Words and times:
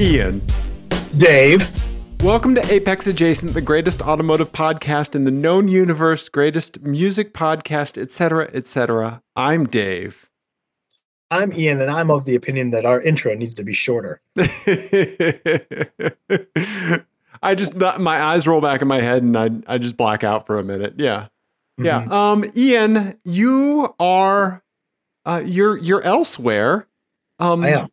Ian. 0.00 0.42
Dave. 1.16 1.70
Welcome 2.20 2.56
to 2.56 2.72
Apex 2.72 3.06
Adjacent, 3.06 3.54
the 3.54 3.60
greatest 3.60 4.02
automotive 4.02 4.50
podcast 4.50 5.14
in 5.14 5.22
the 5.22 5.30
known 5.30 5.68
universe, 5.68 6.28
greatest 6.28 6.82
music 6.82 7.32
podcast, 7.32 7.96
etc., 7.96 8.50
etc. 8.52 9.22
I'm 9.36 9.66
Dave. 9.66 10.28
I'm 11.30 11.52
Ian, 11.52 11.80
and 11.80 11.92
I'm 11.92 12.10
of 12.10 12.24
the 12.24 12.34
opinion 12.34 12.70
that 12.70 12.84
our 12.84 13.00
intro 13.00 13.34
needs 13.34 13.54
to 13.56 13.62
be 13.62 13.72
shorter. 13.72 14.20
I 17.42 17.54
just 17.54 17.76
my 17.76 18.22
eyes 18.22 18.48
roll 18.48 18.60
back 18.60 18.82
in 18.82 18.88
my 18.88 19.00
head 19.00 19.22
and 19.22 19.36
I 19.36 19.50
I 19.66 19.78
just 19.78 19.96
black 19.96 20.24
out 20.24 20.46
for 20.46 20.58
a 20.58 20.64
minute. 20.64 20.94
Yeah. 20.96 21.28
Mm-hmm. 21.78 21.84
Yeah. 21.84 22.04
Um 22.10 22.44
Ian, 22.56 23.18
you 23.24 23.94
are 24.00 24.64
uh 25.24 25.42
you're 25.44 25.76
you're 25.76 26.02
elsewhere. 26.02 26.88
Um 27.38 27.62
I 27.62 27.68
am. 27.70 27.88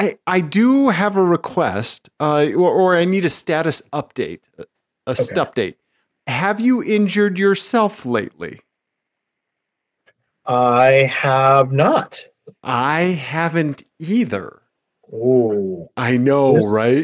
I 0.00 0.18
I 0.26 0.40
do 0.40 0.88
have 0.88 1.16
a 1.16 1.22
request 1.22 2.08
uh 2.20 2.46
or, 2.56 2.70
or 2.70 2.96
I 2.96 3.04
need 3.04 3.24
a 3.24 3.30
status 3.30 3.82
update. 3.92 4.40
A, 4.58 4.64
okay. 5.10 5.34
update. 5.34 5.74
Have 6.26 6.60
you 6.60 6.82
injured 6.82 7.38
yourself 7.38 8.06
lately? 8.06 8.60
I 10.46 11.10
have 11.12 11.70
not. 11.70 12.22
I 12.62 13.02
haven't 13.02 13.82
either. 13.98 14.62
Oh, 15.12 15.90
I 15.96 16.16
know, 16.16 16.54
this, 16.54 16.70
right? 16.70 17.02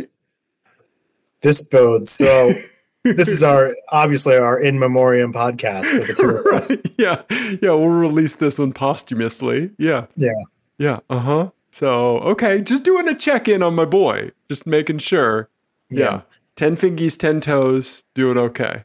This 1.43 1.63
bodes 1.63 2.11
so. 2.11 2.53
this 3.05 3.29
is 3.29 3.43
our 3.43 3.75
obviously 3.91 4.37
our 4.37 4.59
in 4.59 4.79
memoriam 4.79 5.33
podcast 5.33 5.87
for 5.87 6.07
the 6.07 6.15
two 6.15 6.37
of 6.37 6.47
us. 6.47 6.77
Yeah, 6.99 7.23
yeah, 7.61 7.71
we'll 7.71 7.89
release 7.89 8.37
this 8.37 8.59
one 8.59 8.73
posthumously. 8.73 9.71
Yeah, 9.79 10.07
yeah, 10.17 10.33
yeah. 10.79 11.01
Uh 11.11 11.19
huh. 11.19 11.51
So 11.77 12.21
okay, 12.21 12.63
just 12.63 12.85
doing 12.85 13.07
a 13.07 13.15
check 13.15 13.49
in 13.49 13.63
on 13.63 13.75
my 13.75 13.85
boy, 13.85 14.31
just 14.49 14.67
making 14.67 14.97
sure. 14.97 15.51
Yeah, 15.91 15.99
yeah. 15.99 16.21
ten 16.55 16.75
fingies, 16.75 17.19
ten 17.19 17.39
toes, 17.39 18.03
doing 18.15 18.39
okay. 18.39 18.85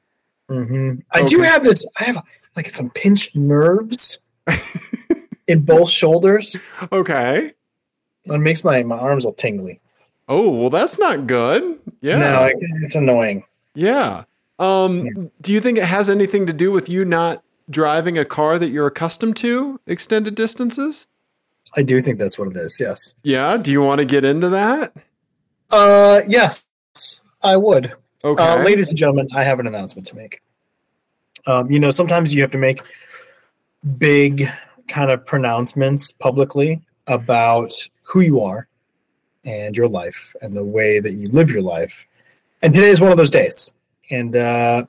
Mm-hmm. 0.49 0.99
I 1.13 1.19
okay. 1.19 1.27
do 1.27 1.39
have 1.39 1.63
this. 1.63 1.85
I 2.01 2.03
have 2.03 2.21
like 2.57 2.69
some 2.69 2.89
pinched 2.89 3.33
nerves. 3.33 4.17
in 5.47 5.61
both 5.61 5.89
shoulders. 5.89 6.57
Okay. 6.91 7.53
It 8.25 8.37
makes 8.39 8.63
my, 8.63 8.83
my 8.83 8.97
arms 8.97 9.25
all 9.25 9.33
tingly. 9.33 9.79
Oh, 10.27 10.49
well, 10.49 10.69
that's 10.69 10.99
not 10.99 11.27
good. 11.27 11.79
Yeah. 12.01 12.17
No, 12.17 12.49
it's 12.81 12.95
annoying. 12.95 13.43
Yeah. 13.73 14.23
Um, 14.59 15.05
yeah. 15.05 15.11
Do 15.41 15.53
you 15.53 15.59
think 15.59 15.77
it 15.77 15.85
has 15.85 16.09
anything 16.09 16.45
to 16.47 16.53
do 16.53 16.71
with 16.71 16.89
you 16.89 17.03
not 17.03 17.41
driving 17.69 18.17
a 18.17 18.25
car 18.25 18.59
that 18.59 18.69
you're 18.69 18.87
accustomed 18.87 19.37
to 19.37 19.79
extended 19.87 20.35
distances? 20.35 21.07
I 21.75 21.83
do 21.83 22.01
think 22.01 22.19
that's 22.19 22.37
what 22.37 22.49
it 22.49 22.57
is. 22.57 22.79
Yes. 22.79 23.13
Yeah. 23.23 23.57
Do 23.57 23.71
you 23.71 23.81
want 23.81 23.99
to 23.99 24.05
get 24.05 24.25
into 24.25 24.49
that? 24.49 24.93
Uh, 25.69 26.21
yes, 26.27 26.65
I 27.41 27.55
would. 27.55 27.93
Okay. 28.23 28.43
Uh, 28.43 28.63
ladies 28.63 28.89
and 28.89 28.97
gentlemen, 28.97 29.27
I 29.33 29.43
have 29.43 29.59
an 29.59 29.67
announcement 29.67 30.05
to 30.07 30.15
make. 30.15 30.41
Um, 31.47 31.71
you 31.71 31.79
know, 31.79 31.91
sometimes 31.91 32.33
you 32.33 32.41
have 32.41 32.51
to 32.51 32.57
make 32.57 32.81
big 33.97 34.49
kind 34.87 35.09
of 35.09 35.25
pronouncements 35.25 36.11
publicly 36.11 36.81
about 37.07 37.71
who 38.03 38.19
you 38.19 38.41
are 38.41 38.67
and 39.43 39.75
your 39.75 39.87
life 39.87 40.35
and 40.41 40.55
the 40.55 40.63
way 40.63 40.99
that 40.99 41.13
you 41.13 41.29
live 41.29 41.49
your 41.49 41.63
life. 41.63 42.07
And 42.61 42.73
today 42.73 42.89
is 42.89 43.01
one 43.01 43.11
of 43.11 43.17
those 43.17 43.31
days. 43.31 43.71
And 44.11 44.35
uh, 44.35 44.85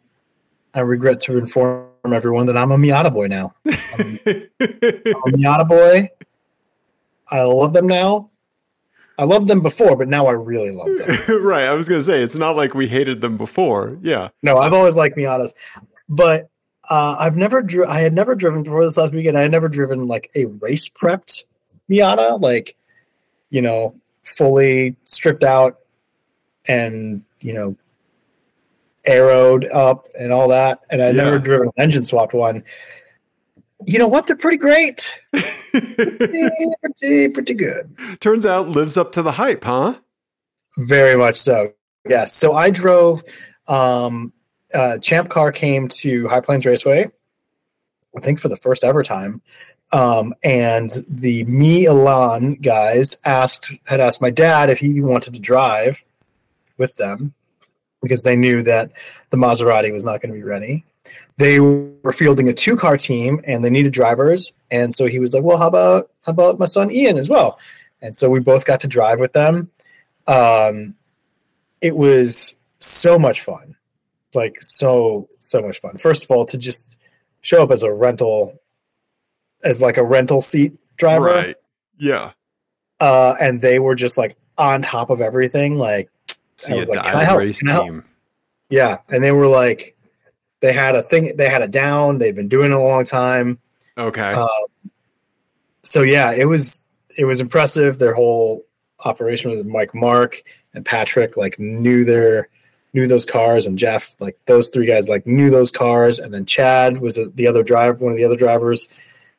I 0.75 0.81
regret 0.81 1.21
to 1.23 1.39
inform 1.39 1.89
everyone 2.05 2.47
that 2.47 2.57
I'm 2.57 2.73
a 2.73 2.77
Miata 2.77 3.13
boy 3.13 3.29
now. 3.29 3.55
I'm, 3.65 3.73
I'm 3.97 5.35
a 5.35 5.39
Miata 5.39 5.67
boy. 5.67 6.11
I 7.33 7.43
love 7.43 7.73
them 7.73 7.87
now. 7.87 8.31
I 9.19 9.25
loved 9.25 9.49
them 9.49 9.61
before, 9.61 9.97
but 9.97 10.09
now 10.09 10.27
I 10.27 10.33
really 10.33 10.71
love 10.71 10.89
them. 10.99 11.43
right. 11.45 11.65
I 11.65 11.73
was 11.73 11.89
going 11.89 12.01
to 12.01 12.05
say, 12.05 12.23
it's 12.23 12.37
not 12.37 12.57
like 12.57 12.75
we 12.75 12.89
hated 12.89 13.21
them 13.21 13.37
before. 13.37 13.99
Yeah. 14.03 14.29
No, 14.43 14.59
I've 14.59 14.73
always 14.73 14.97
liked 14.97 15.17
Miatas. 15.17 15.53
But 16.09 16.51
uh, 16.91 17.17
I've 17.19 17.37
never 17.37 17.63
dri- 17.63 17.87
I 17.87 18.01
had 18.01 18.13
never 18.13 18.35
driven 18.35 18.63
before 18.63 18.85
this 18.85 18.97
last 18.97 19.15
weekend. 19.15 19.39
I 19.39 19.43
had 19.43 19.51
never 19.51 19.69
driven 19.69 20.07
like 20.07 20.31
a 20.35 20.47
race 20.47 20.89
prepped 20.89 21.45
Miata, 21.91 22.41
like 22.41 22.77
you 23.51 23.63
know, 23.63 23.95
fully 24.37 24.97
stripped 25.05 25.45
out 25.45 25.79
and 26.67 27.23
you 27.41 27.53
know, 27.53 27.77
arrowed 29.07 29.65
up 29.67 30.09
and 30.19 30.33
all 30.33 30.49
that. 30.49 30.81
And 30.91 31.03
I 31.03 31.07
yeah. 31.07 31.13
never 31.13 31.39
driven 31.39 31.69
an 31.69 31.83
engine 31.83 32.03
swapped 32.03 32.35
one. 32.35 32.65
You 33.87 33.99
know 33.99 34.09
what? 34.09 34.27
They're 34.27 34.37
pretty 34.37 34.59
great. 34.59 35.11
pretty, 35.33 36.67
pretty, 36.83 37.29
pretty 37.29 37.55
good. 37.55 37.97
Turns 38.21 38.47
out 38.47 38.69
lives 38.69 38.97
up 38.97 39.13
to 39.13 39.23
the 39.23 39.33
hype, 39.33 39.65
huh? 39.65 39.99
Very 40.77 41.17
much 41.17 41.37
so. 41.37 41.73
Yes. 42.09 42.35
So 42.35 42.55
I 42.55 42.71
drove 42.71 43.23
um 43.69 44.33
uh, 44.75 44.99
Champ 44.99 45.29
Car 45.29 45.53
came 45.53 45.89
to 45.89 46.29
High 46.29 46.41
Plains 46.41 46.65
Raceway, 46.65 47.07
I 48.17 48.21
think 48.21 48.41
for 48.41 48.49
the 48.49 48.57
first 48.57 48.85
ever 48.85 49.03
time. 49.03 49.43
Um, 49.93 50.35
and 50.43 50.91
the 51.09 51.45
MiElan 51.45 52.63
guys 52.63 53.17
asked 53.25 53.73
had 53.87 54.01
asked 54.01 54.23
my 54.23 54.31
dad 54.31 54.71
if 54.71 54.79
he 54.79 55.03
wanted 55.03 55.35
to 55.35 55.41
drive 55.41 56.03
with 56.79 56.97
them 56.97 57.35
because 58.01 58.23
they 58.23 58.35
knew 58.35 58.63
that 58.63 58.93
the 59.31 59.37
Maserati 59.37 59.93
was 59.93 60.05
not 60.05 60.23
going 60.23 60.33
to 60.33 60.39
be 60.39 60.43
ready. 60.43 60.85
They 61.39 61.61
were 61.61 62.13
fielding 62.13 62.49
a 62.49 62.53
two 62.53 62.77
car 62.77 62.97
team 62.97 63.41
and 63.47 63.65
they 63.65 63.71
needed 63.71 63.93
drivers, 63.93 64.53
and 64.71 64.95
so 64.95 65.07
he 65.07 65.19
was 65.19 65.35
like, 65.35 65.43
"Well, 65.43 65.59
how 65.59 65.69
about 65.69 66.11
how 66.25 66.33
about 66.33 66.59
my 66.59 66.67
son 66.67 66.91
Ian 66.91 67.19
as 67.19 67.29
well?" 67.29 67.59
And 68.01 68.17
so 68.17 68.29
we 68.29 68.41
both 68.41 68.65
got 68.65 68.81
to 68.81 68.89
drive 68.89 69.21
with 69.21 69.33
them. 69.33 69.71
Um, 70.27 70.95
it 71.81 71.97
was 71.97 72.57
so 72.79 73.19
much 73.19 73.41
fun 73.41 73.77
like 74.35 74.61
so 74.61 75.29
so 75.39 75.63
much 75.63 75.81
fun. 75.81 75.97
First 75.99 76.25
of 76.25 76.31
all, 76.31 76.45
to 76.47 76.59
just 76.59 76.97
show 77.41 77.63
up 77.63 77.71
as 77.71 77.83
a 77.83 77.93
rental, 77.93 78.61
as 79.63 79.81
like 79.81 79.97
a 79.97 80.05
rental 80.05 80.43
seat 80.43 80.75
driver, 80.97 81.27
right? 81.27 81.57
Yeah. 81.99 82.33
Uh, 83.01 83.35
and 83.41 83.61
they 83.61 83.79
were 83.79 83.95
just 83.95 84.17
like 84.17 84.37
on 84.57 84.83
top 84.83 85.11
of 85.11 85.21
everything. 85.21 85.77
Like, 85.77 86.09
see 86.57 86.75
a 86.75 86.85
like, 86.85 86.89
dial 86.93 87.37
race 87.37 87.61
team. 87.61 88.05
Yeah, 88.71 88.99
and 89.09 89.23
they 89.23 89.33
were 89.33 89.49
like, 89.49 89.97
they 90.63 90.73
had 90.73 90.95
a 90.95 91.03
thing. 91.03 91.37
They 91.37 91.49
had 91.49 91.61
it 91.61 91.73
down. 91.73 92.19
They've 92.19 92.35
been 92.35 92.49
doing 92.49 92.71
it 92.71 92.77
a 92.77 92.81
long 92.81 93.05
time. 93.05 93.59
Okay. 93.99 94.33
Uh, 94.33 94.47
so 95.83 96.03
yeah, 96.03 96.33
it 96.33 96.47
was 96.47 96.79
it 97.19 97.25
was 97.25 97.41
impressive. 97.41 97.99
Their 97.99 98.15
whole 98.15 98.65
operation 99.05 99.51
with 99.51 99.67
Mike, 99.67 99.95
Mark, 99.95 100.43
and 100.73 100.87
Patrick 100.87 101.37
like 101.37 101.59
knew 101.59 102.05
their 102.05 102.49
knew 102.95 103.09
those 103.09 103.25
cars, 103.25 103.67
and 103.67 103.77
Jeff, 103.77 104.15
like 104.21 104.39
those 104.47 104.69
three 104.69 104.87
guys, 104.87 105.09
like 105.09 105.27
knew 105.27 105.51
those 105.51 105.73
cars, 105.73 106.21
and 106.21 106.33
then 106.33 106.47
Chad 106.47 107.01
was 107.01 107.19
the 107.35 107.47
other 107.47 107.65
driver, 107.65 108.05
one 108.05 108.13
of 108.13 108.17
the 108.17 108.25
other 108.25 108.37
drivers. 108.37 108.89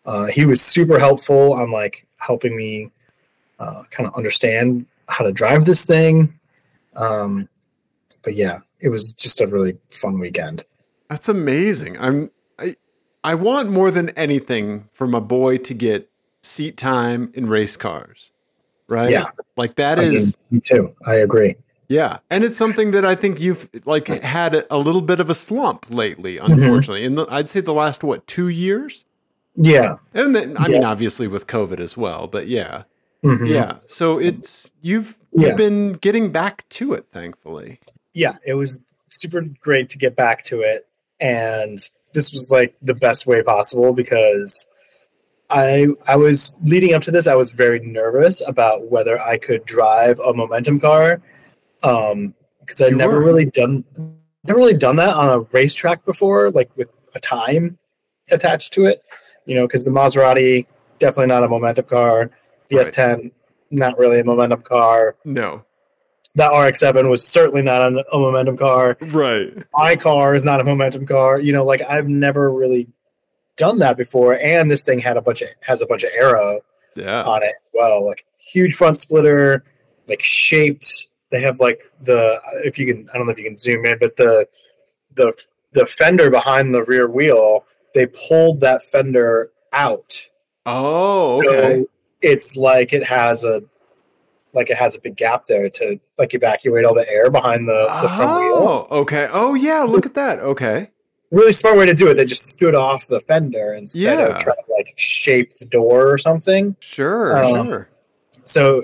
Uh, 0.06 0.26
he 0.26 0.46
was 0.46 0.62
super 0.62 1.00
helpful 1.00 1.54
on 1.54 1.72
like 1.72 2.06
helping 2.18 2.56
me 2.56 2.92
uh, 3.60 3.84
kind 3.92 4.08
of 4.08 4.16
understand 4.16 4.86
how 5.08 5.24
to 5.24 5.32
drive 5.32 5.64
this 5.64 5.86
thing. 5.86 6.38
Um, 6.96 7.48
but 8.24 8.36
yeah, 8.36 8.60
it 8.82 8.90
was 8.90 9.14
just 9.14 9.40
a 9.40 9.48
really 9.48 9.78
fun 9.90 10.20
weekend. 10.20 10.66
That's 11.10 11.30
amazing. 11.30 11.98
I'm 12.00 12.32
I 12.60 12.76
I 13.24 13.36
want 13.36 13.70
more 13.70 13.92
than 13.92 14.10
anything 14.12 14.90
for 14.94 15.08
my 15.08 15.20
boy 15.20 15.58
to 15.58 15.74
get 15.74 16.10
seat 16.42 16.78
time 16.78 17.32
in 17.34 17.48
race 17.48 17.78
cars. 17.78 18.32
Right? 18.88 19.12
Yeah. 19.12 19.26
Like 19.56 19.76
that 19.76 20.00
I 20.00 20.04
is 20.04 20.38
mean, 20.52 20.62
me 20.62 20.78
too. 20.78 20.96
I 21.06 21.16
agree. 21.16 21.56
Yeah, 21.94 22.18
and 22.30 22.44
it's 22.44 22.58
something 22.58 22.92
that 22.92 23.06
I 23.06 23.14
think 23.14 23.40
you've 23.40 23.70
like 23.86 24.08
had 24.08 24.66
a, 24.72 24.78
little 24.80 25.02
bit 25.02 25.20
of 25.20 25.30
a 25.30 25.36
slump 25.36 25.86
lately, 25.90 26.38
mm-hmm. 26.38 26.54
unfortunately. 26.54 27.02
Mm-hmm. 27.02 27.20
In 27.20 27.26
the, 27.28 27.28
I'd 27.30 27.50
say 27.50 27.60
the 27.60 27.74
last 27.74 28.04
what 28.04 28.26
two 28.26 28.48
years. 28.48 29.06
Yeah, 29.56 29.98
and 30.14 30.36
then 30.36 30.58
I 30.58 30.64
yeah. 30.64 30.68
mean 30.70 30.84
obviously 30.86 31.28
with 31.28 31.46
COVID 31.46 31.80
as 31.80 31.96
well, 31.96 32.28
but 32.28 32.48
yeah, 32.48 32.84
mm-hmm. 33.24 33.46
yeah. 33.46 33.78
So 33.86 34.18
it's 34.18 34.74
you've 34.82 35.20
yeah. 35.34 35.50
you've 35.50 35.58
been 35.58 35.92
getting 35.94 36.32
back 36.32 36.68
to 36.70 36.94
it, 36.94 37.08
thankfully. 37.12 37.80
Yeah, 38.14 38.38
it 38.46 38.56
was 38.56 38.80
super 39.10 39.42
great 39.42 39.90
to 39.90 40.00
get 40.00 40.16
back 40.16 40.44
to 40.46 40.62
it, 40.62 40.88
and 41.24 41.80
this 42.14 42.32
was 42.32 42.52
like 42.52 42.76
the 42.82 42.94
best 42.94 43.26
way 43.26 43.42
possible 43.42 43.94
because 43.94 44.68
I 45.50 45.88
I 46.06 46.18
was 46.18 46.54
leading 46.62 46.94
up 46.94 47.02
to 47.04 47.12
this. 47.12 47.28
I 47.28 47.36
was 47.36 47.52
very 47.52 47.80
nervous 47.80 48.42
about 48.46 48.92
whether 48.92 49.20
I 49.20 49.38
could 49.38 49.66
drive 49.66 50.20
a 50.20 50.34
momentum 50.34 50.80
car 50.80 51.22
um, 51.82 52.36
because 52.60 52.82
I'd 52.82 52.96
never 52.96 53.16
were. 53.16 53.26
really 53.26 53.46
done 53.46 53.86
never 54.44 54.60
really 54.60 54.78
done 54.78 54.98
that 54.98 55.16
on 55.16 55.30
a 55.30 55.40
racetrack 55.54 56.06
before, 56.06 56.52
like 56.52 56.70
with 56.76 56.92
a 57.16 57.20
time 57.20 57.80
attached 58.30 58.74
to 58.74 58.86
it. 58.86 59.02
You 59.46 59.56
know, 59.56 59.66
because 59.66 59.86
the 59.86 59.92
Maserati 59.92 60.68
definitely 61.00 61.28
not 61.28 61.44
a 61.44 61.48
momentum 61.48 61.86
car. 61.86 62.32
The 62.70 62.78
right. 62.78 62.88
S10 62.88 63.32
not 63.72 63.98
really 63.98 64.20
a 64.20 64.24
momentum 64.24 64.62
car. 64.62 65.16
No. 65.24 65.64
That 66.36 66.50
RX-7 66.50 67.10
was 67.10 67.26
certainly 67.26 67.62
not 67.62 67.82
a, 67.82 68.06
a 68.12 68.18
momentum 68.18 68.58
car. 68.58 68.98
Right. 69.02 69.54
My 69.74 69.96
car 69.96 70.34
is 70.34 70.44
not 70.44 70.60
a 70.60 70.64
momentum 70.64 71.06
car. 71.06 71.40
You 71.40 71.54
know, 71.54 71.64
like 71.64 71.82
I've 71.88 72.08
never 72.08 72.52
really 72.52 72.88
done 73.56 73.80
that 73.80 73.98
before, 73.98 74.40
and 74.40 74.70
this 74.70 74.84
thing 74.84 75.00
had 75.00 75.18
a 75.18 75.22
bunch 75.22 75.42
of 75.42 75.50
has 75.62 75.82
a 75.82 75.86
bunch 75.86 76.04
of 76.04 76.10
arrow 76.18 76.62
yeah. 76.96 77.24
on 77.24 77.44
it 77.44 77.54
as 77.62 77.70
well, 77.74 78.06
like 78.06 78.26
huge 78.40 78.76
front 78.76 78.98
splitter, 78.98 79.64
like 80.08 80.24
shaped 80.24 81.08
they 81.34 81.42
have 81.42 81.60
like 81.60 81.82
the 82.04 82.40
if 82.64 82.78
you 82.78 82.86
can 82.86 83.10
I 83.10 83.18
don't 83.18 83.26
know 83.26 83.32
if 83.32 83.40
you 83.40 83.44
can 83.44 83.58
zoom 83.58 83.86
in, 83.86 83.98
but 84.00 84.16
the 84.16 84.48
the 85.16 85.34
the 85.74 85.88
fender 85.88 86.30
behind 86.30 86.74
the 86.74 86.84
rear 86.84 87.10
wheel, 87.10 87.66
they 87.96 88.06
pulled 88.06 88.60
that 88.62 88.84
fender 88.84 89.50
out. 89.74 90.28
Oh, 90.68 91.40
okay. 91.40 91.82
So 91.82 91.90
it's 92.22 92.56
like 92.56 92.94
it 92.94 93.04
has 93.04 93.44
a 93.44 93.64
like 94.54 94.70
it 94.70 94.78
has 94.78 94.96
a 94.96 95.00
big 95.00 95.16
gap 95.16 95.46
there 95.48 95.70
to 95.70 96.00
like 96.18 96.34
evacuate 96.34 96.86
all 96.86 96.94
the 96.94 97.08
air 97.10 97.30
behind 97.32 97.68
the, 97.68 97.88
the 98.02 98.08
front 98.10 98.40
wheel. 98.40 98.88
Oh, 98.92 99.00
okay. 99.02 99.28
Oh, 99.32 99.56
yeah. 99.56 99.82
Look 99.84 100.06
at 100.06 100.14
that. 100.14 100.40
Okay. 100.40 100.90
Really 101.32 101.52
smart 101.52 101.78
way 101.78 101.88
to 101.88 101.96
do 101.96 102.08
it. 102.10 102.14
They 102.14 102.26
just 102.26 102.44
stood 102.50 102.76
off 102.76 103.08
the 103.08 103.20
fender 103.22 103.74
instead 103.74 104.02
Yeah. 104.02 104.36
of 104.36 104.42
trying 104.42 104.58
to 104.68 104.72
like 104.74 104.94
shape 104.96 105.58
the 105.58 105.66
door 105.66 106.08
or 106.12 106.18
something. 106.20 106.76
Sure, 106.80 107.44
Um, 107.44 107.66
sure. 107.68 107.90
So 108.44 108.84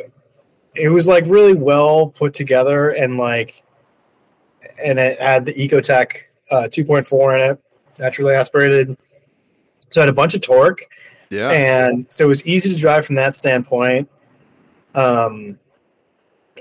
it 0.75 0.89
was 0.89 1.07
like 1.07 1.23
really 1.27 1.53
well 1.53 2.07
put 2.07 2.33
together 2.33 2.89
and 2.89 3.17
like 3.17 3.63
and 4.83 4.97
it 4.99 5.19
had 5.19 5.45
the 5.45 5.53
Ecotec 5.53 6.07
uh, 6.51 6.63
2.4 6.71 7.35
in 7.39 7.51
it, 7.51 7.63
naturally 7.99 8.33
aspirated. 8.33 8.97
So 9.91 10.01
it 10.01 10.05
had 10.05 10.09
a 10.09 10.13
bunch 10.13 10.33
of 10.33 10.41
torque. 10.41 10.81
Yeah. 11.31 11.51
and 11.51 12.07
so 12.09 12.25
it 12.25 12.27
was 12.27 12.43
easy 12.47 12.73
to 12.73 12.79
drive 12.79 13.05
from 13.05 13.13
that 13.17 13.35
standpoint 13.35 14.09
um 14.95 15.57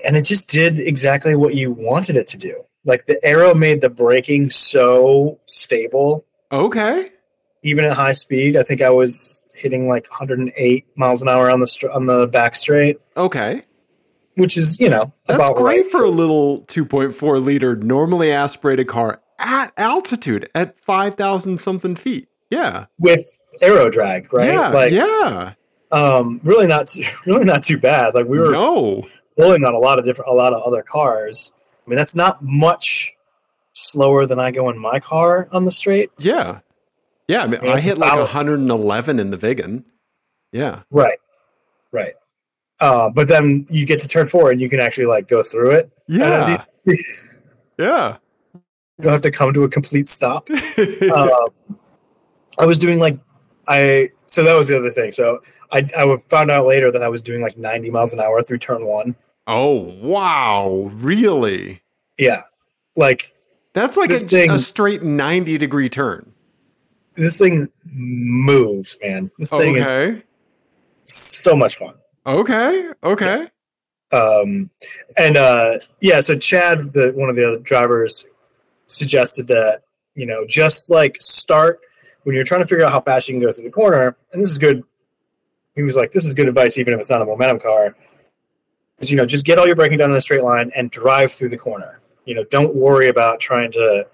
and 0.04 0.16
it 0.16 0.22
just 0.22 0.48
did 0.48 0.78
exactly 0.78 1.34
what 1.34 1.54
you 1.54 1.72
wanted 1.72 2.16
it 2.16 2.26
to 2.26 2.36
do 2.36 2.62
like 2.84 3.06
the 3.06 3.18
arrow 3.24 3.54
made 3.54 3.80
the 3.80 3.90
braking 3.90 4.50
so 4.50 5.38
stable 5.46 6.24
Okay. 6.52 7.10
even 7.62 7.84
at 7.84 7.92
high 7.92 8.12
speed 8.12 8.56
i 8.56 8.62
think 8.62 8.82
i 8.82 8.90
was 8.90 9.42
hitting 9.54 9.88
like 9.88 10.08
108 10.10 10.86
miles 10.96 11.20
an 11.22 11.28
hour 11.28 11.50
on 11.50 11.60
the 11.60 11.66
str- 11.66 11.90
on 11.90 12.06
the 12.06 12.26
back 12.28 12.54
straight 12.54 12.98
Okay. 13.16 13.62
which 14.36 14.56
is 14.56 14.78
you 14.78 14.88
know 14.88 15.12
That's 15.26 15.40
about 15.42 15.56
great 15.56 15.82
right 15.82 15.90
for 15.90 16.04
a 16.04 16.10
little 16.10 16.62
2.4 16.62 17.42
liter 17.42 17.74
normally 17.76 18.30
aspirated 18.32 18.86
car 18.88 19.20
at 19.40 19.72
altitude 19.76 20.48
at 20.54 20.76
5,000 20.80 21.58
something 21.58 21.94
feet. 21.94 22.28
Yeah. 22.50 22.86
with 22.98 23.38
arrow 23.60 23.88
drag 23.90 24.32
right 24.32 24.48
Yeah. 24.52 24.68
like 24.70 24.92
yeah. 24.92 25.52
Um 25.90 26.40
really 26.44 26.66
not 26.66 26.88
too, 26.88 27.04
really 27.26 27.44
not 27.44 27.62
too 27.62 27.78
bad 27.78 28.14
like 28.14 28.26
we 28.26 28.38
were 28.38 28.52
no. 28.52 29.06
pulling 29.36 29.64
on 29.64 29.74
a 29.74 29.78
lot 29.78 29.98
of 29.98 30.04
different 30.04 30.30
a 30.30 30.34
lot 30.34 30.52
of 30.52 30.62
other 30.62 30.82
cars. 30.82 31.52
I 31.86 31.90
mean, 31.90 31.96
that's 31.96 32.14
not 32.14 32.42
much 32.42 33.14
slower 33.72 34.26
than 34.26 34.38
I 34.38 34.50
go 34.50 34.68
in 34.68 34.78
my 34.78 35.00
car 35.00 35.48
on 35.52 35.64
the 35.64 35.72
straight. 35.72 36.10
Yeah. 36.18 36.60
Yeah. 37.28 37.44
I 37.44 37.46
mean, 37.46 37.60
Yeah, 37.62 37.72
I 37.72 37.80
hit 37.80 37.96
like 37.96 38.18
111 38.18 39.18
in 39.18 39.30
the 39.30 39.38
Vigan. 39.38 39.84
Yeah. 40.52 40.82
Right. 40.90 41.18
Right. 41.92 42.14
Uh, 42.80 43.08
but 43.08 43.28
then 43.28 43.66
you 43.70 43.86
get 43.86 44.00
to 44.00 44.08
turn 44.08 44.26
four 44.26 44.50
and 44.50 44.60
you 44.60 44.68
can 44.68 44.80
actually 44.80 45.06
like 45.06 45.28
go 45.28 45.42
through 45.42 45.70
it. 45.72 45.90
Yeah. 46.08 46.56
Yeah. 47.78 48.16
you 48.54 49.04
don't 49.04 49.12
have 49.12 49.22
to 49.22 49.30
come 49.30 49.54
to 49.54 49.62
a 49.62 49.68
complete 49.68 50.08
stop. 50.08 50.48
uh, 50.50 51.38
I 52.58 52.66
was 52.66 52.80
doing 52.80 52.98
like 52.98 53.16
I 53.68 54.08
so 54.26 54.42
that 54.42 54.54
was 54.54 54.66
the 54.66 54.76
other 54.76 54.90
thing. 54.90 55.12
So 55.12 55.40
I 55.72 55.88
I 55.96 56.16
found 56.28 56.50
out 56.50 56.66
later 56.66 56.90
that 56.90 57.02
I 57.02 57.08
was 57.08 57.22
doing 57.22 57.42
like 57.42 57.56
90 57.58 57.90
miles 57.90 58.12
an 58.12 58.20
hour 58.20 58.42
through 58.42 58.58
turn 58.58 58.84
one. 58.86 59.14
oh, 59.46 59.72
wow. 60.00 60.90
Really? 60.94 61.82
Yeah, 62.18 62.42
like 62.96 63.34
That's 63.74 63.96
like 63.96 64.10
a, 64.10 64.16
thing- 64.18 64.50
a 64.50 64.58
straight 64.58 65.02
90 65.02 65.56
degree 65.58 65.88
turn. 65.88 66.32
this 67.14 67.36
thing 67.36 67.68
moves, 67.84 68.96
man. 69.02 69.30
This 69.38 69.50
thing 69.50 69.76
is 69.76 70.22
so 71.04 71.54
much 71.56 71.76
fun. 71.76 71.94
Okay. 72.26 72.88
Okay. 73.02 73.48
um 74.12 74.70
and 75.18 75.36
uh 75.36 75.78
yeah 76.00 76.18
so 76.20 76.34
chad 76.38 76.94
the 76.94 77.12
one 77.14 77.28
of 77.28 77.36
the 77.36 77.46
other 77.46 77.58
drivers 77.58 78.24
suggested 78.86 79.46
that 79.46 79.82
you 80.14 80.24
know 80.24 80.46
just 80.46 80.88
like 80.88 81.16
start 81.20 81.80
when 82.24 82.34
you're 82.34 82.42
trying 82.44 82.62
to 82.62 82.66
figure 82.66 82.84
out 82.86 82.90
how 82.90 83.00
fast 83.02 83.28
you 83.28 83.34
can 83.34 83.42
go 83.42 83.52
through 83.52 83.64
the 83.64 83.70
corner 83.70 84.16
and 84.32 84.42
this 84.42 84.50
is 84.50 84.56
good 84.56 84.82
he 85.78 85.84
was 85.84 85.94
like 85.96 86.10
this 86.10 86.26
is 86.26 86.34
good 86.34 86.48
advice 86.48 86.76
even 86.76 86.92
if 86.92 86.98
it's 86.98 87.08
not 87.08 87.22
a 87.22 87.24
momentum 87.24 87.60
car 87.60 87.94
is 88.98 89.10
you 89.10 89.16
know 89.16 89.24
just 89.24 89.44
get 89.44 89.58
all 89.58 89.66
your 89.66 89.76
braking 89.76 89.96
done 89.98 90.10
in 90.10 90.16
a 90.16 90.20
straight 90.20 90.42
line 90.42 90.72
and 90.74 90.90
drive 90.90 91.30
through 91.30 91.48
the 91.48 91.56
corner 91.56 92.00
you 92.24 92.34
know 92.34 92.42
don't 92.50 92.74
worry 92.74 93.08
about 93.08 93.38
trying 93.38 93.70
to 93.70 94.04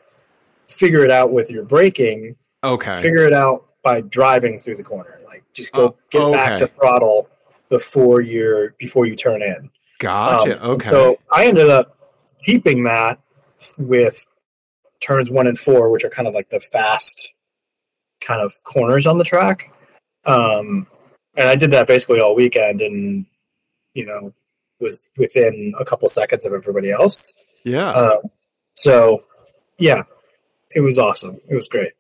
figure 0.69 1.03
it 1.05 1.11
out 1.11 1.33
with 1.33 1.51
your 1.51 1.65
braking 1.65 2.37
Okay. 2.63 3.01
figure 3.01 3.27
it 3.27 3.33
out 3.33 3.65
by 3.83 4.01
driving 4.03 4.59
through 4.59 4.77
the 4.77 4.85
corner 4.85 5.19
like 5.25 5.43
just 5.55 5.73
go 5.73 5.97
Oh, 6.15 6.33
get 6.33 6.33
back 6.33 6.59
to 6.59 6.67
throttle 6.67 7.29
before 7.71 8.21
you're 8.21 8.71
before 8.79 9.07
you 9.07 9.17
turn 9.17 9.43
in 9.43 9.71
Gotcha. 10.01 10.63
um, 10.63 10.73
okay. 10.73 10.91
So 10.91 11.19
I 11.33 11.47
ended 11.47 11.71
up 11.71 11.97
keeping 12.45 12.85
that 12.85 13.19
with 13.79 14.27
turns 15.01 15.31
one 15.31 15.47
and 15.47 15.59
four, 15.59 15.91
which 15.91 16.05
are 16.05 16.11
kind 16.11 16.27
of 16.29 16.35
like 16.35 16.51
the 16.51 16.61
fast 16.61 17.33
kind 18.21 18.41
of 18.41 18.53
corners 18.65 19.07
on 19.07 19.19
the 19.19 19.25
track. 19.25 19.73
Um, 20.25 20.87
and 21.37 21.49
I 21.49 21.57
did 21.57 21.71
that 21.73 21.87
basically 21.87 22.21
all 22.21 22.35
weekend 22.35 22.81
and, 22.81 23.27
you 23.95 24.07
know, 24.07 24.33
was 24.81 25.05
within 25.17 25.75
a 25.79 25.85
couple 25.85 26.09
seconds 26.09 26.45
of 26.45 26.53
everybody 26.53 26.91
else. 26.91 27.35
yeah. 27.65 27.91
Uh, 27.91 28.17
so, 28.77 29.25
yeah, 29.79 30.03
it 30.75 30.81
was 30.81 30.99
awesome. 30.99 31.41
It 31.49 31.55
was 31.55 31.69
great. 31.69 31.93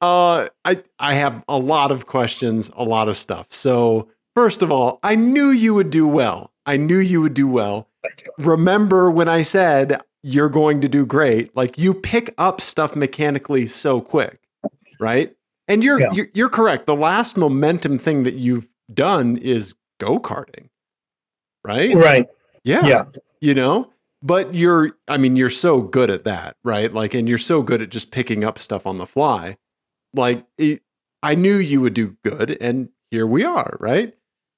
Uh, 0.00 0.48
I 0.64 0.82
I 0.98 1.14
have 1.14 1.44
a 1.48 1.58
lot 1.58 1.90
of 1.90 2.06
questions, 2.06 2.70
a 2.74 2.84
lot 2.84 3.08
of 3.08 3.16
stuff. 3.16 3.46
So 3.50 4.08
first 4.34 4.62
of 4.62 4.70
all, 4.70 4.98
I 5.02 5.14
knew 5.14 5.50
you 5.50 5.74
would 5.74 5.90
do 5.90 6.08
well. 6.08 6.52
I 6.64 6.78
knew 6.78 6.98
you 6.98 7.20
would 7.20 7.34
do 7.34 7.46
well. 7.46 7.88
Remember 8.38 9.10
when 9.10 9.28
I 9.28 9.42
said 9.42 10.00
you're 10.22 10.48
going 10.48 10.80
to 10.82 10.88
do 10.88 11.04
great? 11.04 11.54
Like 11.54 11.76
you 11.76 11.92
pick 11.92 12.34
up 12.38 12.62
stuff 12.62 12.96
mechanically 12.96 13.66
so 13.66 14.00
quick, 14.00 14.40
right? 14.98 15.34
And 15.70 15.84
you're 15.84 16.00
Yeah. 16.00 16.12
you're, 16.12 16.28
you're 16.34 16.48
correct. 16.48 16.86
The 16.86 16.96
last 16.96 17.36
momentum 17.36 17.98
thing 17.98 18.24
that 18.24 18.34
you've 18.34 18.68
done 18.92 19.36
is 19.36 19.74
go 19.98 20.18
karting, 20.18 20.68
right? 21.64 21.94
Right. 21.94 22.26
Yeah. 22.64 22.86
Yeah. 22.86 23.04
You 23.40 23.54
know, 23.54 23.90
but 24.22 24.52
you're, 24.52 24.98
I 25.08 25.16
mean, 25.16 25.36
you're 25.36 25.48
so 25.48 25.80
good 25.80 26.10
at 26.10 26.24
that, 26.24 26.56
right? 26.62 26.92
Like, 26.92 27.14
and 27.14 27.28
you're 27.28 27.38
so 27.38 27.62
good 27.62 27.80
at 27.80 27.90
just 27.90 28.10
picking 28.10 28.44
up 28.44 28.58
stuff 28.58 28.86
on 28.86 28.98
the 28.98 29.06
fly. 29.06 29.56
Like, 30.12 30.44
it, 30.58 30.82
I 31.22 31.34
knew 31.36 31.56
you 31.56 31.80
would 31.80 31.94
do 31.94 32.16
good, 32.24 32.58
and 32.60 32.88
here 33.10 33.26
we 33.26 33.44
are, 33.44 33.76
right? 33.78 34.14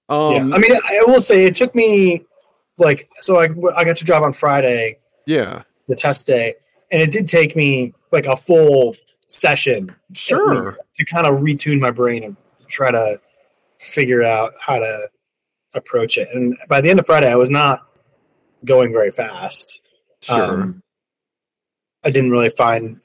Um, 0.09 0.49
yeah. 0.51 0.55
I 0.57 0.59
mean, 0.59 0.73
I 0.73 1.05
will 1.07 1.21
say 1.21 1.45
it 1.45 1.55
took 1.55 1.75
me 1.75 2.25
like, 2.79 3.09
so 3.21 3.39
I, 3.41 3.49
I 3.77 3.85
got 3.85 3.97
to 3.99 4.05
drive 4.05 4.23
on 4.23 4.33
Friday 4.33 4.99
yeah, 5.27 5.63
the 5.89 5.95
test 5.95 6.27
day, 6.27 6.55
and 6.91 7.03
it 7.03 7.13
did 7.13 7.29
take 7.29 7.55
me 7.55 7.93
like 8.11 8.27
a 8.27 8.37
full 8.37 8.97
session 9.33 9.95
sure. 10.13 10.77
to 10.95 11.05
kind 11.05 11.27
of 11.27 11.37
retune 11.41 11.81
my 11.81 11.91
brain 11.91 12.23
and 12.25 12.37
try 12.69 12.91
to 12.91 13.21
figure 13.79 14.23
out 14.23 14.53
how 14.61 14.79
to 14.79 15.09
approach 15.75 16.19
it. 16.19 16.29
And 16.35 16.57
by 16.69 16.81
the 16.81 16.91
end 16.91 17.01
of 17.01 17.07
Friday, 17.07 17.31
I 17.31 17.37
was 17.37 17.51
not 17.51 17.87
going 18.65 18.93
very 18.93 19.11
fast. 19.11 19.81
Sure. 20.21 20.63
Um, 20.63 20.83
I 22.05 22.11
didn't 22.11 22.31
really 22.31 22.51
find 22.51 23.01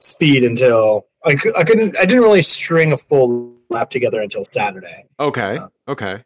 speed 0.00 0.44
until 0.44 1.06
I, 1.24 1.36
I 1.56 1.64
couldn't. 1.64 1.96
I 1.96 2.04
didn't 2.04 2.22
really 2.22 2.42
string 2.42 2.92
a 2.92 2.96
full 2.96 3.54
lap 3.70 3.90
together 3.90 4.20
until 4.20 4.44
Saturday. 4.44 5.04
okay. 5.18 5.58
uh, 5.58 5.68
Okay. 5.88 6.22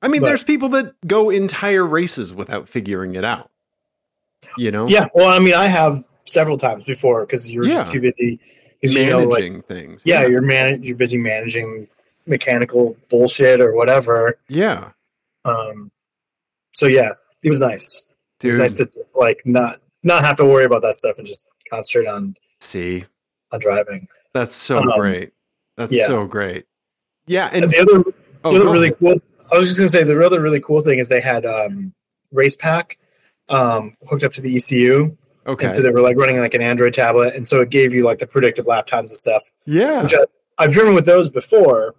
I 0.00 0.08
mean, 0.08 0.20
but- 0.20 0.28
there's 0.28 0.44
people 0.44 0.68
that 0.70 0.94
go 1.06 1.30
entire 1.30 1.84
races 1.84 2.32
without 2.32 2.68
figuring 2.68 3.16
it 3.16 3.24
out. 3.24 3.50
You 4.56 4.70
know? 4.70 4.86
Yeah. 4.88 5.08
Well, 5.14 5.30
I 5.30 5.40
mean, 5.40 5.54
I 5.54 5.66
have 5.66 6.04
several 6.24 6.56
times 6.56 6.84
before 6.84 7.26
because 7.26 7.50
you're 7.50 7.64
Yeah. 7.66 7.80
just 7.82 7.92
too 7.92 8.00
busy. 8.00 8.38
You 8.82 9.06
know, 9.10 9.18
Managing 9.26 9.54
like, 9.56 9.66
things. 9.66 10.02
yeah, 10.04 10.26
you're 10.26 10.40
man. 10.42 10.82
You're 10.82 10.96
busy 10.96 11.16
managing 11.18 11.88
mechanical 12.26 12.96
bullshit 13.08 13.60
or 13.60 13.74
whatever. 13.74 14.38
Yeah. 14.48 14.90
Um, 15.44 15.90
so 16.72 16.86
yeah, 16.86 17.12
it 17.42 17.48
was 17.48 17.58
nice. 17.58 18.04
It 18.42 18.48
was 18.48 18.58
nice 18.58 18.74
to 18.74 18.88
like 19.16 19.42
not 19.44 19.80
not 20.02 20.22
have 20.24 20.36
to 20.36 20.44
worry 20.44 20.64
about 20.64 20.82
that 20.82 20.94
stuff 20.96 21.18
and 21.18 21.26
just 21.26 21.44
concentrate 21.68 22.06
on 22.06 22.36
see, 22.60 23.04
on 23.50 23.58
driving. 23.60 24.06
that's 24.32 24.52
so 24.52 24.78
Um, 24.78 24.90
great. 24.96 25.32
That's 25.76 25.92
yeah. 25.92 26.06
so 26.06 26.24
great. 26.26 26.66
Yeah. 27.26 27.48
And 27.52 27.64
And 27.64 27.72
the 27.72 27.78
other 27.80 28.04
oh, 28.44 28.52
the 28.52 28.60
other 28.60 28.70
really 28.70 28.86
ahead. 28.88 28.98
cool. 29.00 29.16
I 29.52 29.58
was 29.58 29.66
just 29.68 29.78
gonna 29.78 29.88
say 29.88 30.02
the 30.04 30.24
other 30.24 30.40
really 30.40 30.60
cool 30.60 30.80
thing 30.80 30.98
is 30.98 31.08
they 31.08 31.20
had 31.20 31.44
um, 31.46 31.92
Race 32.32 32.54
Pack 32.56 32.98
um, 33.48 33.96
hooked 34.08 34.22
up 34.22 34.32
to 34.34 34.40
the 34.40 34.54
ECU, 34.56 35.16
Okay. 35.48 35.64
and 35.66 35.74
so 35.74 35.80
they 35.82 35.90
were 35.90 36.00
like 36.02 36.16
running 36.16 36.38
like 36.38 36.54
an 36.54 36.62
Android 36.62 36.92
tablet, 36.94 37.34
and 37.34 37.46
so 37.48 37.60
it 37.62 37.70
gave 37.70 37.92
you 37.94 38.04
like 38.04 38.18
the 38.18 38.26
predictive 38.26 38.66
lap 38.66 38.86
times 38.86 39.10
and 39.10 39.16
stuff. 39.18 39.42
yeah. 39.64 40.02
Which 40.02 40.14
I, 40.14 40.18
I've 40.58 40.72
driven 40.72 40.94
with 40.94 41.06
those 41.06 41.30
before, 41.30 41.94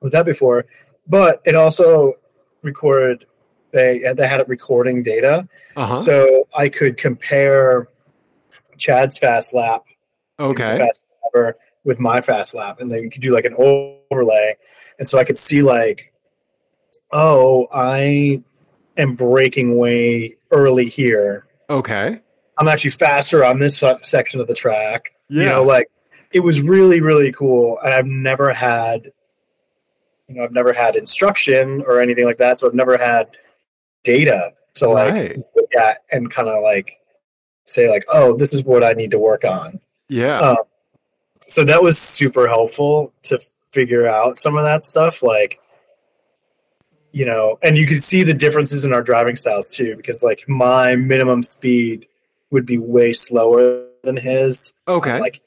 with 0.00 0.12
that 0.12 0.24
before, 0.26 0.66
but 1.08 1.40
it 1.44 1.54
also 1.54 2.14
recorded. 2.62 3.24
They 3.72 4.12
they 4.16 4.26
had 4.28 4.40
it 4.40 4.48
recording 4.48 5.02
data, 5.02 5.48
Uh 5.76 5.86
huh. 5.86 5.94
so 5.96 6.44
I 6.56 6.68
could 6.68 6.96
compare 6.96 7.88
Chad's 8.78 9.18
fast 9.18 9.52
lap 9.54 9.82
Okay. 10.38 10.76
fast 10.78 11.04
ever 11.34 11.56
with 11.84 11.98
my 11.98 12.20
fast 12.20 12.54
lap 12.54 12.80
and 12.80 12.90
then 12.90 13.02
you 13.02 13.10
could 13.10 13.22
do 13.22 13.32
like 13.32 13.44
an 13.46 13.54
overlay 13.58 14.54
and 14.98 15.08
so 15.08 15.18
i 15.18 15.24
could 15.24 15.38
see 15.38 15.62
like 15.62 16.12
oh 17.12 17.66
i 17.72 18.42
am 18.96 19.14
breaking 19.14 19.76
way 19.76 20.34
early 20.50 20.86
here. 20.88 21.46
Okay. 21.70 22.20
I'm 22.58 22.68
actually 22.68 22.92
faster 22.92 23.44
on 23.44 23.58
this 23.58 23.82
section 24.02 24.40
of 24.40 24.46
the 24.46 24.54
track. 24.54 25.14
Yeah. 25.28 25.42
You 25.42 25.48
know, 25.48 25.62
like 25.62 25.90
it 26.32 26.40
was 26.40 26.60
really, 26.60 27.00
really 27.00 27.32
cool. 27.32 27.78
And 27.84 27.92
I've 27.92 28.06
never 28.06 28.52
had, 28.52 29.10
you 30.28 30.34
know, 30.34 30.44
I've 30.44 30.52
never 30.52 30.72
had 30.72 30.96
instruction 30.96 31.82
or 31.86 32.00
anything 32.00 32.24
like 32.24 32.38
that. 32.38 32.58
So 32.58 32.66
I've 32.66 32.74
never 32.74 32.96
had 32.96 33.28
data 34.04 34.52
to 34.74 34.88
like 34.88 35.12
Right. 35.12 35.38
look 35.54 35.74
at 35.78 35.98
and 36.10 36.30
kind 36.30 36.48
of 36.48 36.62
like 36.62 37.00
say 37.64 37.90
like, 37.90 38.04
oh, 38.12 38.36
this 38.36 38.52
is 38.52 38.62
what 38.64 38.84
I 38.84 38.92
need 38.92 39.10
to 39.10 39.18
work 39.18 39.44
on. 39.44 39.80
Yeah. 40.08 40.38
Um, 40.38 40.56
so 41.46 41.64
that 41.64 41.82
was 41.82 41.98
super 41.98 42.48
helpful 42.48 43.12
to 43.24 43.40
figure 43.70 44.06
out 44.08 44.38
some 44.38 44.56
of 44.56 44.64
that 44.64 44.84
stuff. 44.84 45.22
Like, 45.22 45.60
you 47.12 47.24
know, 47.24 47.58
and 47.62 47.76
you 47.76 47.86
can 47.86 48.00
see 48.00 48.22
the 48.22 48.34
differences 48.34 48.84
in 48.84 48.92
our 48.92 49.02
driving 49.02 49.36
styles 49.36 49.68
too, 49.68 49.96
because 49.96 50.22
like 50.22 50.44
my 50.48 50.96
minimum 50.96 51.42
speed 51.42 52.06
would 52.50 52.66
be 52.66 52.78
way 52.78 53.12
slower 53.12 53.84
than 54.04 54.16
his. 54.16 54.72
okay. 54.88 55.18
Like, 55.20 55.42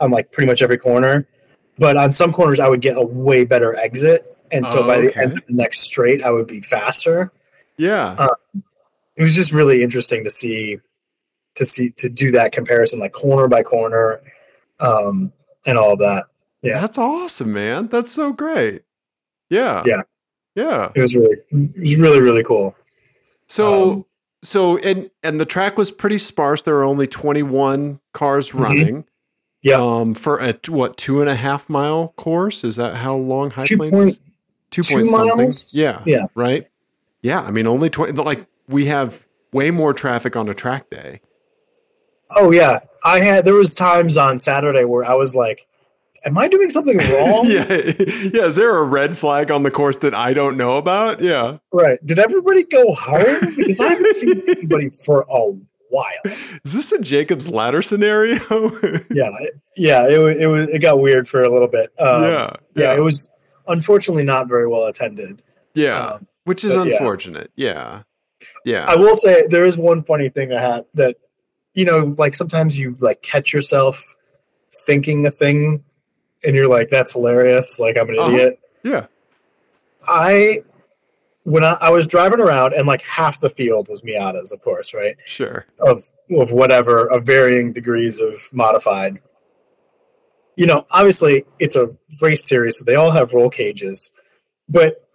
on 0.00 0.10
like 0.10 0.30
pretty 0.32 0.46
much 0.46 0.60
every 0.60 0.76
corner, 0.78 1.26
but 1.78 1.96
on 1.96 2.10
some 2.10 2.32
corners 2.32 2.60
I 2.60 2.68
would 2.68 2.80
get 2.82 2.96
a 2.98 3.02
way 3.02 3.44
better 3.44 3.74
exit, 3.76 4.36
and 4.52 4.66
so 4.66 4.82
Oh, 4.84 4.86
by 4.86 5.00
the 5.00 5.16
end 5.18 5.38
of 5.38 5.46
the 5.46 5.54
next 5.54 5.80
straight 5.80 6.22
I 6.22 6.30
would 6.30 6.46
be 6.46 6.60
faster. 6.60 7.32
yeah. 7.78 8.14
uh, 8.18 8.28
It 9.16 9.22
was 9.22 9.34
just 9.34 9.52
really 9.52 9.82
interesting 9.82 10.22
to 10.24 10.30
see, 10.30 10.78
to 11.54 11.64
see 11.64 11.90
to 11.92 12.10
do 12.10 12.30
that 12.32 12.52
comparison, 12.52 12.98
like 13.00 13.12
corner 13.14 13.48
by 13.48 13.62
corner, 13.62 14.20
um, 14.80 15.32
and 15.64 15.78
all 15.78 15.96
that. 15.96 16.26
yeah. 16.60 16.78
That's 16.82 16.98
awesome, 16.98 17.54
man. 17.54 17.88
That's 17.88 18.12
so 18.12 18.32
great. 18.34 18.82
Yeah. 19.48 19.82
Yeah. 19.86 20.02
Yeah. 20.54 20.90
It 20.94 21.00
was 21.00 21.16
really, 21.16 21.36
it 21.50 21.80
was 21.80 21.96
really, 21.96 22.20
really 22.20 22.42
cool. 22.44 22.76
So 23.46 23.90
Um, 23.92 24.04
so 24.46 24.78
and 24.78 25.10
and 25.22 25.40
the 25.40 25.44
track 25.46 25.76
was 25.76 25.90
pretty 25.90 26.18
sparse. 26.18 26.62
There 26.62 26.74
were 26.74 26.84
only 26.84 27.06
21 27.06 28.00
cars 28.12 28.50
Mhm. 28.50 28.60
running. 28.60 29.04
Yeah. 29.62 29.76
Um 29.80 30.14
for 30.14 30.38
a 30.38 30.54
what 30.68 30.96
two 30.96 31.20
and 31.20 31.28
a 31.30 31.34
half 31.36 31.68
mile 31.68 32.12
course? 32.16 32.62
Is 32.64 32.76
that 32.76 32.94
how 32.96 33.16
long 33.16 33.50
High 33.50 33.64
Two 33.64 33.76
Plains 33.78 33.98
point- 33.98 34.06
is? 34.08 34.20
Two 34.70 34.82
two 34.82 34.94
point 34.94 35.06
something. 35.08 35.48
miles? 35.50 35.72
Yeah. 35.74 36.00
Yeah. 36.06 36.26
Right. 36.34 36.66
Yeah. 37.22 37.40
I 37.42 37.50
mean, 37.50 37.66
only 37.66 37.88
20. 37.90 38.12
but, 38.12 38.26
Like 38.26 38.46
we 38.68 38.86
have 38.86 39.26
way 39.52 39.70
more 39.70 39.92
traffic 39.92 40.36
on 40.36 40.48
a 40.48 40.54
track 40.54 40.90
day. 40.90 41.20
Oh 42.36 42.50
yeah, 42.50 42.80
I 43.04 43.20
had. 43.20 43.44
There 43.44 43.54
was 43.54 43.72
times 43.74 44.16
on 44.16 44.38
Saturday 44.38 44.84
where 44.84 45.04
I 45.04 45.14
was 45.14 45.34
like, 45.34 45.66
"Am 46.26 46.36
I 46.36 46.48
doing 46.48 46.68
something 46.70 46.98
wrong?" 47.12 47.46
yeah. 47.46 47.64
Yeah. 47.68 48.44
Is 48.44 48.56
there 48.56 48.76
a 48.76 48.82
red 48.84 49.16
flag 49.16 49.50
on 49.50 49.62
the 49.62 49.70
course 49.70 49.98
that 49.98 50.14
I 50.14 50.34
don't 50.34 50.56
know 50.56 50.76
about? 50.76 51.20
Yeah. 51.20 51.58
Right. 51.72 51.98
Did 52.04 52.18
everybody 52.18 52.64
go 52.64 52.94
home? 52.94 53.40
Because 53.56 53.80
I 53.80 53.88
haven't 53.88 54.16
seen 54.16 54.42
anybody 54.48 54.90
for 54.90 55.24
a 55.28 55.52
while. 55.90 56.12
Is 56.24 56.72
this 56.74 56.92
a 56.92 57.00
Jacob's 57.00 57.48
ladder 57.48 57.82
scenario? 57.82 58.38
Yeah. 59.10 59.30
Yeah. 59.78 60.08
It 60.08 60.18
was. 60.18 60.36
It 60.38 60.46
was. 60.46 60.68
It 60.70 60.78
got 60.78 61.00
weird 61.00 61.28
for 61.28 61.42
a 61.42 61.50
little 61.52 61.68
bit. 61.68 61.92
Um, 61.98 62.22
yeah. 62.24 62.56
Yeah. 62.74 62.94
It 62.96 63.00
was 63.00 63.30
unfortunately 63.68 64.24
not 64.24 64.48
very 64.48 64.66
well 64.66 64.84
attended. 64.86 65.42
Yeah. 65.74 66.06
Um, 66.06 66.26
Which 66.44 66.64
is 66.64 66.74
but 66.74 66.86
yeah. 66.86 66.94
unfortunate. 66.94 67.50
Yeah. 67.56 68.02
Yeah. 68.64 68.86
I 68.88 68.96
will 68.96 69.14
say 69.14 69.46
there 69.48 69.64
is 69.66 69.76
one 69.76 70.02
funny 70.02 70.30
thing 70.30 70.52
I 70.52 70.60
had 70.62 70.86
that, 70.94 71.16
you 71.74 71.84
know, 71.84 72.14
like 72.16 72.34
sometimes 72.34 72.78
you 72.78 72.96
like 73.00 73.20
catch 73.20 73.52
yourself 73.52 74.02
thinking 74.86 75.26
a 75.26 75.30
thing, 75.30 75.84
and 76.44 76.54
you're 76.56 76.68
like, 76.68 76.88
"That's 76.90 77.12
hilarious!" 77.12 77.78
Like 77.78 77.96
I'm 77.98 78.08
an 78.10 78.18
Uh-huh. 78.18 78.30
idiot. 78.30 78.60
yeah. 78.82 79.06
I 80.06 80.58
when 81.44 81.64
I, 81.64 81.76
I 81.80 81.90
was 81.90 82.06
driving 82.06 82.40
around 82.40 82.72
and 82.74 82.86
like 82.86 83.02
half 83.02 83.40
the 83.40 83.48
field 83.48 83.88
was 83.88 84.02
Miatas, 84.02 84.52
of 84.52 84.60
course, 84.62 84.92
right? 84.94 85.16
Sure. 85.24 85.66
Of 85.78 86.04
of 86.30 86.50
whatever, 86.52 87.06
of 87.10 87.24
varying 87.24 87.72
degrees 87.72 88.20
of 88.20 88.34
modified. 88.52 89.18
You 90.56 90.66
know, 90.66 90.86
obviously 90.90 91.44
it's 91.58 91.76
a 91.76 91.94
race 92.20 92.46
series, 92.48 92.78
so 92.78 92.84
they 92.84 92.94
all 92.94 93.10
have 93.10 93.32
roll 93.34 93.50
cages. 93.50 94.10
But 94.68 95.06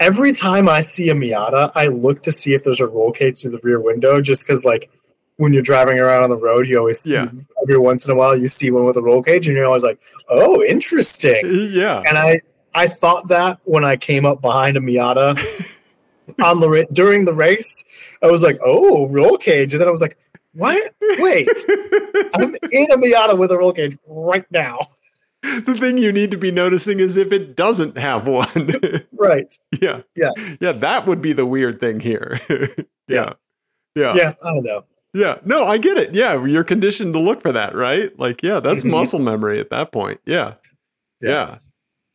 every 0.00 0.32
time 0.32 0.68
I 0.68 0.80
see 0.80 1.08
a 1.08 1.14
Miata, 1.14 1.70
I 1.74 1.86
look 1.86 2.22
to 2.24 2.32
see 2.32 2.52
if 2.52 2.64
there's 2.64 2.80
a 2.80 2.86
roll 2.86 3.12
cage 3.12 3.40
through 3.40 3.52
the 3.52 3.60
rear 3.62 3.80
window, 3.80 4.20
just 4.20 4.44
because 4.44 4.64
like 4.64 4.90
when 5.36 5.52
you're 5.52 5.62
driving 5.62 5.98
around 5.98 6.24
on 6.24 6.30
the 6.30 6.36
road, 6.36 6.68
you 6.68 6.78
always 6.78 7.04
Yeah. 7.06 7.28
every 7.62 7.78
once 7.78 8.04
in 8.04 8.10
a 8.10 8.14
while 8.14 8.36
you 8.36 8.48
see 8.48 8.70
one 8.70 8.84
with 8.84 8.96
a 8.96 9.02
roll 9.02 9.22
cage, 9.22 9.46
and 9.48 9.56
you're 9.56 9.66
always 9.66 9.82
like, 9.82 10.00
"Oh, 10.28 10.62
interesting." 10.62 11.40
Yeah. 11.72 12.02
and 12.06 12.16
I 12.18 12.40
I 12.74 12.86
thought 12.86 13.28
that 13.28 13.58
when 13.64 13.84
I 13.84 13.96
came 13.96 14.24
up 14.24 14.40
behind 14.40 14.76
a 14.76 14.80
Miata 14.80 15.36
on 16.44 16.60
the 16.60 16.86
during 16.92 17.24
the 17.24 17.34
race, 17.34 17.84
I 18.22 18.28
was 18.28 18.42
like, 18.42 18.58
"Oh, 18.64 19.08
roll 19.08 19.36
cage," 19.38 19.72
and 19.74 19.80
then 19.80 19.88
I 19.88 19.90
was 19.90 20.00
like, 20.00 20.16
"What? 20.54 20.94
Wait, 21.18 21.48
I'm 22.34 22.54
in 22.70 22.90
a 22.92 22.96
Miata 22.96 23.36
with 23.36 23.50
a 23.52 23.58
roll 23.58 23.72
cage 23.72 23.98
right 24.06 24.46
now." 24.50 24.78
the 25.42 25.74
thing 25.76 25.98
you 25.98 26.12
need 26.12 26.30
to 26.30 26.36
be 26.36 26.52
noticing 26.52 27.00
is 27.00 27.16
if 27.16 27.32
it 27.32 27.56
doesn't 27.56 27.98
have 27.98 28.28
one. 28.28 28.46
Right? 29.12 29.52
yeah. 29.80 30.02
Yeah. 30.14 30.30
Yeah. 30.60 30.70
That 30.72 31.04
would 31.06 31.20
be 31.20 31.32
the 31.32 31.44
weird 31.44 31.80
thing 31.80 31.98
here. 31.98 32.38
yeah. 33.08 33.32
Yeah. 33.96 34.14
Yeah, 34.14 34.34
I 34.42 34.50
don't 34.54 34.62
know. 34.64 34.84
Yeah. 35.14 35.38
No, 35.44 35.64
I 35.64 35.78
get 35.78 35.98
it. 35.98 36.14
Yeah. 36.14 36.44
You're 36.44 36.64
conditioned 36.64 37.12
to 37.14 37.20
look 37.20 37.40
for 37.42 37.52
that, 37.52 37.74
right? 37.74 38.16
Like, 38.18 38.42
yeah, 38.42 38.60
that's 38.60 38.84
Mhm. 38.84 38.90
muscle 38.90 39.18
memory 39.18 39.60
at 39.60 39.70
that 39.70 39.92
point. 39.92 40.20
Yeah. 40.24 40.54
Yeah. 41.20 41.58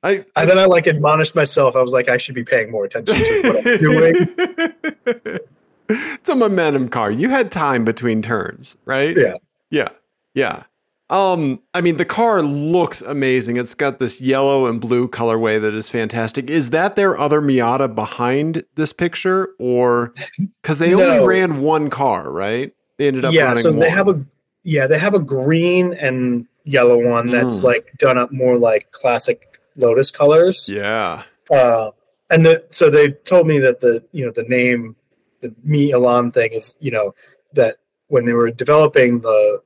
I, 0.04 0.26
And 0.36 0.50
then 0.50 0.58
I 0.60 0.66
like 0.66 0.88
admonished 0.88 1.36
myself. 1.36 1.76
I 1.76 1.82
was 1.82 1.94
like, 1.94 2.08
I 2.10 2.18
should 2.18 2.36
be 2.36 2.44
paying 2.44 2.72
more 2.72 2.86
attention 2.86 3.16
to 3.16 3.42
what 3.44 3.68
I'm 3.68 3.78
doing. 3.80 5.40
it's 5.90 6.30
a 6.30 6.36
momentum 6.36 6.90
car. 6.90 7.12
You 7.12 7.30
had 7.30 7.52
time 7.52 7.84
between 7.86 8.22
turns, 8.22 8.78
right? 8.86 9.16
Yeah. 9.18 9.36
Yeah. 9.70 9.90
Yeah. 10.34 10.64
Um, 11.10 11.62
I 11.74 11.80
mean, 11.82 11.96
the 11.98 12.06
car 12.06 12.42
looks 12.42 13.02
amazing. 13.02 13.56
It's 13.56 13.74
got 13.74 13.98
this 14.00 14.20
yellow 14.20 14.66
and 14.68 14.82
blue 14.82 15.08
colorway 15.08 15.60
that 15.62 15.74
is 15.74 15.90
fantastic. 15.90 16.50
Is 16.50 16.72
that 16.72 16.96
their 16.98 17.18
other 17.18 17.42
Miata 17.42 17.94
behind 17.96 18.66
this 18.76 18.92
picture, 18.92 19.50
or 19.58 20.14
because 20.62 20.80
they 20.80 20.94
only 20.94 21.26
ran 21.26 21.62
one 21.62 21.90
car, 21.90 22.30
right? 22.30 22.74
They 22.98 23.08
ended 23.08 23.26
up 23.26 23.34
Yeah, 23.34 23.54
so 23.56 23.72
they 23.72 23.80
one. 23.88 23.90
have 23.90 24.08
a 24.08 24.26
yeah 24.64 24.88
they 24.88 24.98
have 25.00 25.14
a 25.14 25.20
green 25.20 25.94
and 25.94 26.46
yellow 26.66 26.98
one 27.02 27.30
that's 27.32 27.60
Mm. 27.60 27.64
like 27.64 27.94
done 27.98 28.18
up 28.18 28.32
more 28.32 28.58
like 28.58 28.92
classic 28.92 29.60
Lotus 29.76 30.12
colors. 30.12 30.68
yeah. 30.72 31.24
uh, 31.52 31.92
and 32.30 32.46
the 32.46 32.66
so 32.72 32.90
they 32.90 33.12
told 33.12 33.48
me 33.48 33.58
that 33.60 33.80
the 33.80 34.04
you 34.12 34.26
know 34.26 34.32
the 34.32 34.44
name 34.44 34.96
the 35.42 35.50
MiElan 35.66 36.34
thing 36.34 36.52
is 36.52 36.76
you 36.80 36.92
know 36.92 37.14
that 37.54 37.78
when 38.08 38.26
they 38.26 38.34
were 38.34 38.50
developing 38.52 39.22
the 39.22 39.62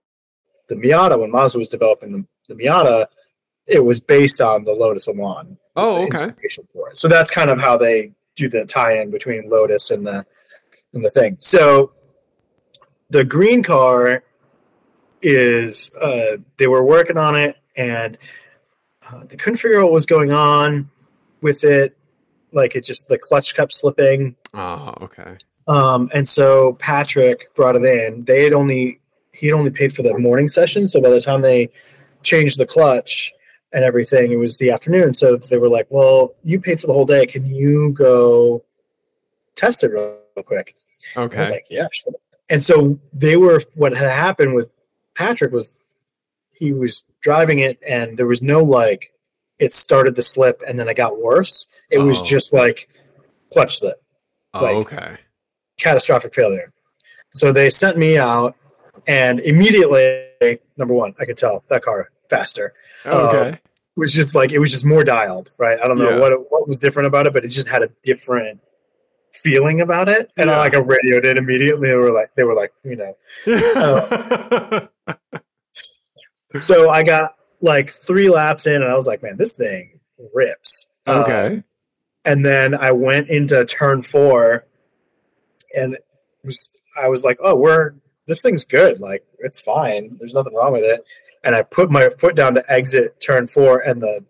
the 0.67 0.75
Miata 0.75 1.19
when 1.19 1.31
Mazda 1.31 1.57
was 1.57 1.69
developing 1.69 2.11
the, 2.11 2.53
the 2.53 2.63
Miata 2.63 3.07
it 3.67 3.83
was 3.83 3.99
based 3.99 4.41
on 4.41 4.63
the 4.65 4.73
Lotus 4.73 5.07
Elan. 5.07 5.57
Oh, 5.75 6.03
okay. 6.03 6.25
inspiration 6.25 6.67
For 6.73 6.89
it. 6.89 6.97
So 6.97 7.07
that's 7.07 7.31
kind 7.31 7.49
of 7.49 7.59
how 7.61 7.77
they 7.77 8.11
do 8.35 8.49
the 8.49 8.65
tie-in 8.65 9.09
between 9.11 9.49
Lotus 9.49 9.89
and 9.91 10.05
the 10.05 10.25
and 10.93 11.03
the 11.05 11.09
thing. 11.09 11.37
So 11.39 11.93
the 13.11 13.23
green 13.23 13.61
car 13.61 14.23
is 15.21 15.91
uh, 16.01 16.37
they 16.57 16.67
were 16.67 16.83
working 16.83 17.17
on 17.17 17.35
it 17.35 17.57
and 17.75 18.17
uh, 19.07 19.23
they 19.25 19.35
couldn't 19.35 19.57
figure 19.57 19.79
out 19.79 19.83
what 19.83 19.91
was 19.93 20.05
going 20.05 20.31
on 20.31 20.89
with 21.41 21.63
it. 21.63 21.95
Like 22.53 22.75
it 22.75 22.83
just 22.83 23.07
the 23.07 23.17
clutch 23.17 23.55
kept 23.55 23.73
slipping. 23.73 24.35
Oh, 24.53 24.93
okay. 25.01 25.37
Um, 25.67 26.09
and 26.13 26.27
so 26.27 26.73
Patrick 26.73 27.53
brought 27.53 27.75
it 27.75 27.83
in. 27.83 28.25
They 28.25 28.43
had 28.43 28.53
only 28.53 28.99
he 29.33 29.47
had 29.47 29.53
only 29.53 29.71
paid 29.71 29.95
for 29.95 30.01
the 30.03 30.17
morning 30.17 30.47
session. 30.47 30.87
So 30.87 30.99
by 31.01 31.09
the 31.09 31.21
time 31.21 31.41
they 31.41 31.69
changed 32.23 32.57
the 32.59 32.65
clutch 32.65 33.31
and 33.71 33.83
everything, 33.83 34.31
it 34.31 34.37
was 34.37 34.57
the 34.57 34.71
afternoon. 34.71 35.13
So 35.13 35.37
they 35.37 35.57
were 35.57 35.69
like, 35.69 35.87
"Well, 35.89 36.33
you 36.43 36.59
paid 36.59 36.79
for 36.79 36.87
the 36.87 36.93
whole 36.93 37.05
day. 37.05 37.25
Can 37.25 37.45
you 37.45 37.93
go 37.93 38.63
test 39.55 39.83
it 39.83 39.91
real 39.91 40.17
quick?" 40.45 40.75
I 41.15 41.21
was 41.21 41.31
Okay. 41.31 41.51
like, 41.51 41.67
"Yeah." 41.69 41.87
Sure. 41.91 42.13
And 42.51 42.61
so 42.61 42.99
they 43.13 43.35
were. 43.37 43.61
What 43.75 43.93
had 43.95 44.11
happened 44.11 44.53
with 44.53 44.71
Patrick 45.15 45.51
was 45.51 45.75
he 46.51 46.73
was 46.73 47.03
driving 47.21 47.59
it, 47.59 47.79
and 47.87 48.17
there 48.17 48.27
was 48.27 48.41
no 48.41 48.61
like 48.63 49.13
it 49.57 49.73
started 49.73 50.15
to 50.17 50.21
slip, 50.21 50.61
and 50.67 50.77
then 50.79 50.87
it 50.89 50.95
got 50.97 51.17
worse. 51.19 51.67
It 51.89 51.99
was 51.99 52.19
Oh. 52.21 52.25
just 52.25 52.51
like 52.53 52.89
clutch 53.53 53.77
slip 53.79 54.01
Oh, 54.53 54.63
like- 54.63 54.75
okay. 54.93 55.17
catastrophic 55.79 56.35
failure. 56.35 56.71
So 57.33 57.51
they 57.53 57.69
sent 57.69 57.97
me 57.97 58.17
out, 58.17 58.55
and 59.07 59.39
immediately, 59.39 60.59
number 60.77 60.93
one, 60.93 61.13
I 61.19 61.25
could 61.25 61.37
tell 61.37 61.63
that 61.69 61.83
car 61.83 62.11
faster. 62.29 62.73
Oh, 63.05 63.27
okay. 63.29 63.49
Uh, 63.49 63.51
it 63.53 63.59
was 63.99 64.11
just 64.13 64.35
like 64.35 64.51
it 64.51 64.59
was 64.59 64.71
just 64.71 64.85
more 64.85 65.03
dialed, 65.05 65.51
right? 65.57 65.79
I 65.81 65.87
don't 65.87 65.97
know 65.97 66.09
Yeah. 66.11 66.19
what 66.19 66.51
what 66.51 66.67
was 66.67 66.79
different 66.79 67.07
about 67.07 67.27
it, 67.27 67.33
but 67.33 67.45
it 67.45 67.49
just 67.49 67.69
had 67.69 67.81
a 67.83 67.89
different 68.03 68.59
feeling 69.33 69.81
about 69.81 70.09
it. 70.09 70.31
And 70.37 70.49
Yeah. 70.49 70.55
I 70.55 70.59
like 70.59 70.75
I 70.75 70.79
radioed 70.79 71.25
it 71.25 71.37
immediately. 71.37 71.89
They 71.89 71.95
were 71.95 72.11
like, 72.11 72.33
they 72.35 72.43
were 72.43 72.55
like, 72.55 72.73
you 72.83 72.95
know. 72.95 73.15
Oh. 73.47 74.87
So 76.59 76.89
I 76.89 77.03
got 77.03 77.35
like 77.61 77.89
three 77.89 78.29
laps 78.29 78.67
in, 78.67 78.81
and 78.81 78.83
I 78.91 78.95
was 78.95 79.07
like, 79.07 79.23
man, 79.23 79.37
this 79.37 79.53
thing 79.53 79.99
rips. 80.33 80.87
Uh, 81.07 81.23
okay. 81.23 81.63
and 82.25 82.45
then 82.45 82.75
I 82.75 82.91
went 82.91 83.29
into 83.29 83.63
turn 83.65 84.01
four, 84.03 84.65
and 85.77 85.93
it 85.95 86.05
was 86.43 86.69
I 87.01 87.07
was 87.07 87.23
like, 87.23 87.37
oh, 87.41 87.55
we're 87.55 87.93
this 88.27 88.41
thing's 88.41 88.65
good. 88.65 88.99
Like 88.99 89.23
it's 89.39 89.61
fine. 89.61 90.17
There's 90.19 90.33
nothing 90.33 90.53
wrong 90.53 90.73
with 90.73 90.83
it. 90.83 91.05
And 91.43 91.55
I 91.55 91.63
put 91.63 91.89
my 91.89 92.09
foot 92.19 92.35
down 92.35 92.53
to 92.55 92.63
exit 92.71 93.19
turn 93.21 93.47
four, 93.47 93.79
and 93.79 94.01
the 94.01 94.25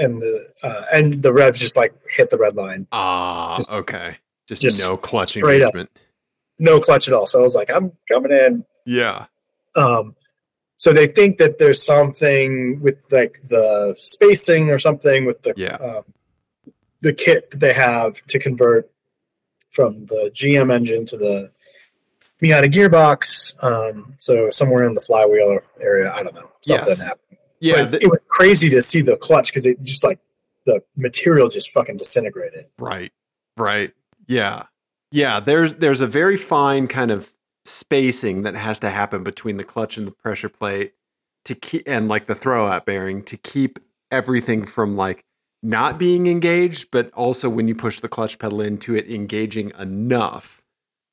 and 0.00 0.20
the 0.22 0.48
uh, 0.62 0.84
and 0.92 1.22
the 1.22 1.32
revs 1.32 1.58
just 1.60 1.76
like 1.76 1.92
hit 2.10 2.30
the 2.30 2.38
red 2.38 2.54
line. 2.56 2.86
Ah, 2.92 3.56
Just- 3.58 3.70
okay. 3.72 4.16
Just, 4.48 4.62
just 4.62 4.80
no 4.80 4.96
clutch 4.96 5.30
straight 5.30 5.62
up. 5.62 5.72
No 6.58 6.80
clutch 6.80 7.06
at 7.08 7.14
all. 7.14 7.26
So 7.26 7.38
I 7.38 7.42
was 7.42 7.54
like, 7.54 7.70
I'm 7.70 7.92
coming 8.10 8.32
in. 8.32 8.64
Yeah. 8.84 9.26
Um, 9.76 10.16
so 10.76 10.92
they 10.92 11.06
think 11.06 11.38
that 11.38 11.58
there's 11.58 11.82
something 11.82 12.80
with 12.80 12.98
like 13.10 13.40
the 13.48 13.94
spacing 13.98 14.68
or 14.70 14.78
something 14.80 15.24
with 15.24 15.42
the 15.42 15.54
Yeah. 15.56 15.76
um, 15.76 16.02
the 17.02 17.12
kit 17.12 17.50
that 17.52 17.60
they 17.60 17.72
have 17.72 18.20
to 18.26 18.38
convert 18.38 18.90
from 19.70 20.06
the 20.06 20.30
GM 20.34 20.72
engine 20.72 21.06
to 21.06 21.16
the 21.16 21.50
Miata 22.42 22.70
gearbox. 22.70 23.54
Um, 23.62 24.14
so 24.18 24.50
somewhere 24.50 24.84
in 24.84 24.94
the 24.94 25.00
flywheel 25.00 25.60
area, 25.80 26.12
I 26.12 26.22
don't 26.24 26.34
know, 26.34 26.50
something 26.62 26.88
Yes. 26.88 27.02
happened. 27.06 27.38
Yeah. 27.62 27.84
But 27.84 27.90
th- 27.92 28.02
it 28.04 28.08
was 28.10 28.22
crazy 28.28 28.68
to 28.70 28.82
see 28.82 29.00
the 29.00 29.16
clutch 29.16 29.50
because 29.50 29.64
it 29.66 29.80
just 29.82 30.02
like 30.04 30.18
the 30.66 30.82
material 30.96 31.48
just 31.48 31.70
fucking 31.72 31.96
disintegrated. 31.96 32.66
Right. 32.78 33.12
Right. 33.56 33.92
Yeah. 34.26 34.64
Yeah, 35.12 35.40
there's 35.40 35.74
there's 35.74 36.00
a 36.00 36.06
very 36.06 36.36
fine 36.36 36.88
kind 36.88 37.10
of 37.10 37.32
spacing 37.64 38.42
that 38.42 38.54
has 38.54 38.78
to 38.80 38.90
happen 38.90 39.22
between 39.22 39.56
the 39.56 39.64
clutch 39.64 39.96
and 39.96 40.06
the 40.06 40.12
pressure 40.12 40.48
plate 40.48 40.94
to 41.44 41.54
keep 41.54 41.82
and 41.86 42.08
like 42.08 42.26
the 42.26 42.34
throwout 42.34 42.84
bearing 42.84 43.22
to 43.24 43.36
keep 43.36 43.78
everything 44.10 44.64
from 44.64 44.94
like 44.94 45.24
not 45.62 45.98
being 45.98 46.26
engaged, 46.26 46.90
but 46.90 47.10
also 47.12 47.48
when 47.48 47.68
you 47.68 47.74
push 47.74 48.00
the 48.00 48.08
clutch 48.08 48.38
pedal 48.38 48.60
into 48.60 48.96
it 48.96 49.08
engaging 49.08 49.70
enough, 49.78 50.62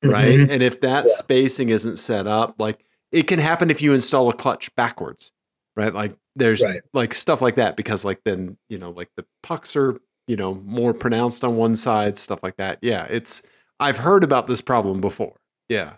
right? 0.02 0.38
Mhm. 0.40 0.48
And 0.50 0.62
if 0.62 0.80
that 0.80 1.04
Yeah. 1.06 1.12
spacing 1.14 1.68
isn't 1.68 1.98
set 1.98 2.26
up, 2.26 2.56
like 2.58 2.84
it 3.12 3.24
can 3.24 3.38
happen 3.38 3.70
if 3.70 3.80
you 3.82 3.92
install 3.94 4.28
a 4.28 4.32
clutch 4.34 4.74
backwards, 4.76 5.30
right? 5.76 5.92
Like 5.94 6.16
there's 6.36 6.64
Right. 6.64 6.80
like 6.94 7.12
stuff 7.14 7.42
like 7.42 7.56
that 7.56 7.76
because 7.76 8.04
like 8.04 8.20
then 8.24 8.56
you 8.68 8.78
know 8.78 8.90
like 8.90 9.08
the 9.16 9.24
pucks 9.42 9.74
are 9.76 9.98
you 10.26 10.36
know 10.36 10.54
more 10.64 10.94
pronounced 10.94 11.42
on 11.44 11.56
one 11.56 11.74
side 11.74 12.16
stuff 12.16 12.40
like 12.44 12.56
that 12.56 12.78
yeah 12.82 13.04
it's 13.10 13.42
i've 13.80 13.96
heard 13.96 14.22
about 14.22 14.46
this 14.46 14.60
problem 14.60 15.00
before 15.00 15.34
yeah 15.68 15.94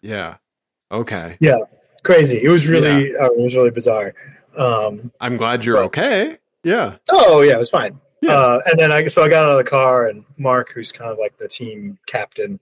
yeah 0.00 0.36
okay 0.90 1.36
yeah, 1.40 1.58
Crazy. 2.04 2.42
It 2.42 2.48
was 2.48 2.66
really, 2.68 3.14
uh, 3.16 3.26
it 3.26 3.36
was 3.38 3.54
really 3.56 3.70
bizarre. 3.70 4.14
Um, 4.56 5.12
i'm 5.20 5.36
glad 5.36 5.64
you're 5.64 5.76
But- 5.76 5.84
okay 5.86 6.38
yeah 6.64 6.96
oh 7.10 7.42
yeah, 7.42 7.54
it 7.56 7.58
was 7.58 7.70
fine. 7.70 8.00
Yeah. 8.22 8.32
Uh, 8.32 8.60
and 8.66 8.80
then 8.80 8.90
I 8.90 9.06
so 9.08 9.22
I 9.22 9.28
got 9.28 9.44
out 9.44 9.52
of 9.52 9.58
the 9.58 9.70
car, 9.70 10.06
and 10.08 10.24
Mark, 10.38 10.72
who's 10.72 10.90
kind 10.90 11.10
of 11.10 11.18
like 11.18 11.36
the 11.36 11.46
team 11.48 11.98
captain, 12.06 12.58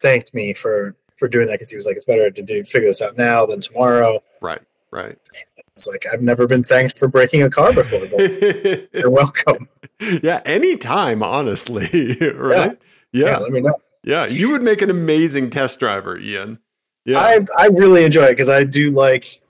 thanked 0.00 0.32
me 0.32 0.54
for 0.54 0.94
for 1.18 1.28
doing 1.28 1.46
that 1.48 1.52
because 1.54 1.68
he 1.70 1.76
was 1.76 1.84
like, 1.84 1.96
"It's 1.96 2.04
better 2.06 2.30
to 2.30 2.42
do 2.42 2.64
figure 2.64 2.88
this 2.88 3.02
out 3.02 3.16
now 3.18 3.44
than 3.44 3.60
tomorrow." 3.60 4.22
right 4.40 4.62
right 4.90 5.18
was 5.76 5.86
like, 5.86 6.04
"I've 6.12 6.22
never 6.22 6.46
been 6.46 6.64
thanked 6.64 6.98
for 6.98 7.06
breaking 7.06 7.42
a 7.42 7.50
car 7.50 7.72
before, 7.72 8.00
but 8.10 8.88
you're 8.92 9.10
welcome." 9.10 9.68
yeah 10.22 10.42
anytime 10.44 11.22
honestly 11.22 12.16
right? 12.34 12.78
Yeah, 13.12 13.26
yeah. 13.26 13.38
Let 13.38 13.52
me 13.52 13.60
know. 13.60 13.76
yeah 14.02 14.26
you 14.26 14.50
would 14.50 14.62
make 14.62 14.82
an 14.82 14.90
amazing 14.90 15.50
test 15.50 15.78
driver 15.78 16.18
ian. 16.18 16.58
Yeah. 17.04 17.20
I 17.20 17.46
I 17.56 17.66
really 17.68 18.04
enjoy 18.04 18.24
it 18.24 18.32
because 18.32 18.48
I 18.48 18.64
do 18.64 18.90
like 18.90 19.40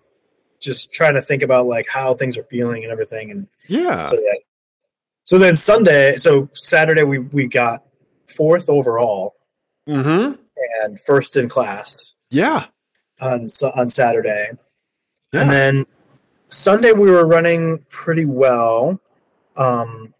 just 0.60 0.92
trying 0.92 1.14
to 1.14 1.22
think 1.22 1.42
about 1.42 1.66
like 1.66 1.88
how 1.88 2.14
things 2.14 2.36
are 2.36 2.44
feeling 2.44 2.82
and 2.82 2.92
everything, 2.92 3.30
and 3.30 3.46
yeah. 3.68 4.02
so 4.04 4.14
yeah. 4.16 4.32
So 5.24 5.38
then 5.38 5.56
Sunday, 5.56 6.16
so 6.18 6.48
Saturday 6.52 7.02
we 7.02 7.18
we 7.18 7.46
got 7.46 7.84
fourth 8.36 8.68
overall 8.68 9.34
mm-hmm. 9.88 10.40
and 10.82 11.00
first 11.00 11.36
in 11.36 11.48
class 11.48 12.14
yeah. 12.30 12.66
on 13.20 13.48
on 13.74 13.88
Saturday, 13.88 14.50
yeah. 15.32 15.40
and 15.40 15.50
then 15.50 15.86
Sunday 16.56 16.92
we 16.92 17.10
were 17.10 17.26
running 17.26 17.84
pretty 17.88 18.24
well. 18.24 19.00
Um, 19.56 20.14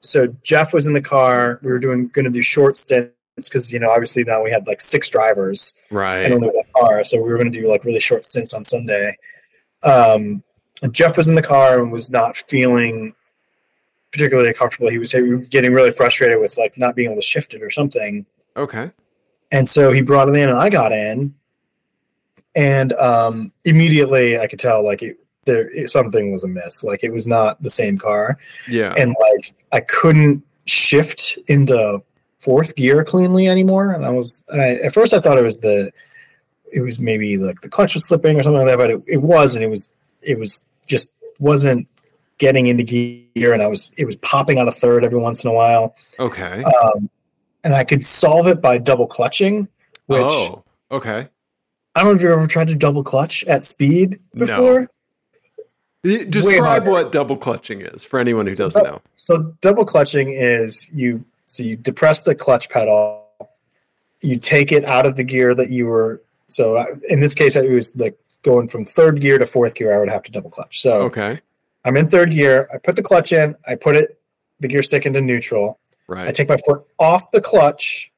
so 0.00 0.28
Jeff 0.42 0.72
was 0.72 0.86
in 0.86 0.92
the 0.92 1.02
car. 1.02 1.58
We 1.62 1.70
were 1.70 1.78
doing 1.78 2.08
going 2.08 2.24
to 2.24 2.30
do 2.30 2.42
short 2.42 2.76
stints 2.76 3.12
because 3.36 3.72
you 3.72 3.78
know 3.78 3.90
obviously 3.90 4.24
now 4.24 4.42
we 4.42 4.50
had 4.50 4.66
like 4.66 4.80
six 4.80 5.08
drivers 5.08 5.74
right, 5.90 6.18
and 6.18 6.34
only 6.34 6.48
one 6.48 6.64
car, 6.76 7.04
so 7.04 7.18
we 7.18 7.28
were 7.28 7.36
going 7.36 7.50
to 7.50 7.60
do 7.60 7.68
like 7.68 7.84
really 7.84 8.00
short 8.00 8.24
stints 8.24 8.54
on 8.54 8.64
Sunday. 8.64 9.16
Um, 9.82 10.42
and 10.82 10.94
Jeff 10.94 11.16
was 11.16 11.28
in 11.28 11.34
the 11.34 11.42
car 11.42 11.80
and 11.80 11.92
was 11.92 12.10
not 12.10 12.36
feeling 12.36 13.14
particularly 14.12 14.52
comfortable. 14.54 14.90
He 14.90 14.98
was 14.98 15.12
getting 15.12 15.72
really 15.72 15.90
frustrated 15.90 16.40
with 16.40 16.56
like 16.56 16.78
not 16.78 16.96
being 16.96 17.10
able 17.10 17.20
to 17.20 17.26
shift 17.26 17.54
it 17.54 17.62
or 17.62 17.70
something. 17.70 18.26
okay 18.56 18.90
And 19.52 19.68
so 19.68 19.92
he 19.92 20.02
brought 20.02 20.28
it 20.28 20.36
in, 20.36 20.48
and 20.48 20.58
I 20.58 20.70
got 20.70 20.92
in, 20.92 21.34
and 22.54 22.92
um, 22.94 23.52
immediately 23.64 24.38
I 24.38 24.46
could 24.46 24.58
tell 24.58 24.84
like 24.84 25.02
it, 25.02 25.16
there 25.44 25.70
it, 25.70 25.90
something 25.90 26.32
was 26.32 26.44
amiss. 26.44 26.84
Like 26.84 27.02
it 27.02 27.12
was 27.12 27.26
not 27.26 27.62
the 27.62 27.70
same 27.70 27.98
car, 27.98 28.38
yeah. 28.68 28.94
And 28.96 29.14
like 29.20 29.54
I 29.72 29.80
couldn't 29.80 30.44
shift 30.66 31.38
into 31.46 32.02
fourth 32.40 32.74
gear 32.74 33.04
cleanly 33.04 33.48
anymore. 33.48 33.92
And 33.92 34.04
I 34.04 34.10
was, 34.10 34.42
and 34.48 34.60
I, 34.60 34.74
at 34.76 34.94
first 34.94 35.12
I 35.12 35.20
thought 35.20 35.38
it 35.38 35.42
was 35.42 35.58
the, 35.58 35.92
it 36.72 36.80
was 36.80 36.98
maybe 36.98 37.36
like 37.36 37.60
the 37.60 37.68
clutch 37.68 37.94
was 37.94 38.06
slipping 38.06 38.38
or 38.38 38.42
something 38.42 38.64
like 38.64 38.66
that, 38.66 38.78
but 38.78 38.90
it, 38.90 39.02
it 39.06 39.16
was, 39.18 39.54
and 39.54 39.64
it 39.64 39.68
was, 39.68 39.90
it 40.22 40.38
was 40.38 40.64
just 40.86 41.12
wasn't 41.38 41.86
getting 42.38 42.68
into 42.68 42.82
gear, 42.82 43.52
and 43.52 43.62
I 43.62 43.66
was, 43.66 43.90
it 43.96 44.06
was 44.06 44.16
popping 44.16 44.58
out 44.58 44.68
a 44.68 44.72
third 44.72 45.04
every 45.04 45.18
once 45.18 45.44
in 45.44 45.50
a 45.50 45.52
while. 45.52 45.94
Okay. 46.18 46.62
Um, 46.62 47.10
and 47.64 47.74
I 47.74 47.84
could 47.84 48.04
solve 48.04 48.46
it 48.46 48.62
by 48.62 48.78
double 48.78 49.06
clutching, 49.06 49.68
which 50.06 50.20
oh 50.22 50.64
okay 50.90 51.28
I 51.94 52.00
don't 52.02 52.10
know 52.12 52.16
if 52.16 52.22
you've 52.22 52.30
ever 52.32 52.46
tried 52.46 52.68
to 52.68 52.74
double 52.74 53.02
clutch 53.02 53.44
at 53.44 53.66
speed 53.66 54.20
before. 54.34 54.88
Y- 56.04 56.24
Describe 56.28 56.86
what 56.86 57.12
double 57.12 57.36
clutching 57.36 57.82
is 57.82 58.04
for 58.04 58.18
anyone 58.20 58.46
who 58.46 58.54
So 58.54 58.64
doesn't 58.64 58.84
know. 58.84 59.02
So 59.16 59.54
double 59.60 59.84
clutching 59.84 60.32
is 60.32 60.88
you 60.92 61.24
so 61.46 61.62
you 61.62 61.76
depress 61.76 62.22
the 62.22 62.34
clutch 62.34 62.68
pedal, 62.70 63.24
you 64.20 64.38
take 64.38 64.70
it 64.70 64.84
out 64.84 65.04
of 65.04 65.16
the 65.16 65.24
gear 65.24 65.54
that 65.54 65.70
you 65.70 65.86
were. 65.86 66.22
So 66.46 66.76
uh, 66.76 66.86
in 67.08 67.20
this 67.20 67.34
case, 67.34 67.56
it 67.56 67.68
was 67.70 67.94
like 67.96 68.16
going 68.42 68.68
from 68.68 68.84
third 68.84 69.20
gear 69.20 69.36
to 69.38 69.46
fourth 69.46 69.74
gear. 69.74 69.94
I 69.94 69.98
would 69.98 70.08
have 70.10 70.22
to 70.22 70.32
double 70.32 70.50
clutch. 70.50 70.80
So 70.80 71.02
Okay, 71.02 71.40
I'm 71.84 71.96
in 71.96 72.06
third 72.06 72.30
gear. 72.30 72.68
I 72.72 72.78
put 72.78 72.96
the 72.96 73.02
clutch 73.02 73.32
in. 73.32 73.56
I 73.66 73.74
put 73.74 73.96
it 73.96 74.18
the 74.60 74.68
gear 74.68 74.82
stick 74.82 75.06
into 75.06 75.20
neutral. 75.20 75.78
Right. 76.06 76.28
I 76.28 76.32
take 76.32 76.48
my 76.48 76.56
foot 76.66 76.84
off 76.98 77.30
the 77.30 77.40
clutch, 77.40 78.10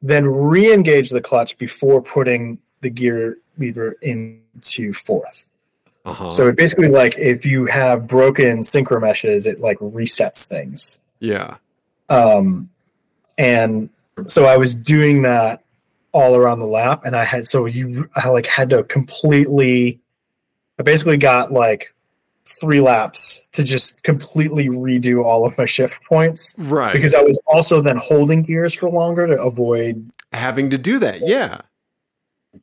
then 0.00 0.26
re-engage 0.26 1.10
the 1.10 1.20
clutch 1.20 1.56
before 1.58 2.02
putting 2.02 2.58
the 2.82 2.90
gear 2.90 3.38
lever 3.58 3.96
into 4.02 4.92
fourth. 4.92 5.48
Uh-huh. 6.04 6.30
So 6.30 6.48
it 6.48 6.56
basically 6.56 6.88
like 6.88 7.14
if 7.16 7.46
you 7.46 7.66
have 7.66 8.06
broken 8.06 8.58
synchro 8.58 9.00
meshes, 9.00 9.46
it 9.46 9.60
like 9.60 9.78
resets 9.78 10.44
things. 10.44 10.98
yeah. 11.20 11.56
Um, 12.08 12.68
and 13.38 13.88
so 14.26 14.44
I 14.44 14.56
was 14.58 14.74
doing 14.74 15.22
that 15.22 15.62
all 16.12 16.36
around 16.36 16.58
the 16.58 16.66
lap, 16.66 17.06
and 17.06 17.16
I 17.16 17.24
had 17.24 17.46
so 17.46 17.64
you 17.64 18.08
I 18.16 18.28
like 18.28 18.44
had 18.46 18.68
to 18.70 18.84
completely. 18.84 19.98
I 20.78 20.82
basically 20.82 21.16
got 21.16 21.52
like 21.52 21.94
three 22.60 22.80
laps 22.80 23.48
to 23.52 23.62
just 23.62 24.02
completely 24.02 24.68
redo 24.68 25.24
all 25.24 25.46
of 25.46 25.56
my 25.56 25.64
shift 25.64 26.02
points 26.04 26.54
Right. 26.58 26.92
because 26.92 27.14
I 27.14 27.22
was 27.22 27.38
also 27.46 27.80
then 27.80 27.96
holding 27.96 28.42
gears 28.42 28.74
for 28.74 28.90
longer 28.90 29.26
to 29.26 29.40
avoid 29.40 30.10
having 30.32 30.68
to 30.70 30.76
do 30.78 30.98
that. 30.98 31.26
Yeah. 31.26 31.60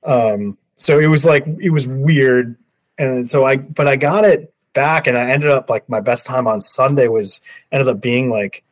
Um 0.03 0.57
so 0.75 0.99
it 0.99 1.07
was 1.07 1.25
like 1.25 1.45
it 1.61 1.71
was 1.71 1.87
weird 1.87 2.55
and 2.97 3.29
so 3.29 3.45
i 3.45 3.55
but 3.57 3.87
i 3.87 3.95
got 3.95 4.23
it 4.23 4.53
back 4.73 5.07
and 5.07 5.17
i 5.17 5.29
ended 5.29 5.49
up 5.49 5.69
like 5.69 5.87
my 5.89 5.99
best 5.99 6.25
time 6.25 6.47
on 6.47 6.61
sunday 6.61 7.07
was 7.07 7.41
ended 7.71 7.87
up 7.87 8.01
being 8.01 8.29
like 8.29 8.63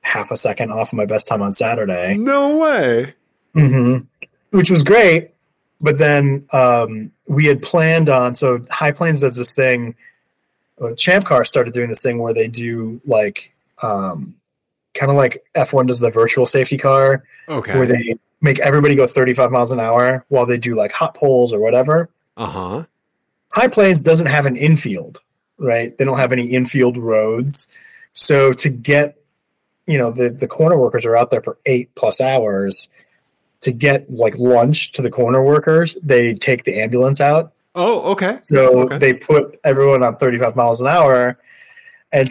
half 0.00 0.30
a 0.30 0.36
second 0.36 0.70
off 0.70 0.92
of 0.92 0.96
my 0.96 1.06
best 1.06 1.26
time 1.26 1.42
on 1.42 1.52
saturday 1.52 2.16
No 2.16 2.56
way. 2.58 3.14
hmm 3.54 3.98
which 4.50 4.70
was 4.70 4.82
great 4.82 5.30
but 5.80 5.98
then 5.98 6.46
um 6.52 7.10
we 7.26 7.46
had 7.46 7.60
planned 7.62 8.08
on 8.08 8.34
so 8.34 8.64
high 8.70 8.92
plains 8.92 9.20
does 9.20 9.36
this 9.36 9.52
thing 9.52 9.94
uh, 10.80 10.94
champ 10.94 11.24
car 11.24 11.44
started 11.44 11.74
doing 11.74 11.88
this 11.88 12.00
thing 12.02 12.18
where 12.18 12.32
they 12.34 12.46
do 12.48 13.00
like 13.04 13.52
um 13.82 14.34
kind 14.94 15.10
of 15.10 15.16
like 15.16 15.44
f1 15.54 15.86
does 15.86 16.00
the 16.00 16.10
virtual 16.10 16.46
safety 16.46 16.76
car 16.78 17.24
Okay. 17.48 17.76
where 17.78 17.86
they 17.86 18.14
make 18.40 18.58
everybody 18.60 18.94
go 18.94 19.06
35 19.06 19.50
miles 19.50 19.72
an 19.72 19.80
hour 19.80 20.24
while 20.28 20.46
they 20.46 20.58
do 20.58 20.74
like 20.74 20.92
hot 20.92 21.14
poles 21.14 21.52
or 21.52 21.60
whatever. 21.60 22.08
Uh 22.36 22.46
huh. 22.46 22.84
High 23.50 23.68
Plains 23.68 24.02
doesn't 24.02 24.26
have 24.26 24.46
an 24.46 24.56
infield, 24.56 25.20
right? 25.58 25.96
They 25.96 26.04
don't 26.04 26.18
have 26.18 26.32
any 26.32 26.46
infield 26.46 26.96
roads. 26.96 27.66
So 28.12 28.52
to 28.52 28.68
get, 28.68 29.16
you 29.86 29.98
know, 29.98 30.10
the, 30.10 30.30
the 30.30 30.46
corner 30.46 30.78
workers 30.78 31.04
are 31.06 31.16
out 31.16 31.30
there 31.30 31.40
for 31.40 31.58
eight 31.66 31.94
plus 31.94 32.20
hours. 32.20 32.88
To 33.62 33.72
get 33.72 34.08
like 34.08 34.38
lunch 34.38 34.92
to 34.92 35.02
the 35.02 35.10
corner 35.10 35.42
workers, 35.42 35.96
they 36.00 36.34
take 36.34 36.62
the 36.62 36.80
ambulance 36.80 37.20
out. 37.20 37.52
Oh, 37.74 38.12
okay. 38.12 38.38
So 38.38 38.82
Okay. 38.82 38.98
they 38.98 39.12
put 39.14 39.58
everyone 39.64 40.04
on 40.04 40.16
35 40.16 40.54
miles 40.54 40.80
an 40.80 40.86
hour. 40.86 41.38
And 42.12 42.28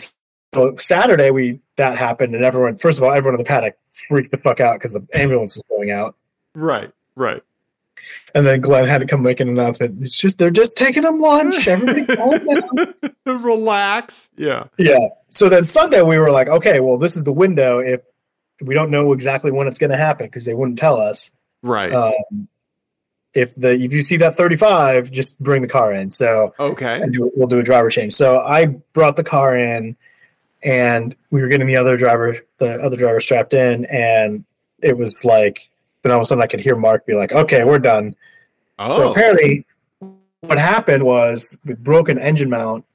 so 0.54 0.76
Saturday 0.78 1.32
we 1.32 1.60
that 1.76 1.98
happened, 1.98 2.36
and 2.36 2.44
everyone 2.44 2.78
first 2.78 2.98
of 2.98 3.04
all, 3.04 3.12
everyone 3.12 3.36
in 3.36 3.44
the 3.44 3.48
paddock 3.48 3.78
freaked 4.08 4.32
the 4.32 4.38
fuck 4.38 4.60
out 4.60 4.76
because 4.76 4.94
the 4.94 5.06
ambulance 5.14 5.56
was 5.56 5.64
going 5.70 5.92
out. 5.92 6.16
Right, 6.56 6.92
right. 7.16 7.42
And 8.36 8.46
then 8.46 8.62
Glenn 8.62 8.88
had 8.88 9.00
to 9.00 9.08
come 9.08 9.24
make 9.24 9.40
an 9.40 9.50
announcement. 9.50 10.02
It's 10.02 10.16
just 10.16 10.38
they're 10.38 10.52
just 10.52 10.78
taking 10.78 11.04
them 11.04 11.20
lunch. 11.20 11.68
Everybody 11.68 12.06
calm. 12.16 12.94
Relax. 13.26 14.30
Yeah. 14.38 14.66
Yeah. 14.78 15.08
So 15.30 15.50
then 15.50 15.64
Sunday 15.64 16.02
we 16.02 16.18
were 16.18 16.32
like, 16.32 16.48
okay, 16.48 16.80
well, 16.80 16.98
this 16.98 17.16
is 17.16 17.24
the 17.24 17.34
window. 17.34 17.80
If 17.80 18.02
we 18.62 18.74
don't 18.74 18.92
know 18.92 19.14
exactly 19.14 19.52
when 19.52 19.68
it's 19.68 19.78
going 19.78 19.92
to 19.92 19.98
happen 19.98 20.28
because 20.28 20.46
they 20.46 20.54
wouldn't 20.54 20.78
tell 20.78 21.00
us. 21.00 21.32
Right. 21.64 21.92
Um, 21.92 22.48
if 23.34 23.54
the 23.56 23.72
if 23.72 23.94
you 23.94 24.02
see 24.02 24.18
that 24.18 24.36
35, 24.36 25.12
just 25.12 25.40
bring 25.40 25.62
the 25.62 25.68
car 25.68 25.94
in. 25.94 26.10
So 26.10 26.54
okay. 26.60 27.02
and 27.02 27.14
do, 27.14 27.32
we'll 27.36 27.48
do 27.48 27.60
a 27.60 27.64
driver 27.64 27.90
change. 27.90 28.14
So 28.14 28.40
I 28.40 28.66
brought 28.66 29.16
the 29.16 29.24
car 29.24 29.56
in, 29.56 29.96
and 30.64 31.16
we 31.32 31.42
were 31.42 31.48
getting 31.48 31.68
the 31.68 31.76
other 31.78 31.98
driver 31.98 32.38
the 32.58 32.82
other 32.82 32.98
driver 32.98 33.20
strapped 33.20 33.54
in, 33.54 33.86
and 33.86 34.44
it 34.82 34.98
was 34.98 35.24
like 35.24 35.70
then 36.04 36.12
all 36.12 36.20
of 36.20 36.24
a 36.24 36.26
sudden 36.26 36.42
I 36.42 36.48
could 36.48 36.60
hear 36.60 36.76
Mark 36.76 37.06
be 37.06 37.16
like, 37.16 37.32
"Okay, 37.34 37.64
we're 37.64 37.80
done." 37.80 38.16
Oh. 38.80 38.92
So 38.96 39.12
apparently, 39.12 39.66
what 40.42 40.58
happened 40.58 41.04
was 41.04 41.58
with 41.66 41.84
broken 41.84 42.18
engine 42.20 42.50
mount 42.50 42.86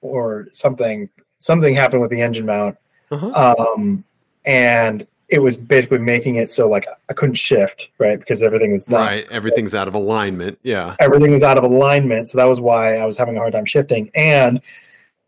or 0.00 0.48
something. 0.52 1.08
Something 1.38 1.74
happened 1.74 2.00
with 2.02 2.10
the 2.10 2.20
engine 2.22 2.46
mount, 2.46 2.76
Uh-huh. 3.10 3.54
um, 3.74 4.02
and 4.46 5.06
it 5.28 5.40
was 5.40 5.56
basically 5.56 5.98
making 5.98 6.36
it 6.36 6.50
so 6.50 6.68
like 6.68 6.86
I 7.10 7.12
couldn't 7.12 7.34
shift 7.34 7.90
right 7.98 8.18
because 8.18 8.42
everything 8.42 8.72
was 8.72 8.88
not, 8.88 9.00
right. 9.00 9.26
Everything's 9.30 9.74
out 9.74 9.88
of 9.88 9.94
alignment. 9.94 10.58
Yeah. 10.62 10.94
everything 11.00 11.32
was 11.32 11.42
out 11.42 11.58
of 11.58 11.64
alignment. 11.64 12.28
So 12.28 12.38
that 12.38 12.44
was 12.44 12.60
why 12.60 12.96
I 12.96 13.04
was 13.04 13.16
having 13.16 13.36
a 13.36 13.40
hard 13.40 13.52
time 13.52 13.64
shifting, 13.64 14.10
and 14.14 14.60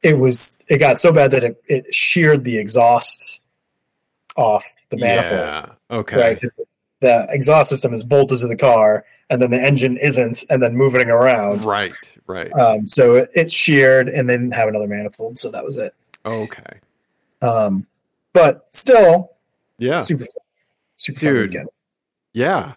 it 0.02 0.18
was 0.18 0.56
it 0.68 0.78
got 0.78 1.00
so 1.00 1.12
bad 1.12 1.30
that 1.32 1.44
it, 1.44 1.62
it 1.66 1.94
sheared 1.94 2.44
the 2.44 2.58
exhaust 2.58 3.40
off 4.36 4.64
the 4.90 4.96
manifold. 4.96 5.40
Yeah. 5.40 5.66
Okay. 5.90 6.20
Right, 6.20 6.42
the 7.00 7.26
exhaust 7.30 7.68
system 7.68 7.94
is 7.94 8.02
bolted 8.02 8.40
to 8.40 8.48
the 8.48 8.56
car, 8.56 9.04
and 9.30 9.40
then 9.40 9.50
the 9.50 9.60
engine 9.60 9.96
isn't, 9.96 10.44
and 10.50 10.62
then 10.62 10.76
moving 10.76 11.08
around. 11.08 11.64
Right. 11.64 11.94
Right. 12.26 12.52
Um, 12.52 12.86
so 12.86 13.14
it, 13.14 13.30
it 13.34 13.52
sheared, 13.52 14.08
and 14.08 14.28
they 14.28 14.34
didn't 14.34 14.52
have 14.52 14.68
another 14.68 14.88
manifold, 14.88 15.38
so 15.38 15.50
that 15.50 15.64
was 15.64 15.76
it. 15.76 15.94
Okay. 16.26 16.80
Um, 17.40 17.86
but 18.32 18.66
still, 18.74 19.30
Yeah. 19.78 20.00
super, 20.00 20.26
super 20.96 21.18
Dude. 21.18 21.66
Yeah. 22.34 22.74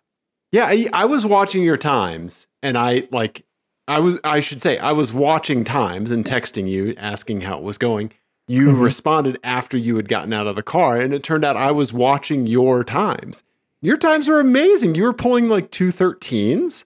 Yeah. 0.51 0.65
I, 0.67 0.87
I 0.93 1.05
was 1.05 1.25
watching 1.25 1.63
your 1.63 1.77
times 1.77 2.47
and 2.61 2.77
I 2.77 3.07
like, 3.11 3.43
I 3.91 3.99
was, 3.99 4.19
I 4.23 4.39
should 4.39 4.61
say, 4.61 4.77
I 4.77 4.91
was 4.93 5.11
watching 5.13 5.63
times 5.63 6.11
and 6.11 6.23
texting 6.23 6.69
you 6.69 6.93
asking 6.97 7.41
how 7.41 7.57
it 7.57 7.63
was 7.63 7.77
going. 7.77 8.11
You 8.47 8.69
Mhm. 8.69 8.81
responded 8.81 9.37
after 9.43 9.77
you 9.77 9.95
had 9.97 10.07
gotten 10.07 10.31
out 10.33 10.47
of 10.47 10.55
the 10.55 10.63
car 10.63 10.97
and 10.99 11.13
it 11.13 11.23
turned 11.23 11.43
out 11.43 11.57
I 11.57 11.71
was 11.71 11.91
watching 11.93 12.47
your 12.47 12.83
times. 12.83 13.43
Your 13.81 13.97
times 13.97 14.29
were 14.29 14.39
amazing. 14.39 14.95
You 14.95 15.03
were 15.03 15.13
pulling 15.13 15.49
like 15.49 15.71
two 15.71 15.91
13s. 15.91 16.85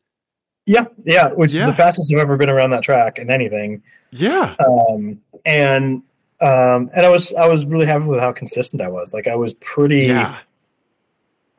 Yeah, 0.65 0.85
yeah, 1.03 1.29
which 1.29 1.53
Yeah. 1.53 1.61
is 1.61 1.67
the 1.67 1.73
fastest 1.73 2.11
I've 2.13 2.19
ever 2.19 2.37
been 2.37 2.49
around 2.49 2.71
that 2.71 2.83
track 2.83 3.19
in 3.19 3.29
anything. 3.29 3.83
Yeah. 4.11 4.55
um, 4.65 5.19
and 5.45 6.01
um, 6.41 6.89
and 6.95 7.05
I 7.05 7.09
was 7.09 7.33
I 7.33 7.47
was 7.47 7.65
really 7.65 7.85
happy 7.85 8.05
with 8.05 8.19
how 8.19 8.31
consistent 8.31 8.81
I 8.81 8.89
was. 8.89 9.13
Like 9.13 9.27
I 9.27 9.35
was 9.35 9.53
pretty 9.55 10.07
Yeah. 10.07 10.35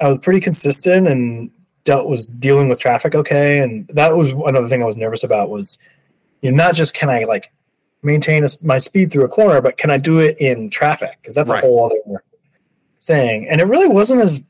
I 0.01 0.09
was 0.09 0.19
pretty 0.19 0.41
consistent 0.41 1.07
and 1.09 1.51
dealt 1.87 2.09
was 2.11 2.27
dealing 2.27 2.68
with 2.68 2.79
traffic 2.79 3.14
okay. 3.14 3.61
And 3.61 3.88
that 3.88 4.14
was 4.16 4.31
another 4.31 4.68
thing 4.68 4.83
I 4.83 4.87
was 4.87 4.96
nervous 4.96 5.25
about 5.25 5.49
was 5.49 5.79
you 6.42 6.51
know 6.51 6.57
not 6.64 6.75
just 6.75 6.92
can 6.92 7.09
I 7.09 7.25
like 7.25 7.51
maintain 8.03 8.44
a 8.44 8.49
my 8.62 8.77
speed 8.79 9.11
through 9.11 9.25
a 9.25 9.29
corner, 9.29 9.62
but 9.62 9.79
can 9.79 9.90
I 9.90 9.96
do 9.96 10.18
it 10.18 10.37
in 10.40 10.68
traffic? 10.68 11.16
Because 11.22 11.35
that's 11.35 11.51
Right. 11.51 11.62
a 11.62 11.66
whole 11.66 11.87
other 11.87 12.22
thing. 13.01 13.49
And 13.49 13.61
it 13.61 13.66
really 13.66 13.88
wasn't 13.88 14.20
as 14.20 14.40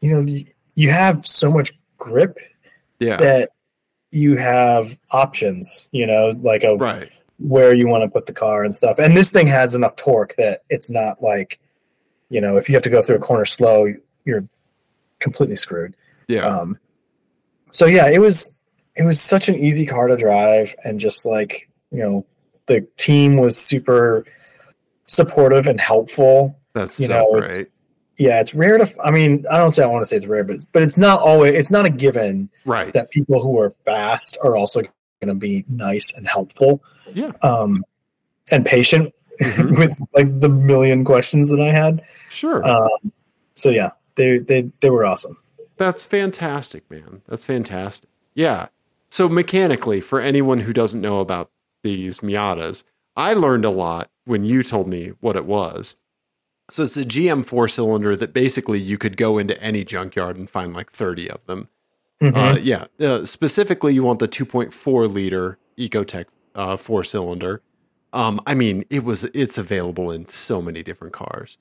you 0.00 0.10
know 0.12 0.20
you, 0.20 0.46
you 0.74 0.90
have 0.90 1.26
so 1.26 1.50
much 1.50 1.72
grip 1.98 2.38
Yeah. 3.00 3.16
that 3.18 3.50
you 4.10 4.36
have 4.36 4.98
options. 5.10 5.88
You 5.92 6.06
know, 6.06 6.32
like 6.40 6.64
a 6.64 6.76
Right. 6.76 7.10
where 7.38 7.74
you 7.74 7.88
want 7.88 8.02
to 8.04 8.08
put 8.08 8.26
the 8.26 8.32
car 8.32 8.62
and 8.64 8.72
stuff. 8.74 8.98
And 9.00 9.16
this 9.16 9.30
thing 9.30 9.48
has 9.48 9.74
enough 9.74 9.96
torque 9.96 10.36
that 10.36 10.62
it's 10.70 10.88
not 10.88 11.20
like, 11.20 11.58
you 12.30 12.40
know, 12.40 12.56
if 12.56 12.68
you 12.68 12.76
have 12.76 12.84
to 12.84 12.90
go 12.90 13.02
through 13.02 13.16
a 13.16 13.20
corner 13.20 13.44
slow, 13.44 13.92
you're 14.24 14.46
completely 15.18 15.56
screwed. 15.56 15.96
Yeah. 16.28 16.46
Um, 16.46 16.78
so 17.70 17.86
yeah, 17.86 18.08
it 18.08 18.18
was 18.18 18.52
it 18.96 19.04
was 19.04 19.20
such 19.20 19.48
an 19.48 19.54
easy 19.56 19.86
car 19.86 20.06
to 20.08 20.16
drive, 20.16 20.74
and 20.84 21.00
just 21.00 21.24
like 21.26 21.68
you 21.90 21.98
know, 21.98 22.26
the 22.66 22.86
team 22.96 23.36
was 23.36 23.56
super 23.56 24.24
supportive 25.06 25.66
and 25.66 25.80
helpful. 25.80 26.58
That's 26.72 26.98
you 27.00 27.06
so 27.06 27.12
know, 27.12 27.36
it's- 27.38 27.60
great. 27.60 27.70
Yeah, 28.16 28.40
it's 28.40 28.54
rare 28.54 28.78
to. 28.78 28.88
I 29.04 29.10
mean, 29.10 29.44
I 29.50 29.58
don't 29.58 29.72
say 29.72 29.82
I 29.82 29.86
want 29.86 30.02
to 30.02 30.06
say 30.06 30.14
it's 30.14 30.26
rare, 30.26 30.44
but 30.44 30.54
it's, 30.54 30.64
but 30.64 30.82
it's 30.82 30.96
not 30.96 31.20
always. 31.20 31.52
It's 31.56 31.72
not 31.72 31.84
a 31.84 31.90
given 31.90 32.48
Right. 32.64 32.92
that 32.92 33.10
people 33.10 33.42
who 33.42 33.58
are 33.58 33.70
fast 33.84 34.38
are 34.40 34.54
also 34.56 34.82
going 34.82 34.90
to 35.26 35.34
be 35.34 35.64
nice 35.68 36.12
and 36.16 36.24
helpful. 36.28 36.80
Yeah. 37.12 37.32
Um, 37.42 37.84
and 38.52 38.64
patient 38.64 39.12
Mhm. 39.40 39.76
with 39.80 39.98
like 40.14 40.38
the 40.38 40.48
million 40.48 41.02
questions 41.04 41.48
that 41.48 41.60
I 41.60 41.72
had. 41.72 42.02
Sure. 42.30 42.64
Um, 42.64 43.12
so 43.56 43.68
yeah, 43.70 43.90
they 44.14 44.38
they 44.38 44.70
they 44.78 44.90
were 44.90 45.04
awesome. 45.04 45.36
That's 45.76 46.06
fantastic, 46.06 46.88
man. 46.90 47.22
That's 47.26 47.44
fantastic. 47.44 48.10
Yeah. 48.34 48.68
So 49.08 49.28
mechanically, 49.28 50.00
for 50.00 50.20
anyone 50.20 50.60
who 50.60 50.72
doesn't 50.72 51.00
know 51.00 51.20
about 51.20 51.50
these 51.82 52.20
Miatas, 52.20 52.84
I 53.16 53.34
learned 53.34 53.64
a 53.64 53.70
lot 53.70 54.10
when 54.24 54.44
you 54.44 54.62
told 54.62 54.88
me 54.88 55.12
what 55.20 55.36
it 55.36 55.44
was. 55.44 55.96
So 56.70 56.82
it's 56.84 56.96
a 56.96 57.04
GM 57.04 57.44
four 57.44 57.68
cylinder 57.68 58.16
that 58.16 58.32
basically 58.32 58.80
you 58.80 58.96
could 58.98 59.16
go 59.16 59.38
into 59.38 59.60
any 59.62 59.84
junkyard 59.84 60.36
and 60.36 60.48
find 60.48 60.74
like 60.74 60.90
30 60.90 61.30
of 61.30 61.44
them. 61.46 61.68
Mhm. 62.22 62.36
Uh, 62.36 62.58
yeah. 62.58 62.86
Uh, 62.98 63.24
specifically, 63.24 63.92
you 63.94 64.02
want 64.02 64.18
the 64.18 64.28
2.4 64.28 65.12
liter 65.12 65.58
Ecotec 65.78 66.26
uh, 66.54 66.76
four 66.76 67.04
cylinder. 67.04 67.60
Um, 68.12 68.40
I 68.46 68.54
mean, 68.54 68.84
it 68.90 69.04
was 69.04 69.24
it's 69.24 69.58
available 69.58 70.10
in 70.10 70.28
so 70.28 70.62
many 70.62 70.82
different 70.84 71.12
cars. 71.12 71.58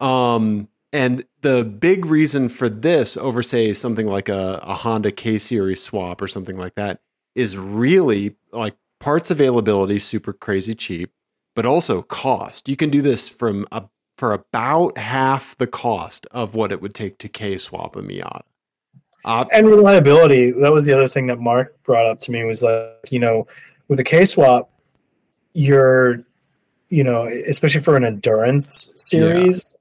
Um, 0.00 0.68
and 0.94 1.24
the 1.40 1.64
big 1.64 2.06
reason 2.06 2.48
for 2.48 2.68
this 2.68 3.16
over, 3.16 3.42
say, 3.42 3.72
something 3.72 4.06
like 4.06 4.28
a, 4.28 4.60
a 4.62 4.74
Honda 4.74 5.10
K 5.10 5.38
series 5.38 5.82
swap 5.82 6.22
or 6.22 6.28
something 6.28 6.56
like 6.56 6.76
that 6.76 7.00
is 7.34 7.58
really 7.58 8.36
like 8.52 8.76
parts 9.00 9.28
availability, 9.32 9.98
super 9.98 10.32
crazy 10.32 10.72
cheap, 10.72 11.10
but 11.56 11.66
also 11.66 12.00
cost. 12.02 12.68
You 12.68 12.76
can 12.76 12.90
do 12.90 13.02
this 13.02 13.28
from 13.28 13.66
a, 13.72 13.82
for 14.16 14.32
about 14.32 14.96
half 14.96 15.56
the 15.56 15.66
cost 15.66 16.28
of 16.30 16.54
what 16.54 16.70
it 16.70 16.80
would 16.80 16.94
take 16.94 17.18
to 17.18 17.28
K 17.28 17.56
swap 17.56 17.96
a 17.96 18.00
Miata. 18.00 18.42
Uh, 19.24 19.46
and 19.52 19.66
reliability. 19.66 20.52
That 20.52 20.70
was 20.70 20.84
the 20.84 20.92
other 20.92 21.08
thing 21.08 21.26
that 21.26 21.40
Mark 21.40 21.74
brought 21.82 22.06
up 22.06 22.20
to 22.20 22.30
me 22.30 22.44
was 22.44 22.62
like, 22.62 23.10
you 23.10 23.18
know, 23.18 23.48
with 23.88 23.98
a 23.98 24.04
K 24.04 24.26
swap, 24.26 24.70
you're, 25.54 26.22
you 26.88 27.02
know, 27.02 27.26
especially 27.26 27.80
for 27.80 27.96
an 27.96 28.04
endurance 28.04 28.88
series, 28.94 29.76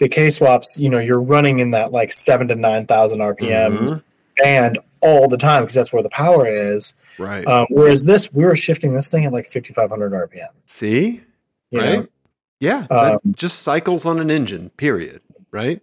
the 0.00 0.08
K 0.08 0.30
swaps, 0.30 0.76
you 0.76 0.88
know, 0.90 0.98
you're 0.98 1.20
running 1.20 1.60
in 1.60 1.70
that 1.70 1.92
like 1.92 2.12
seven 2.12 2.48
to 2.48 2.54
nine 2.56 2.86
thousand 2.86 3.20
RPM 3.20 3.78
mhm, 3.78 4.02
band 4.38 4.78
all 5.02 5.28
the 5.28 5.36
time 5.38 5.62
because 5.62 5.74
that's 5.74 5.92
where 5.92 6.02
the 6.02 6.10
power 6.10 6.46
is. 6.46 6.94
right. 7.18 7.46
Um, 7.46 7.66
whereas 7.70 8.02
this, 8.02 8.32
we 8.32 8.44
were 8.44 8.56
shifting 8.56 8.92
this 8.92 9.08
thing 9.10 9.24
at 9.24 9.32
like 9.32 9.50
5,500 9.50 10.12
RPM. 10.12 10.48
See? 10.66 11.22
You 11.70 11.78
Right. 11.80 11.98
know, 12.00 12.06
Yeah. 12.60 12.86
that 12.90 13.12
Um, 13.14 13.18
just 13.36 13.62
cycles 13.62 14.04
on 14.06 14.18
an 14.20 14.30
engine, 14.30 14.70
period. 14.76 15.20
Right? 15.52 15.80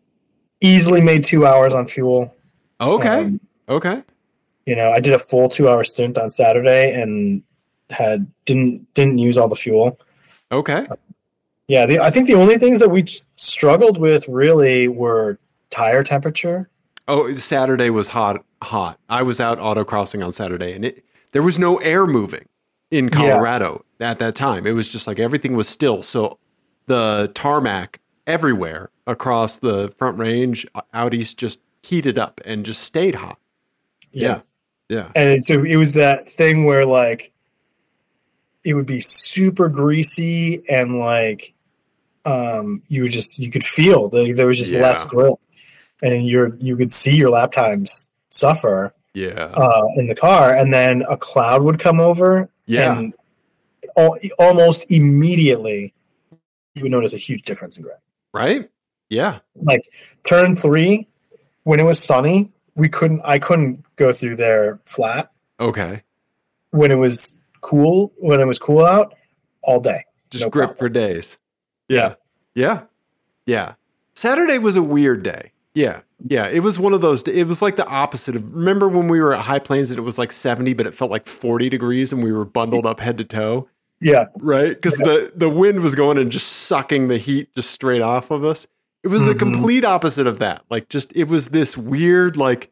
easily 0.61 1.01
made 1.01 1.23
two 1.23 1.45
hours 1.45 1.73
on 1.75 1.85
fuel. 1.87 2.33
Okay. 2.81 3.07
Um, 3.25 3.39
okay. 3.69 4.01
you 4.65 4.75
know, 4.75 4.91
I 4.91 4.99
did 4.99 5.13
a 5.13 5.19
full 5.19 5.49
two 5.49 5.69
hour 5.69 5.83
stint 5.83 6.17
on 6.17 6.29
Saturday 6.29 6.93
and 6.99 7.43
had 7.91 8.25
didn't 8.45 8.91
didn't 8.95 9.17
use 9.19 9.37
all 9.37 9.47
the 9.47 9.55
fuel. 9.55 9.99
Okay. 10.51 10.87
Yeah, 11.67 11.85
the, 11.85 11.99
I 11.99 12.09
think 12.09 12.27
the 12.27 12.35
only 12.35 12.57
things 12.57 12.79
that 12.79 12.89
we 12.89 13.05
struggled 13.35 13.97
with 13.97 14.27
really 14.27 14.87
were 14.87 15.37
tire 15.69 16.03
temperature. 16.03 16.69
Oh, 17.07 17.31
Saturday 17.33 17.89
was 17.89 18.09
hot. 18.09 18.43
Hot. 18.63 18.99
I 19.09 19.21
was 19.21 19.39
out 19.39 19.59
autocrossing 19.59 20.23
on 20.23 20.31
Saturday, 20.31 20.73
and 20.73 20.85
it 20.85 21.03
there 21.31 21.43
was 21.43 21.59
no 21.59 21.77
air 21.77 22.07
moving 22.07 22.47
in 22.89 23.05
Yeah. 23.05 23.09
Colorado 23.11 23.85
at 23.99 24.19
that 24.19 24.35
time. 24.35 24.65
It 24.65 24.71
was 24.71 24.89
just 24.89 25.07
like 25.07 25.19
everything 25.19 25.55
was 25.55 25.67
still. 25.69 26.01
So 26.03 26.39
the 26.87 27.29
tarmac 27.35 27.99
everywhere 28.25 28.89
across 29.05 29.59
the 29.59 29.89
front 29.97 30.17
range 30.17 30.65
out 30.93 31.13
east 31.13 31.37
just 31.37 31.59
heated 31.83 32.17
up 32.17 32.41
and 32.45 32.65
just 32.65 32.81
stayed 32.81 33.15
hot. 33.15 33.37
Yeah. 34.11 34.41
Yeah. 34.89 35.11
and 35.15 35.43
so 35.43 35.63
it 35.65 35.75
was 35.75 35.91
that 35.93 36.29
thing 36.29 36.63
where 36.65 36.85
like 36.85 37.33
it 38.63 38.73
would 38.73 38.85
be 38.85 39.01
super 39.01 39.67
greasy 39.69 40.61
and 40.69 40.97
like 40.99 41.53
um 42.31 42.81
you 42.87 43.07
just 43.09 43.39
you 43.39 43.49
could 43.49 43.63
feel 43.63 44.09
the, 44.09 44.31
there 44.33 44.47
was 44.47 44.57
just 44.59 44.71
Yeah. 44.73 44.81
less 44.81 45.05
grip 45.05 45.35
and 46.03 46.27
you're 46.27 46.55
you 46.59 46.75
could 46.77 46.91
see 46.91 47.15
your 47.15 47.29
lap 47.37 47.51
times 47.51 48.05
suffer 48.29 48.93
Yeah. 49.13 49.51
uh 49.63 49.85
in 49.97 50.07
the 50.07 50.15
car 50.15 50.53
and 50.59 50.73
then 50.73 51.03
a 51.09 51.17
cloud 51.17 51.61
would 51.63 51.79
come 51.79 51.99
over 52.09 52.49
Yeah. 52.65 52.97
and 52.97 53.13
al- 53.97 54.17
almost 54.37 54.85
immediately 54.91 55.93
you 56.75 56.83
would 56.83 56.91
notice 56.91 57.13
a 57.13 57.17
huge 57.17 57.43
difference 57.43 57.77
in 57.77 57.83
grip. 57.83 57.99
Right? 58.33 58.69
Yeah. 59.09 59.39
Like 59.55 59.81
turn 60.27 60.55
three, 60.55 61.07
when 61.63 61.79
it 61.79 61.83
was 61.83 61.97
sunny, 62.03 62.51
we 62.75 62.87
couldn't. 62.89 63.21
I 63.23 63.39
couldn't 63.39 63.83
go 63.95 64.13
through 64.13 64.35
there 64.35 64.79
flat. 64.85 65.31
Okay. 65.59 66.01
When 66.69 66.91
it 66.91 66.99
was 67.05 67.31
cool, 67.61 68.11
when 68.17 68.39
it 68.39 68.45
was 68.45 68.59
cool 68.59 68.85
out, 68.85 69.15
all 69.63 69.79
day. 69.79 70.03
Just 70.29 70.43
No 70.43 70.49
grip 70.51 70.67
problem. 70.75 70.77
for 70.77 70.89
days. 70.93 71.39
Yeah. 71.89 72.15
Yeah. 72.55 72.81
Yeah. 73.45 73.73
Saturday 74.15 74.57
was 74.57 74.75
a 74.75 74.81
weird 74.83 75.23
day. 75.23 75.51
Yeah. 75.73 76.01
Yeah. 76.27 76.47
It 76.47 76.61
was 76.61 76.79
one 76.79 76.93
of 76.93 77.01
those, 77.01 77.23
it 77.23 77.43
was 77.45 77.61
like 77.61 77.75
the 77.75 77.87
opposite 77.87 78.35
of, 78.35 78.53
remember 78.55 78.89
when 78.89 79.07
we 79.07 79.19
were 79.19 79.33
at 79.33 79.41
High 79.41 79.59
Plains 79.59 79.89
and 79.91 79.99
it 79.99 80.01
was 80.01 80.17
like 80.17 80.31
70, 80.31 80.73
but 80.73 80.87
it 80.87 80.93
felt 80.93 81.11
like 81.11 81.27
40 81.27 81.69
degrees 81.69 82.11
and 82.11 82.23
we 82.23 82.31
were 82.31 82.45
bundled 82.45 82.85
up 82.85 82.99
head 82.99 83.17
to 83.19 83.23
toe? 83.23 83.69
Yeah, 83.99 84.25
right? 84.37 84.69
Because 84.75 84.97
the 84.97 85.31
the 85.35 85.49
wind 85.49 85.79
was 85.81 85.95
going 85.95 86.19
and 86.19 86.31
just 86.31 86.47
sucking 86.67 87.07
the 87.07 87.17
heat 87.17 87.53
just 87.55 87.71
straight 87.71 88.01
off 88.03 88.29
of 88.29 88.43
us. 88.45 88.67
It 89.03 89.07
was 89.07 89.23
the 89.25 89.33
Mhm. 89.33 89.39
complete 89.39 89.83
opposite 89.83 90.27
of 90.27 90.37
that. 90.37 90.63
Like 90.69 90.87
just 90.89 91.11
it 91.15 91.27
was 91.27 91.47
this 91.47 91.75
weird 91.75 92.37
like 92.37 92.69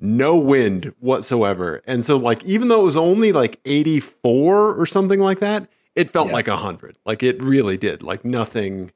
no 0.00 0.36
wind 0.36 0.92
whatsoever. 0.98 1.80
And 1.86 2.04
so 2.04 2.16
like 2.16 2.42
even 2.44 2.66
though 2.68 2.80
it 2.80 2.84
was 2.84 2.96
only 2.96 3.30
like 3.30 3.60
84 3.64 4.74
or 4.74 4.84
something 4.86 5.20
like 5.20 5.38
that, 5.38 5.68
it 5.96 6.10
felt 6.10 6.28
Yeah. 6.28 6.34
like 6.34 6.48
100. 6.48 6.98
Like 7.04 7.22
it 7.22 7.42
really 7.42 7.76
did. 7.76 8.02
Like 8.02 8.24
nothing 8.24 8.92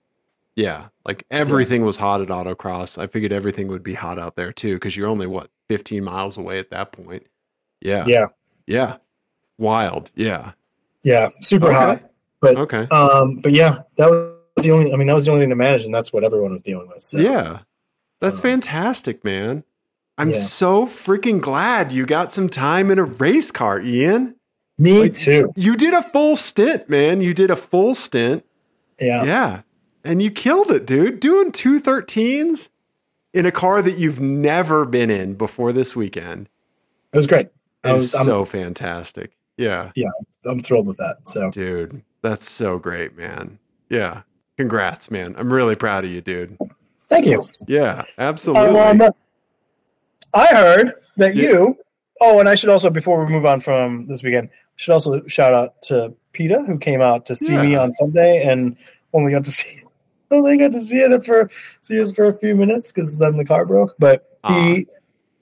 yeah, 0.56 0.88
like 1.06 1.24
everything 1.30 1.84
was 1.84 1.98
hot 1.98 2.20
at 2.20 2.28
autocross. 2.28 2.98
I 2.98 3.06
figured 3.06 3.32
everything 3.32 3.68
would 3.68 3.84
be 3.84 3.94
hot 3.94 4.18
out 4.18 4.34
there 4.34 4.50
too 4.52 4.78
cuz 4.80 4.96
you're 4.96 5.06
only 5.08 5.26
what 5.28 5.50
15 5.68 6.02
miles 6.02 6.36
away 6.36 6.58
at 6.58 6.70
that 6.70 6.90
point. 6.92 7.26
Yeah. 7.80 8.04
yeah, 8.06 8.26
Yeah. 8.66 8.96
Wild. 9.58 10.10
Yeah. 10.16 10.52
yeah. 11.02 11.28
Super 11.42 11.66
Okay. 11.66 11.74
hot. 11.74 12.10
But 12.40 12.56
Okay. 12.56 12.86
um, 12.90 13.36
but 13.36 13.52
yeah, 13.52 13.82
that 13.96 14.10
was 14.10 14.64
the 14.64 14.70
only. 14.72 14.92
I 14.92 14.96
mean, 14.96 15.06
that 15.08 15.14
was 15.14 15.24
the 15.26 15.30
only 15.32 15.42
thing 15.42 15.50
to 15.50 15.56
manage, 15.56 15.84
and 15.84 15.92
that's 15.94 16.12
what 16.12 16.22
everyone 16.24 16.52
was 16.52 16.62
dealing 16.62 16.88
with. 16.88 17.00
So. 17.00 17.18
Yeah. 17.18 17.60
That's 18.20 18.36
um, 18.36 18.42
fantastic, 18.42 19.24
man. 19.24 19.64
I'm 20.16 20.30
yeah. 20.30 20.36
so 20.36 20.86
freaking 20.86 21.40
glad 21.40 21.92
you 21.92 22.06
got 22.06 22.32
some 22.32 22.48
time 22.48 22.90
in 22.90 22.98
a 22.98 23.04
race 23.04 23.50
car, 23.52 23.80
Ian. 23.80 24.34
Me 24.78 25.00
Like, 25.00 25.12
too. 25.12 25.52
You 25.56 25.76
did 25.76 25.92
a 25.94 26.02
full 26.02 26.36
stint, 26.36 26.88
man. 26.88 27.20
You 27.20 27.34
did 27.34 27.50
a 27.50 27.56
full 27.56 27.94
stint. 27.94 28.44
Yeah, 29.00 29.24
Yeah. 29.24 29.60
And 30.04 30.22
you 30.22 30.30
killed 30.30 30.70
it, 30.70 30.86
dude. 30.86 31.20
Doing 31.20 31.52
213s 31.52 32.70
in 33.34 33.44
a 33.46 33.52
car 33.52 33.82
that 33.82 33.98
you've 33.98 34.20
never 34.20 34.84
been 34.84 35.10
in 35.10 35.34
before 35.34 35.72
this 35.72 35.94
weekend 35.94 36.48
it 37.12 37.16
was 37.16 37.26
great. 37.26 37.48
I 37.84 37.88
is 37.94 38.02
was, 38.02 38.14
I'm, 38.14 38.24
so 38.24 38.44
fantastic. 38.44 39.32
Yeah. 39.56 39.90
Yeah. 39.94 40.08
I'm 40.44 40.60
thrilled 40.60 40.86
with 40.86 40.96
that. 40.98 41.26
So 41.28 41.50
Dude, 41.50 42.02
that's 42.22 42.48
so 42.48 42.78
great, 42.78 43.16
man. 43.16 43.58
Yeah. 43.90 44.22
Congrats, 44.56 45.10
man. 45.10 45.34
I'm 45.38 45.52
really 45.52 45.74
proud 45.76 46.04
of 46.04 46.10
you, 46.10 46.20
dude. 46.20 46.56
thank 47.08 47.26
you. 47.26 47.44
Yeah, 47.66 48.04
absolutely. 48.18 48.78
Um, 48.78 49.02
I 50.34 50.46
heard 50.46 50.92
that 51.16 51.34
Yeah. 51.34 51.50
you. 51.50 51.78
Oh, 52.20 52.40
and 52.40 52.48
I 52.48 52.54
should 52.56 52.68
also, 52.70 52.90
before 52.90 53.24
we 53.24 53.30
move 53.30 53.46
on 53.46 53.60
from 53.60 54.06
this 54.06 54.22
weekend, 54.22 54.50
should 54.78 54.92
also 54.92 55.24
shout 55.26 55.52
out 55.52 55.82
to 55.82 56.14
PETA 56.32 56.64
who 56.66 56.78
came 56.78 57.02
out 57.02 57.26
to 57.26 57.36
see 57.36 57.56
me 57.56 57.76
on 57.76 57.90
Sunday 57.92 58.42
and 58.44 58.76
only 59.12 59.32
got 59.32 59.44
to 59.44 59.50
see 59.50 59.82
only 60.30 60.56
got 60.56 60.72
to 60.72 60.80
see 60.80 60.98
it 60.98 61.26
for 61.26 61.50
see 61.82 62.00
us 62.00 62.12
for 62.12 62.26
a 62.26 62.38
few 62.38 62.56
minutes 62.56 62.92
because 62.92 63.18
then 63.18 63.36
the 63.36 63.44
car 63.44 63.66
broke. 63.66 63.94
But 63.98 64.38
he 64.46 64.86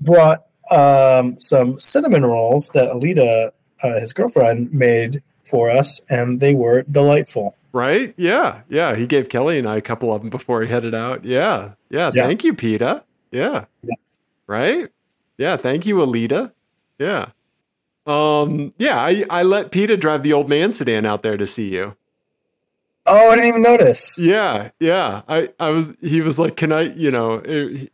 brought 0.01 0.46
um, 0.70 1.38
some 1.38 1.79
cinnamon 1.79 2.25
rolls 2.25 2.70
that 2.70 2.90
Alita, 2.90 3.53
uh, 3.83 4.01
his 4.01 4.12
girlfriend, 4.12 4.72
made 4.72 5.22
for 5.44 5.70
us, 5.70 6.01
and 6.11 6.40
they 6.40 6.55
were 6.55 6.83
delightful. 6.83 7.57
Right? 7.72 8.14
Yeah. 8.16 8.62
Yeah. 8.68 8.96
He 8.96 9.07
gave 9.07 9.29
Kelly 9.29 9.59
and 9.59 9.68
I 9.68 9.77
a 9.77 9.83
couple 9.83 10.12
of 10.12 10.22
them 10.22 10.31
before 10.31 10.62
he 10.62 10.68
headed 10.68 10.94
out. 10.94 11.25
Yeah. 11.25 11.72
Yeah. 11.90 12.11
Yeah. 12.14 12.27
Thank 12.27 12.42
you, 12.42 12.55
PETA. 12.55 13.05
Yeah. 13.31 13.66
Yeah. 13.83 13.94
Right? 14.46 14.88
Yeah. 15.37 15.57
Thank 15.57 15.87
you, 15.87 15.96
Alita. 15.96 16.53
Yeah. 16.99 17.27
Um, 18.07 18.73
yeah, 18.79 18.99
I, 18.99 19.25
I 19.31 19.42
let 19.42 19.71
PETA 19.71 19.97
drive 19.97 20.23
the 20.23 20.33
old 20.33 20.49
man 20.49 20.73
sedan 20.73 21.07
out 21.07 21.23
there 21.23 21.37
to 21.37 21.47
see 21.47 21.71
you. 21.71 21.97
Oh, 23.07 23.31
I 23.31 23.37
didn't 23.37 23.49
even 23.49 23.62
notice. 23.62 24.19
Yeah, 24.19 24.71
yeah. 24.81 25.23
I, 25.29 25.49
I 25.61 25.71
was 25.71 25.92
he 26.01 26.23
was 26.23 26.38
like, 26.38 26.57
Can 26.57 26.73
I, 26.73 26.83
you 26.95 27.11
know, 27.11 27.38
eh, 27.38 27.87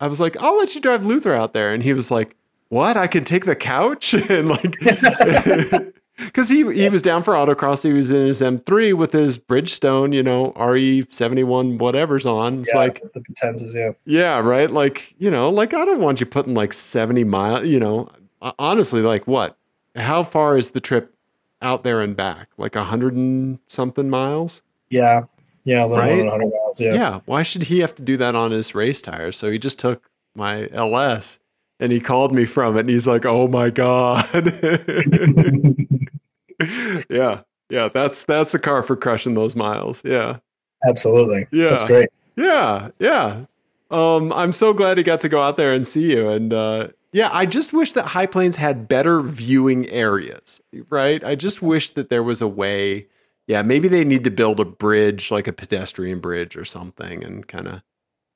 I 0.00 0.06
was 0.06 0.20
like, 0.20 0.36
I'll 0.42 0.56
let 0.56 0.74
you 0.74 0.80
drive 0.80 1.06
Luther 1.06 1.32
out 1.32 1.52
there. 1.52 1.72
And 1.72 1.82
he 1.82 1.92
was 1.92 2.10
like, 2.10 2.36
What? 2.68 2.96
I 2.96 3.06
can 3.06 3.24
take 3.24 3.46
the 3.46 3.56
couch? 3.56 4.12
and 4.30 4.48
like 4.48 4.78
because 6.18 6.48
he 6.50 6.70
he 6.74 6.88
was 6.88 7.00
down 7.00 7.22
for 7.22 7.34
autocross. 7.34 7.82
He 7.82 7.92
was 7.92 8.10
in 8.10 8.26
his 8.26 8.42
M3 8.42 8.94
with 8.94 9.12
his 9.12 9.38
Bridgestone, 9.38 10.14
you 10.14 10.22
know, 10.22 10.52
RE71 10.52 11.78
whatever's 11.78 12.26
on. 12.26 12.60
It's 12.60 12.70
yeah, 12.72 12.78
like, 12.78 13.02
the 13.14 13.20
Potenza's, 13.20 13.74
yeah. 13.74 13.92
yeah, 14.04 14.40
right. 14.40 14.70
Like, 14.70 15.14
you 15.18 15.30
know, 15.30 15.48
like 15.48 15.72
I 15.72 15.84
don't 15.84 16.00
want 16.00 16.20
you 16.20 16.26
putting 16.26 16.54
like 16.54 16.72
70 16.74 17.24
miles, 17.24 17.66
you 17.66 17.80
know, 17.80 18.10
honestly, 18.58 19.00
like 19.00 19.26
what? 19.26 19.57
How 19.98 20.22
far 20.22 20.56
is 20.56 20.70
the 20.70 20.80
trip 20.80 21.14
out 21.60 21.84
there 21.84 22.00
and 22.00 22.16
back? 22.16 22.48
Like 22.56 22.76
a 22.76 22.84
hundred 22.84 23.14
and 23.14 23.58
something 23.66 24.08
miles? 24.08 24.62
Yeah. 24.90 25.22
Yeah, 25.64 25.84
a 25.84 25.86
little 25.86 25.98
Right? 25.98 26.08
more 26.08 26.16
than 26.18 26.26
100 26.26 26.50
miles. 26.50 26.80
Yeah. 26.80 26.94
Yeah. 26.94 27.20
Why 27.26 27.42
should 27.42 27.64
he 27.64 27.80
have 27.80 27.94
to 27.96 28.02
do 28.02 28.16
that 28.16 28.34
on 28.34 28.52
his 28.52 28.74
race 28.74 29.02
tires? 29.02 29.36
So 29.36 29.50
he 29.50 29.58
just 29.58 29.78
took 29.78 30.08
my 30.34 30.68
LS 30.72 31.38
and 31.80 31.92
he 31.92 32.00
called 32.00 32.32
me 32.32 32.44
from 32.46 32.76
it 32.76 32.80
and 32.80 32.88
he's 32.90 33.06
like, 33.06 33.26
oh 33.26 33.48
my 33.48 33.70
God. 33.70 34.24
yeah. 37.10 37.40
Yeah. 37.70 37.88
That's, 37.92 38.24
that's 38.24 38.52
the 38.52 38.58
car 38.58 38.82
for 38.82 38.96
crushing 38.96 39.34
those 39.34 39.54
miles. 39.56 40.02
Yeah. 40.04 40.38
Absolutely. 40.86 41.46
Yeah. 41.52 41.70
That's 41.70 41.84
great. 41.84 42.08
Yeah, 42.36 42.90
yeah. 43.00 43.44
Um, 43.90 44.32
I'm 44.32 44.52
so 44.52 44.72
glad 44.72 44.96
he 44.96 45.02
got 45.02 45.20
to 45.22 45.28
go 45.28 45.42
out 45.42 45.56
there 45.56 45.74
and 45.74 45.84
see 45.86 46.12
you. 46.12 46.28
And 46.28 46.52
uh, 46.52 46.88
yeah, 47.12 47.30
I 47.32 47.46
just 47.46 47.72
wish 47.72 47.92
that 47.94 48.06
High 48.06 48.26
Plains 48.26 48.56
had 48.56 48.88
better 48.88 49.20
viewing 49.22 49.88
areas, 49.90 50.60
right? 50.90 51.22
I 51.24 51.34
just 51.34 51.62
wish 51.62 51.90
that 51.92 52.10
there 52.10 52.22
was 52.22 52.40
a 52.42 52.48
way. 52.48 53.06
Yeah, 53.46 53.62
maybe 53.62 53.88
they 53.88 54.04
need 54.04 54.24
to 54.24 54.30
build 54.30 54.60
a 54.60 54.64
bridge, 54.64 55.30
like 55.30 55.46
a 55.48 55.52
pedestrian 55.52 56.20
bridge 56.20 56.56
or 56.56 56.64
something, 56.64 57.24
and 57.24 57.46
kind 57.48 57.68
of. 57.68 57.82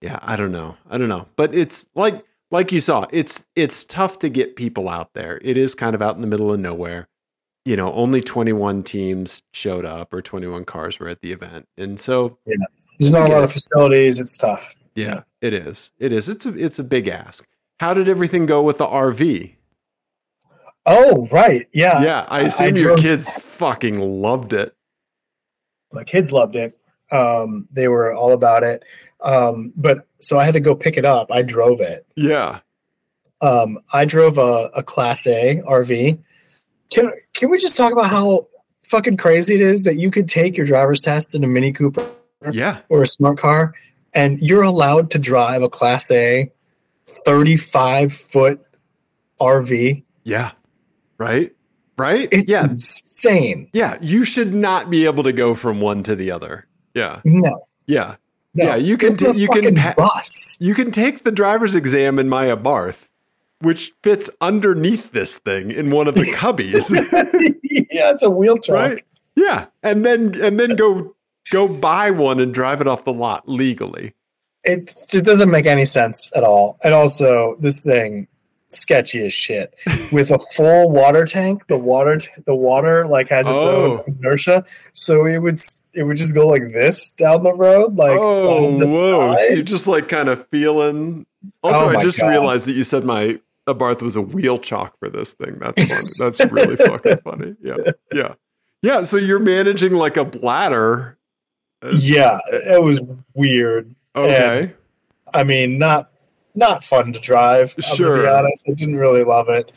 Yeah, 0.01 0.19
I 0.23 0.35
don't 0.37 0.53
know. 0.53 0.77
I 0.91 0.99
don't 0.99 1.09
know. 1.09 1.29
But 1.37 1.55
it's 1.55 1.87
like 1.95 2.25
like 2.51 2.73
you 2.73 2.81
saw, 2.81 3.07
it's 3.13 3.47
it's 3.55 3.85
tough 3.85 4.19
to 4.21 4.29
get 4.29 4.57
people 4.57 4.89
out 4.89 5.15
there. 5.15 5.39
It 5.43 5.57
is 5.57 5.75
kind 5.75 5.95
of 5.95 6.03
out 6.03 6.15
in 6.17 6.21
the 6.23 6.27
middle 6.27 6.53
of 6.53 6.59
nowhere. 6.59 7.09
You 7.65 7.77
know, 7.77 7.93
only 7.93 8.21
21 8.21 8.83
teams 8.83 9.41
showed 9.53 9.85
up 9.85 10.13
or 10.13 10.21
21 10.21 10.65
cars 10.65 10.99
were 10.99 11.09
at 11.09 11.21
the 11.21 11.31
event. 11.31 11.69
And 11.79 12.01
so 12.01 12.39
yeah. 12.47 12.57
There's 12.99 13.13
not 13.13 13.29
a 13.31 13.33
lot 13.33 13.45
of 13.45 13.53
facilities. 13.53 14.19
It's 14.19 14.37
tough. 14.37 14.75
yeah, 14.97 15.07
Yeah. 15.07 15.21
it 15.41 15.55
is. 15.55 15.93
It 16.01 16.13
is. 16.13 16.29
It's 16.29 16.47
a 16.47 16.59
it's 16.59 16.79
a 16.81 16.85
big 16.85 17.07
ask. 17.07 17.47
How 17.83 17.95
did 17.95 18.09
everything 18.09 18.47
go 18.47 18.63
with 18.63 18.79
the 18.79 18.87
RV? 18.87 19.57
Oh, 20.87 21.27
right. 21.33 21.67
Yeah. 21.75 22.01
yeah, 22.01 22.27
I 22.29 22.39
I 22.39 22.43
assume 22.43 22.77
your 22.77 22.85
drove- 22.95 23.01
kids 23.01 23.29
fucking 23.33 23.99
loved 23.99 24.53
it. 24.53 24.73
My 25.93 26.05
kids 26.05 26.31
loved 26.31 26.55
it. 26.55 26.79
Um, 27.11 27.67
they 27.73 27.89
were 27.89 28.13
all 28.13 28.33
about 28.35 28.63
it. 28.63 28.85
Um, 29.21 29.73
but 29.75 30.07
so 30.21 30.39
I 30.39 30.45
had 30.45 30.55
to 30.55 30.61
go 30.61 30.77
pick 30.77 30.97
it 30.97 31.05
up. 31.05 31.33
I 31.33 31.43
drove 31.43 31.81
it. 31.81 32.07
Yeah. 32.17 32.61
Um, 33.41 33.81
I 33.93 34.05
drove 34.05 34.39
a, 34.39 34.71
a 34.77 34.85
Class 34.85 35.27
A 35.27 35.61
RV. 35.67 36.21
Can 36.91 37.11
can 37.35 37.51
we 37.51 37.59
just 37.59 37.77
talk 37.77 37.91
about 37.91 38.13
how 38.13 38.47
fucking 38.85 39.17
crazy 39.17 39.57
it 39.57 39.61
is 39.61 39.83
that 39.83 39.97
you 39.97 40.13
could 40.13 40.29
take 40.29 40.57
your 40.57 40.67
driver's 40.67 41.01
test 41.01 41.35
in 41.35 41.43
a 41.43 41.49
Mini 41.49 41.73
Cooper 41.73 42.09
Yeah. 42.53 42.79
or 42.89 43.03
a 43.03 43.09
smart 43.09 43.39
car, 43.39 43.75
and 44.15 44.39
you're 44.39 44.63
allowed 44.63 45.11
to 45.11 45.19
drive 45.19 45.63
a 45.63 45.69
Class 45.69 46.09
A 46.13 46.53
35 47.07 48.13
foot 48.13 48.61
RV? 49.41 50.03
Yeah. 50.25 50.53
Right? 51.19 51.53
Right? 51.99 52.29
It's 52.33 52.51
yeah. 52.51 52.65
insane. 52.65 53.69
Yeah, 53.73 53.99
you 54.01 54.25
should 54.25 54.55
not 54.55 54.91
be 54.91 55.05
able 55.05 55.23
to 55.25 55.33
go 55.33 55.55
from 55.55 55.81
one 55.81 56.03
to 56.05 56.17
the 56.17 56.31
other. 56.31 56.67
Yeah. 56.95 57.21
No, 57.25 57.67
Yeah. 57.87 58.17
no. 58.55 58.65
Yeah, 58.65 58.77
you 58.77 58.97
can 58.97 59.13
It's 59.13 59.23
a 59.23 59.33
t- 59.33 59.39
you 59.41 59.49
can 59.49 59.75
pa- 59.75 59.95
bus. 59.97 60.57
You 60.61 60.75
can 60.75 60.91
take 60.91 61.25
the 61.25 61.33
driver's 61.33 61.75
exam 61.75 62.19
in 62.19 62.29
my 62.29 62.47
Abarth, 62.47 63.09
which 63.61 63.93
fits 64.03 64.29
underneath 64.41 65.13
this 65.13 65.39
thing 65.39 65.71
in 65.71 65.91
one 65.91 66.09
of 66.09 66.15
the 66.15 66.23
cubbies. 66.37 66.91
yeah, 67.91 68.11
it's 68.13 68.23
a 68.23 68.31
wheel 68.31 68.57
truck. 68.59 68.91
right? 68.93 69.05
Yeah. 69.37 69.67
And 69.83 70.05
then 70.05 70.35
and 70.43 70.59
then 70.61 70.77
go 70.77 71.15
go 71.51 71.67
buy 71.69 72.11
one 72.11 72.41
and 72.41 72.53
drive 72.53 72.81
it 72.81 72.87
off 72.89 73.05
the 73.05 73.13
lot 73.13 73.49
legally. 73.49 74.15
It 74.65 74.95
it 75.13 75.25
doesn't 75.25 75.51
make 75.51 75.67
any 75.67 75.85
sense 75.87 76.31
at 76.37 76.45
all. 76.45 76.79
And 76.85 76.95
also, 76.95 77.57
this 77.61 77.83
thing 77.83 78.29
sketchy 78.69 79.27
as 79.27 79.33
shit 79.33 79.75
with 80.13 80.31
a 80.31 80.39
full 80.57 80.91
water 80.91 81.25
tank. 81.27 81.67
The 81.67 81.77
water 81.77 82.21
the 82.47 82.55
water 82.55 83.07
like 83.07 83.29
has 83.31 83.47
its 83.47 83.65
Oh. 83.65 83.99
own 84.07 84.15
inertia, 84.19 84.65
so 84.93 85.27
it 85.27 85.39
would 85.39 85.57
it 85.95 86.05
would 86.05 86.17
just 86.17 86.35
go 86.35 86.47
like 86.47 86.73
this 86.73 87.11
down 87.11 87.43
the 87.43 87.53
road, 87.53 87.97
like 87.97 88.19
oh, 88.19 88.79
whoa. 88.79 89.35
So 89.35 89.55
you're 89.55 89.63
just 89.63 89.89
like 89.89 90.09
kind 90.09 90.29
of 90.29 90.47
feeling. 90.49 91.27
Oh 91.65 91.69
also, 91.73 91.87
Oh 91.87 91.89
I 91.89 92.01
just 92.01 92.21
God. 92.21 92.29
realized 92.29 92.67
that 92.69 92.75
you 92.75 92.85
said 92.85 93.05
my 93.05 93.41
Abarth 93.69 94.01
was 94.01 94.17
a 94.17 94.23
wheel 94.23 94.59
chalk 94.59 94.97
for 94.99 95.09
this 95.09 95.35
thing. 95.35 95.55
That's 95.61 95.83
funny. 95.89 96.03
That's 96.19 96.53
really 96.53 96.77
fucking 96.77 97.19
funny. 97.19 97.57
Yeah. 97.61 97.77
Yeah. 98.13 98.35
Yeah. 98.83 99.03
So 99.03 99.17
you're 99.19 99.39
managing 99.39 99.93
like 99.93 100.17
a 100.17 100.25
bladder 100.25 101.19
yeah, 101.95 102.39
it 102.49 102.81
was 102.81 103.01
weird. 103.35 103.93
Okay. 104.17 104.73
I 105.33 105.45
mean, 105.45 105.79
not 105.79 106.11
not 106.55 106.85
fun 106.85 107.13
to 107.15 107.19
drive. 107.21 107.75
Sure. 107.81 108.17
To 108.19 108.23
be 108.23 108.29
honest, 108.29 108.65
I 108.69 108.73
didn't 108.73 108.97
really 108.97 109.25
love 109.25 109.49
it. 109.49 109.73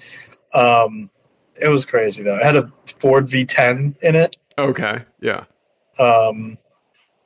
Um, 0.54 1.10
it 1.60 1.70
was 1.70 1.86
crazy 1.86 2.22
though. 2.24 2.36
It 2.36 2.44
had 2.44 2.58
a 2.58 2.72
Ford 3.00 3.28
V10 3.30 3.96
in 4.02 4.16
it. 4.16 4.36
Okay. 4.58 5.04
Yeah. 5.22 5.46
Um, 6.00 6.58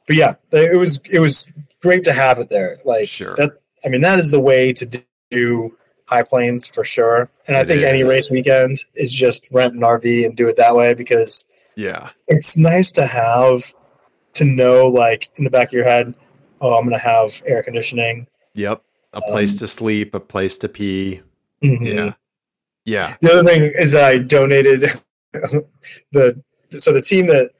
but 0.07 0.15
yeah, 0.15 0.35
it 0.51 0.77
was 0.77 0.99
it 1.11 1.19
was 1.19 1.51
great 1.81 2.03
to 2.03 2.13
have 2.13 2.39
it 2.39 2.49
there. 2.49 2.79
Like 2.85 3.07
Sure. 3.07 3.35
that. 3.37 3.51
I 3.83 3.87
mean, 3.89 4.01
that 4.01 4.19
is 4.19 4.29
the 4.29 4.39
way 4.39 4.73
to 4.73 5.03
do 5.31 5.75
High 6.05 6.23
Plains 6.23 6.67
for 6.67 6.83
sure. 6.83 7.29
And 7.47 7.55
I 7.55 7.61
It 7.61 7.67
think 7.67 7.83
any 7.83 8.03
race 8.03 8.29
weekend 8.29 8.83
is 8.93 9.11
just 9.13 9.47
rent 9.53 9.73
an 9.73 9.79
RV 9.81 10.25
and 10.25 10.35
do 10.35 10.47
it 10.49 10.57
that 10.57 10.75
way 10.75 10.93
because 10.93 11.45
Yeah. 11.75 12.09
it's 12.27 12.57
nice 12.57 12.91
to 12.93 13.05
have 13.05 13.73
to 14.33 14.43
know 14.43 14.87
like 14.87 15.29
in 15.37 15.43
the 15.45 15.49
back 15.49 15.69
of 15.69 15.73
your 15.73 15.85
head, 15.85 16.13
oh, 16.61 16.73
I'm 16.77 16.83
gonna 16.85 16.97
have 16.97 17.41
air 17.45 17.63
conditioning. 17.63 18.27
Yep. 18.55 18.81
A 19.13 19.21
place 19.21 19.53
Um, 19.53 19.57
to 19.59 19.67
sleep, 19.67 20.13
a 20.15 20.19
place 20.19 20.57
to 20.59 20.69
pee. 20.69 21.21
Mhm. 21.63 21.85
Yeah. 21.85 22.13
Yeah. 22.85 23.15
The 23.21 23.31
other 23.33 23.43
thing 23.43 23.63
is 23.63 23.95
I 23.95 24.17
donated 24.19 24.91
the 26.11 26.41
so 26.77 26.93
the 26.93 27.01
team 27.01 27.25
that 27.27 27.51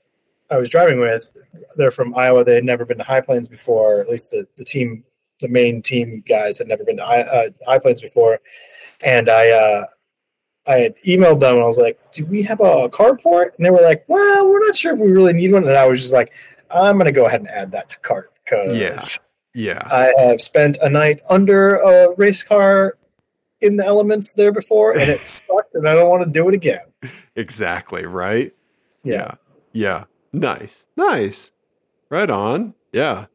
I 0.52 0.58
was 0.58 0.70
driving 0.70 1.00
with, 1.00 1.30
they're 1.76 1.92
from 1.92 2.16
Iowa. 2.16 2.44
They 2.44 2.56
had 2.56 2.64
never 2.64 2.86
been 2.86 2.98
to 2.98 3.04
High 3.04 3.22
Plains 3.22 3.48
before. 3.48 4.00
At 4.02 4.10
least 4.10 4.32
the, 4.32 4.48
the 4.58 4.64
team, 4.66 5.04
the 5.42 5.48
main 5.48 5.82
team 5.82 6.24
guys 6.28 6.58
had 6.58 6.68
never 6.68 6.84
been 6.84 6.98
to 6.98 7.06
High, 7.06 7.22
uh, 7.22 7.50
High 7.66 7.80
Plains 7.80 8.02
before. 8.02 8.40
And 9.02 9.30
I 9.30 9.50
uh, 9.52 9.86
I 10.68 10.76
had 10.80 10.96
emailed 11.08 11.40
them 11.40 11.56
and 11.56 11.64
I 11.64 11.68
was 11.68 11.78
like, 11.78 12.00
"Do 12.12 12.26
we 12.26 12.44
have 12.44 12.60
a 12.60 12.90
carport?" 12.90 13.56
And 13.58 13.66
they 13.66 13.70
were 13.72 13.82
like, 13.82 14.04
"Well, 14.08 14.50
we're 14.50 14.66
not 14.66 14.76
sure 14.76 14.94
if 14.94 15.00
we 15.00 15.12
really 15.12 15.34
need 15.34 15.52
one." 15.52 15.64
And 15.68 15.76
I 15.78 15.88
was 15.88 16.02
just 16.02 16.14
like, 16.14 16.34
"I'm 16.70 16.96
going 16.98 17.06
to 17.06 17.12
go 17.12 17.26
ahead 17.26 17.42
and 17.42 17.50
add 17.50 17.72
that 17.72 17.90
to 17.90 18.00
cart 18.00 18.32
because 18.50 18.76
Yeah. 18.76 19.00
Yeah. 19.54 19.88
I 19.92 20.14
have 20.28 20.42
spent 20.42 20.78
a 20.82 20.90
night 20.90 21.22
under 21.30 21.76
a 21.78 22.14
race 22.16 22.44
car 22.44 22.98
in 23.62 23.78
the 23.78 23.86
elements 23.86 24.34
there 24.34 24.52
before, 24.52 24.92
and 24.94 25.02
it 25.10 25.20
sucked, 25.22 25.74
and 25.76 25.88
I 25.88 25.94
don't 25.94 26.10
want 26.10 26.24
to 26.24 26.30
do 26.30 26.48
it 26.50 26.56
again. 26.56 26.80
Exactly. 27.36 28.06
Right. 28.06 28.54
Yeah. 29.04 29.36
Yeah. 29.74 30.06
Nice. 30.34 30.88
Nice. 30.96 31.52
Right 32.10 32.30
on. 32.30 32.74
Yeah. 32.94 33.26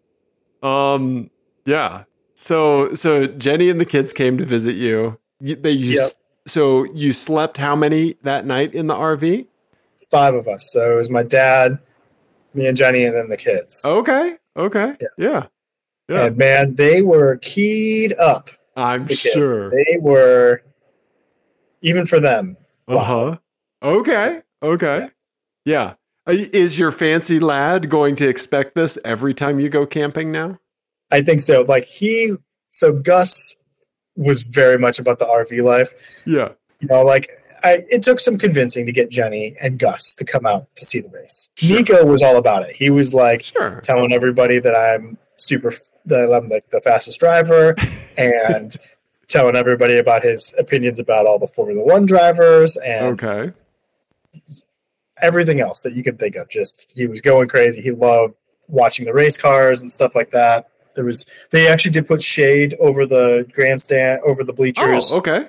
Um 0.63 1.31
yeah. 1.67 2.05
So 2.35 2.95
so 2.95 3.27
Jenny 3.27 3.69
and 3.71 3.81
the 3.81 3.85
kids 3.85 4.13
came 4.13 4.39
to 4.39 4.45
visit 4.45 4.75
you. 4.77 5.19
they 5.41 5.71
you, 5.71 6.01
s- 6.01 6.15
so 6.47 6.85
you 6.95 7.13
slept 7.13 7.59
how 7.59 7.75
many 7.77 8.17
that 8.23 8.47
night 8.47 8.75
in 8.75 8.87
the 8.87 8.95
RV? 8.95 9.47
five 10.11 10.35
of 10.35 10.47
us. 10.47 10.71
So 10.73 10.93
it 10.93 10.97
was 10.97 11.11
my 11.11 11.23
dad, 11.25 11.79
me 12.53 12.67
and 12.67 12.77
Jenny, 12.77 13.05
and 13.05 13.17
then 13.17 13.29
the 13.31 13.37
kids. 13.37 13.85
Okay. 13.85 14.37
Okay. 14.57 14.97
Yeah. 15.01 15.09
Yeah. 15.19 15.47
Yeah. 16.09 16.25
And 16.27 16.37
man, 16.37 16.75
they 16.75 17.03
were 17.03 17.37
keyed 17.37 18.13
up. 18.15 18.51
I'm 18.77 19.07
The 19.07 19.15
sure. 19.15 19.71
they 19.71 19.97
were. 20.01 20.63
Even 21.83 22.07
for 22.07 22.19
them, 22.19 22.57
Uh-huh. 22.89 23.37
Okay. 23.83 24.41
Okay. 24.63 25.11
Yeah. 25.67 25.95
Uh, 26.27 26.33
Is 26.53 26.79
your 26.79 26.91
fancy 26.91 27.39
lad 27.39 27.91
going 27.91 28.17
to 28.17 28.29
expect 28.29 28.75
this 28.75 28.99
every 29.05 29.35
time 29.35 29.61
you 29.61 29.69
go 29.69 29.85
camping 29.85 30.33
now? 30.33 30.59
I 31.11 31.21
think 31.21 31.43
so. 31.43 31.61
Like 31.63 31.85
he, 31.85 32.37
so 32.71 32.95
Gus 32.95 33.55
was 34.17 34.41
very 34.43 34.79
much 34.79 34.99
about 34.99 35.19
the 35.19 35.27
RV 35.27 35.63
life. 35.63 35.93
Yeah. 36.27 36.53
you 36.81 36.89
know, 36.89 37.03
like 37.05 37.29
I, 37.65 37.85
it 37.91 38.03
took 38.03 38.21
some 38.21 38.37
convincing 38.39 38.85
to 38.87 38.93
get 38.93 39.09
Jenny 39.11 39.57
and 39.61 39.79
Gus 39.79 40.15
to 40.17 40.25
come 40.25 40.45
out 40.47 40.67
to 40.77 40.85
see 40.85 41.01
the 41.01 41.09
race. 41.09 41.49
Sure. 41.57 41.79
Nico 41.79 42.05
was 42.05 42.23
all 42.23 42.37
about 42.37 42.63
it. 42.69 42.77
He 42.77 42.91
was 42.91 43.15
like 43.15 43.43
Sure. 43.43 43.81
telling 43.83 44.13
everybody 44.13 44.59
that 44.59 44.77
I'm 44.77 45.17
super, 45.37 45.73
that 46.05 46.33
I'm 46.33 46.49
like 46.51 46.69
the 46.71 46.81
fastest 46.83 47.19
driver, 47.21 47.75
and 48.19 48.77
telling 49.29 49.57
everybody 49.57 49.97
about 49.97 50.23
his 50.23 50.53
opinions 50.59 51.01
about 51.01 51.25
all 51.27 51.39
the 51.39 51.47
Formula 51.49 51.83
One 51.83 52.05
drivers 52.07 52.77
and 52.77 53.21
Okay. 53.21 53.53
everything 55.23 55.61
else 55.61 55.81
that 55.83 55.95
you 55.95 56.03
could 56.05 56.19
think 56.19 56.37
of. 56.37 56.49
Just 56.49 56.93
he 56.95 57.07
was 57.07 57.21
going 57.21 57.49
crazy. 57.49 57.81
He 57.81 57.91
loved 57.91 58.35
watching 58.69 59.05
the 59.07 59.15
race 59.15 59.37
cars 59.39 59.81
and 59.81 59.91
stuff 59.91 60.15
like 60.15 60.31
that. 60.33 60.69
There 60.95 61.05
was 61.05 61.25
they 61.51 61.67
actually 61.69 61.93
did 61.93 62.07
put 62.07 62.23
shade 62.23 62.77
over 62.79 63.07
the 63.07 63.49
grandstand, 63.53 64.21
over 64.25 64.45
the 64.45 64.53
bleachers 64.53 65.11
Oh, 65.13 65.19
okay. 65.19 65.49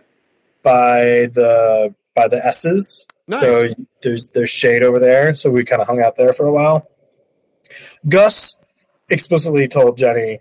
by 0.63 1.27
the 1.33 1.93
by 2.15 2.27
the 2.27 2.43
S's. 2.45 3.05
Nice. 3.27 3.39
So 3.39 3.63
there's 4.03 4.27
there's 4.27 4.49
shade 4.49 4.83
over 4.83 4.99
there. 4.99 5.35
So 5.35 5.49
we 5.51 5.63
kind 5.65 5.81
of 5.81 5.87
hung 5.87 6.01
out 6.01 6.15
there 6.15 6.33
for 6.33 6.45
a 6.45 6.53
while. 6.53 6.89
Gus 8.07 8.65
explicitly 9.09 9.67
told 9.67 9.97
Jenny, 9.97 10.39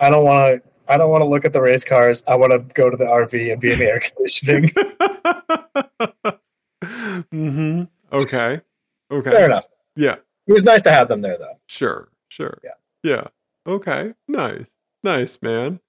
"I 0.00 0.10
don't 0.10 0.24
want 0.24 0.62
to. 0.62 0.70
I 0.86 0.96
don't 0.98 1.10
want 1.10 1.22
to 1.22 1.26
look 1.26 1.44
at 1.44 1.52
the 1.52 1.62
race 1.62 1.84
cars. 1.84 2.22
I 2.26 2.34
want 2.34 2.52
to 2.52 2.58
go 2.74 2.90
to 2.90 2.96
the 2.96 3.04
RV 3.04 3.52
and 3.52 3.60
be 3.60 3.72
in 3.72 3.78
the 3.78 3.86
air 3.86 4.00
conditioning." 4.00 4.70
mm-hmm. 7.32 7.84
Okay. 8.12 8.60
Okay. 9.10 9.30
Fair 9.30 9.46
enough. 9.46 9.66
Yeah. 9.96 10.16
It 10.46 10.52
was 10.52 10.64
nice 10.64 10.82
to 10.82 10.90
have 10.90 11.08
them 11.08 11.20
there, 11.20 11.38
though. 11.38 11.58
Sure. 11.66 12.08
Sure. 12.28 12.58
Yeah. 12.62 12.70
Yeah. 13.02 13.26
Okay. 13.66 14.14
Nice. 14.28 14.66
Nice, 15.02 15.40
man. 15.42 15.80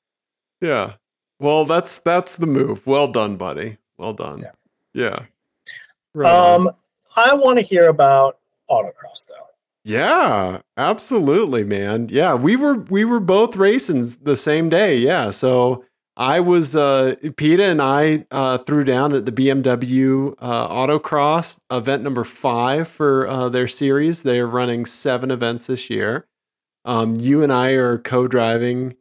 Yeah. 0.61 0.93
Well, 1.39 1.65
that's 1.65 1.97
that's 1.97 2.37
the 2.37 2.47
move. 2.47 2.87
Well 2.87 3.07
done, 3.07 3.37
buddy. 3.37 3.77
Well 3.97 4.13
done. 4.13 4.39
Yeah. 4.39 4.51
Yeah. 4.95 5.25
Right 6.13 6.31
on. 6.31 6.67
Um, 6.67 6.75
I 7.15 7.33
want 7.33 7.59
to 7.59 7.65
hear 7.65 7.89
about 7.89 8.39
autocross, 8.69 9.27
though. 9.27 9.45
Yeah, 9.83 10.61
absolutely, 10.77 11.63
man. 11.63 12.07
Yeah, 12.09 12.33
we 12.33 12.55
were 12.55 12.75
we 12.75 13.05
were 13.05 13.19
both 13.19 13.55
racing 13.55 14.15
the 14.23 14.35
same 14.35 14.67
day. 14.67 14.97
Yeah, 14.97 15.29
so 15.29 15.85
I 16.17 16.39
was 16.39 16.75
uh 16.75 17.15
Peta 17.37 17.65
and 17.65 17.79
I 17.81 18.25
uh 18.31 18.57
threw 18.59 18.83
down 18.83 19.13
at 19.13 19.27
the 19.27 19.31
BMW 19.31 20.33
uh 20.39 20.69
autocross 20.69 21.59
event 21.69 22.01
number 22.01 22.23
5 22.23 22.87
for 22.87 23.27
uh 23.27 23.49
their 23.49 23.67
series. 23.67 24.23
They're 24.23 24.47
running 24.47 24.85
7 24.87 25.29
events 25.29 25.67
this 25.67 25.89
year. 25.91 26.25
Um 26.85 27.19
you 27.19 27.43
and 27.43 27.53
I 27.53 27.71
are 27.71 27.99
co-driving 27.99 28.95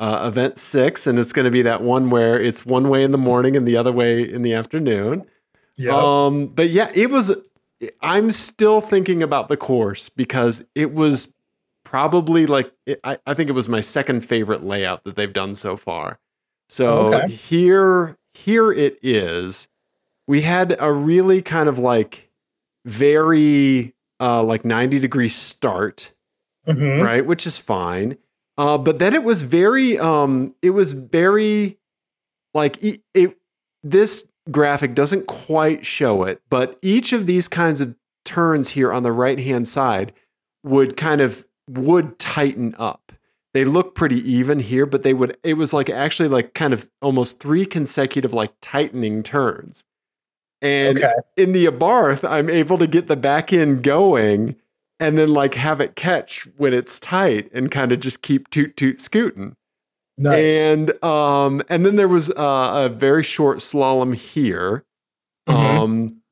uh 0.00 0.24
event 0.26 0.58
6 0.58 1.06
and 1.06 1.16
it's 1.18 1.32
going 1.32 1.44
to 1.44 1.50
be 1.52 1.62
that 1.62 1.82
one 1.82 2.10
where 2.10 2.40
it's 2.40 2.66
one 2.66 2.88
way 2.88 3.04
in 3.04 3.12
the 3.12 3.18
morning 3.18 3.54
and 3.54 3.68
the 3.68 3.76
other 3.76 3.92
way 3.92 4.22
in 4.22 4.42
the 4.42 4.52
afternoon. 4.54 5.26
Yeah. 5.76 6.24
Um, 6.26 6.46
but 6.48 6.70
yeah, 6.70 6.90
it 6.94 7.10
was. 7.10 7.36
I'm 8.00 8.30
still 8.30 8.80
thinking 8.80 9.22
about 9.22 9.48
the 9.48 9.56
course 9.56 10.08
because 10.08 10.64
it 10.74 10.94
was 10.94 11.34
probably 11.84 12.46
like 12.46 12.72
it, 12.86 13.00
I, 13.04 13.18
I 13.26 13.34
think 13.34 13.50
it 13.50 13.52
was 13.54 13.68
my 13.68 13.80
second 13.80 14.22
favorite 14.22 14.62
layout 14.64 15.04
that 15.04 15.16
they've 15.16 15.32
done 15.32 15.54
so 15.54 15.76
far. 15.76 16.18
So 16.68 17.12
Okay. 17.14 17.32
here, 17.32 18.16
here 18.32 18.72
it 18.72 18.98
is. 19.02 19.68
We 20.26 20.40
had 20.40 20.76
a 20.80 20.92
really 20.92 21.42
kind 21.42 21.68
of 21.68 21.78
like 21.78 22.30
very 22.86 23.94
uh, 24.20 24.42
like 24.42 24.64
90 24.64 24.98
degree 24.98 25.28
start 25.28 26.12
Mhm. 26.66 27.02
right 27.02 27.26
which 27.26 27.46
is 27.46 27.58
fine 27.58 28.16
uh, 28.56 28.78
but 28.78 28.98
then 28.98 29.12
it 29.14 29.22
was 29.22 29.42
very 29.42 29.98
um 29.98 30.54
it 30.62 30.70
was 30.70 30.94
very 30.94 31.78
like 32.54 32.82
it, 32.82 33.00
it 33.12 33.36
this 33.82 34.26
graphic 34.50 34.94
doesn't 34.94 35.26
quite 35.26 35.84
show 35.86 36.22
it 36.24 36.40
but 36.50 36.78
each 36.82 37.12
of 37.12 37.26
these 37.26 37.48
kinds 37.48 37.80
of 37.80 37.96
turns 38.24 38.70
here 38.70 38.92
on 38.92 39.02
the 39.02 39.12
right 39.12 39.38
hand 39.38 39.66
side 39.66 40.12
would 40.62 40.96
kind 40.96 41.20
of 41.20 41.46
would 41.68 42.18
tighten 42.18 42.74
up 42.78 43.12
they 43.54 43.64
look 43.64 43.94
pretty 43.94 44.20
even 44.30 44.58
here 44.58 44.84
but 44.86 45.02
they 45.02 45.14
would 45.14 45.36
it 45.42 45.54
was 45.54 45.72
like 45.72 45.88
actually 45.88 46.28
like 46.28 46.54
kind 46.54 46.72
of 46.72 46.90
almost 47.00 47.40
three 47.40 47.64
consecutive 47.64 48.34
like 48.34 48.52
tightening 48.60 49.22
turns 49.22 49.84
and 50.62 50.98
Okay. 50.98 51.12
in 51.36 51.52
the 51.52 51.66
Abarth, 51.66 52.26
I'm 52.26 52.48
able 52.48 52.78
to 52.78 52.86
get 52.86 53.06
the 53.06 53.16
back 53.16 53.52
end 53.52 53.82
going 53.82 54.56
and 54.98 55.18
then 55.18 55.34
like 55.34 55.54
have 55.54 55.78
it 55.80 55.94
catch 55.94 56.48
when 56.56 56.72
it's 56.72 56.98
tight 56.98 57.50
and 57.52 57.70
kind 57.70 57.92
of 57.92 58.00
just 58.00 58.22
keep 58.22 58.48
toot 58.48 58.74
toot 58.74 58.98
scooting. 58.98 59.56
Nice. 60.16 60.52
And 60.52 61.04
um 61.04 61.62
and 61.68 61.84
then 61.84 61.96
there 61.96 62.08
was 62.08 62.30
uh, 62.30 62.86
a 62.86 62.88
very 62.88 63.22
short 63.22 63.58
slalom 63.58 64.14
here. 64.14 64.84
Mhm. 65.48 65.54
Um 65.54 66.22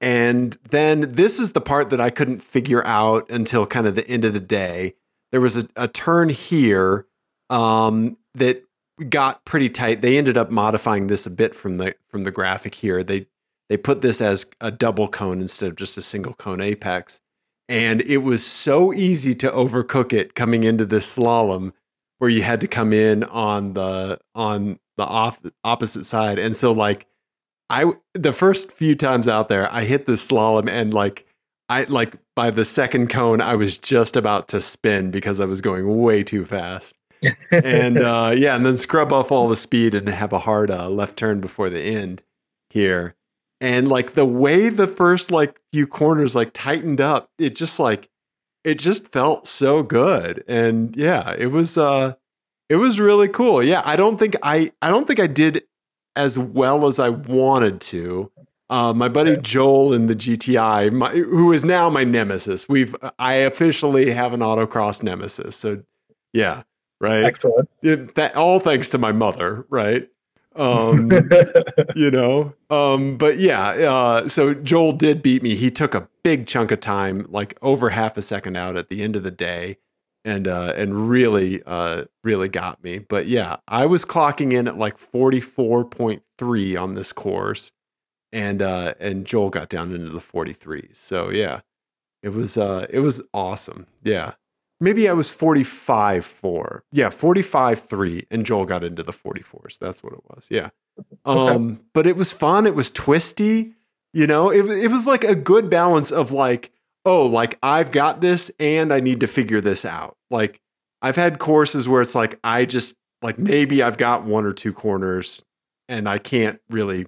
and 0.00 0.58
then 0.70 1.12
this 1.12 1.38
is 1.40 1.52
the 1.52 1.60
part 1.60 1.90
that 1.90 2.00
I 2.00 2.10
couldn't 2.10 2.42
figure 2.42 2.84
out 2.84 3.30
until 3.30 3.66
kind 3.66 3.86
of 3.86 3.94
the 3.94 4.06
end 4.08 4.24
of 4.24 4.34
the 4.34 4.40
day. 4.40 4.94
There 5.30 5.40
was 5.40 5.56
a, 5.56 5.68
a 5.76 5.88
turn 5.88 6.28
here 6.28 7.06
um 7.50 8.16
that 8.34 8.64
got 9.08 9.44
pretty 9.44 9.70
tight. 9.70 10.02
They 10.02 10.18
ended 10.18 10.36
up 10.36 10.50
modifying 10.50 11.06
this 11.06 11.26
a 11.26 11.30
bit 11.30 11.54
from 11.54 11.76
the 11.76 11.94
from 12.08 12.24
the 12.24 12.30
graphic 12.30 12.74
here. 12.74 13.02
They 13.02 13.26
they 13.70 13.76
put 13.78 14.02
this 14.02 14.20
as 14.20 14.44
a 14.60 14.70
double 14.70 15.08
cone 15.08 15.40
instead 15.40 15.68
of 15.70 15.76
just 15.76 15.96
a 15.96 16.02
single 16.02 16.34
cone 16.34 16.60
apex. 16.60 17.20
And 17.68 18.02
it 18.02 18.18
was 18.18 18.44
so 18.44 18.92
easy 18.92 19.34
to 19.36 19.50
overcook 19.50 20.12
it 20.12 20.34
coming 20.34 20.64
into 20.64 20.84
this 20.84 21.16
slalom 21.16 21.72
where 22.22 22.30
you 22.30 22.42
had 22.44 22.60
to 22.60 22.68
come 22.68 22.92
in 22.92 23.24
on 23.24 23.72
the 23.74 24.16
on 24.32 24.78
the 24.96 25.02
off 25.02 25.40
opposite 25.64 26.06
side. 26.06 26.38
And 26.38 26.54
so 26.54 26.70
like 26.70 27.04
I 27.68 27.94
the 28.14 28.32
first 28.32 28.70
few 28.70 28.94
times 28.94 29.26
out 29.26 29.48
there, 29.48 29.68
I 29.74 29.82
hit 29.82 30.06
the 30.06 30.12
slalom 30.12 30.70
and 30.70 30.94
like 30.94 31.26
I 31.68 31.82
like 31.82 32.14
by 32.36 32.52
the 32.52 32.64
second 32.64 33.10
cone, 33.10 33.40
I 33.40 33.56
was 33.56 33.76
just 33.76 34.16
about 34.16 34.46
to 34.48 34.60
spin 34.60 35.10
because 35.10 35.40
I 35.40 35.46
was 35.46 35.60
going 35.60 36.00
way 36.00 36.22
too 36.22 36.44
fast. 36.44 36.96
and 37.50 37.98
uh, 38.04 38.32
yeah, 38.36 38.54
and 38.54 38.64
then 38.64 38.76
scrub 38.76 39.12
off 39.12 39.32
all 39.32 39.48
the 39.48 39.56
speed 39.56 39.92
and 39.92 40.08
have 40.08 40.32
a 40.32 40.38
hard 40.38 40.70
uh, 40.70 40.88
left 40.88 41.16
turn 41.16 41.40
before 41.40 41.70
the 41.70 41.82
end 41.82 42.22
here. 42.70 43.16
And 43.60 43.88
like 43.88 44.14
the 44.14 44.26
way 44.26 44.68
the 44.68 44.86
first 44.86 45.32
like 45.32 45.58
few 45.72 45.88
corners 45.88 46.36
like 46.36 46.52
tightened 46.52 47.00
up, 47.00 47.30
it 47.40 47.56
just 47.56 47.80
like 47.80 48.10
it 48.64 48.78
just 48.78 49.08
felt 49.08 49.46
so 49.46 49.82
good. 49.82 50.44
And 50.46 50.94
yeah, 50.96 51.34
it 51.36 51.48
was 51.48 51.76
uh 51.76 52.14
it 52.68 52.76
was 52.76 53.00
really 53.00 53.28
cool. 53.28 53.62
Yeah, 53.62 53.82
I 53.84 53.96
don't 53.96 54.18
think 54.18 54.36
I 54.42 54.72
I 54.80 54.88
don't 54.88 55.06
think 55.06 55.20
I 55.20 55.26
did 55.26 55.62
as 56.16 56.38
well 56.38 56.86
as 56.86 56.98
I 56.98 57.08
wanted 57.08 57.80
to. 57.80 58.30
Uh, 58.70 58.92
my 58.94 59.08
buddy 59.08 59.36
Joel 59.36 59.92
in 59.92 60.06
the 60.06 60.14
GTI, 60.16 60.90
my, 60.92 61.10
who 61.10 61.52
is 61.52 61.62
now 61.62 61.90
my 61.90 62.04
nemesis. 62.04 62.68
We've 62.68 62.96
I 63.18 63.34
officially 63.34 64.10
have 64.10 64.32
an 64.32 64.40
autocross 64.40 65.02
nemesis. 65.02 65.56
So 65.56 65.82
yeah, 66.32 66.62
right. 67.00 67.22
Excellent. 67.24 67.68
It, 67.82 68.14
that 68.14 68.34
all 68.36 68.60
thanks 68.60 68.88
to 68.90 68.98
my 68.98 69.12
mother, 69.12 69.66
right? 69.68 70.08
Um, 70.54 71.10
you 71.96 72.10
know, 72.10 72.54
um, 72.70 73.16
but 73.16 73.38
yeah. 73.38 73.68
Uh, 73.68 74.28
so 74.28 74.54
Joel 74.54 74.92
did 74.92 75.22
beat 75.22 75.42
me. 75.42 75.54
He 75.54 75.70
took 75.70 75.94
a 75.94 76.08
big 76.22 76.46
chunk 76.46 76.70
of 76.70 76.80
time, 76.80 77.26
like 77.28 77.58
over 77.62 77.90
half 77.90 78.16
a 78.16 78.22
second 78.22 78.56
out 78.56 78.76
at 78.76 78.88
the 78.88 79.02
end 79.02 79.16
of 79.16 79.22
the 79.22 79.30
day, 79.30 79.78
and 80.24 80.46
uh, 80.46 80.74
and 80.76 81.08
really, 81.08 81.62
uh, 81.64 82.04
really 82.22 82.48
got 82.48 82.82
me. 82.82 82.98
But 82.98 83.26
yeah, 83.26 83.56
I 83.66 83.86
was 83.86 84.04
clocking 84.04 84.52
in 84.52 84.68
at 84.68 84.76
like 84.76 84.98
forty 84.98 85.40
four 85.40 85.84
point 85.84 86.22
three 86.38 86.76
on 86.76 86.94
this 86.94 87.12
course 87.12 87.72
and 88.32 88.62
uh 88.62 88.94
and 88.98 89.26
Joel 89.26 89.50
got 89.50 89.68
down 89.68 89.94
into 89.94 90.10
the 90.10 90.20
forty 90.20 90.52
three. 90.52 90.88
So 90.92 91.30
yeah. 91.30 91.60
It 92.22 92.32
was 92.32 92.56
uh 92.56 92.86
it 92.88 93.00
was 93.00 93.26
awesome. 93.34 93.86
Yeah. 94.02 94.34
Maybe 94.82 95.08
I 95.08 95.12
was 95.12 95.30
45 95.30 96.24
4. 96.24 96.84
Yeah, 96.92 97.10
45 97.10 97.80
3 97.80 98.26
and 98.30 98.44
Joel 98.44 98.64
got 98.64 98.82
into 98.82 99.02
the 99.02 99.12
44s. 99.12 99.78
That's 99.78 100.02
what 100.02 100.12
it 100.12 100.20
was. 100.28 100.48
Yeah. 100.50 100.70
Um 101.24 101.38
okay. 101.38 101.82
but 101.94 102.06
it 102.06 102.16
was 102.16 102.32
fun, 102.32 102.66
it 102.66 102.74
was 102.74 102.90
twisty, 102.90 103.74
you 104.12 104.26
know. 104.26 104.50
It 104.50 104.68
it 104.68 104.90
was 104.90 105.06
like 105.06 105.24
a 105.24 105.34
good 105.34 105.70
balance 105.70 106.10
of 106.10 106.32
like 106.32 106.72
oh, 107.04 107.26
like 107.26 107.58
I've 107.62 107.90
got 107.92 108.20
this 108.20 108.50
and 108.60 108.92
I 108.92 109.00
need 109.00 109.20
to 109.20 109.26
figure 109.26 109.60
this 109.60 109.84
out. 109.84 110.16
Like 110.30 110.60
I've 111.00 111.16
had 111.16 111.38
courses 111.38 111.88
where 111.88 112.00
it's 112.00 112.14
like 112.14 112.38
I 112.44 112.64
just 112.64 112.96
like 113.22 113.38
maybe 113.38 113.82
I've 113.82 113.98
got 113.98 114.24
one 114.24 114.44
or 114.44 114.52
two 114.52 114.72
corners 114.72 115.44
and 115.88 116.08
I 116.08 116.18
can't 116.18 116.60
really 116.70 117.06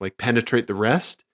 like 0.00 0.18
penetrate 0.18 0.66
the 0.66 0.74
rest 0.74 1.24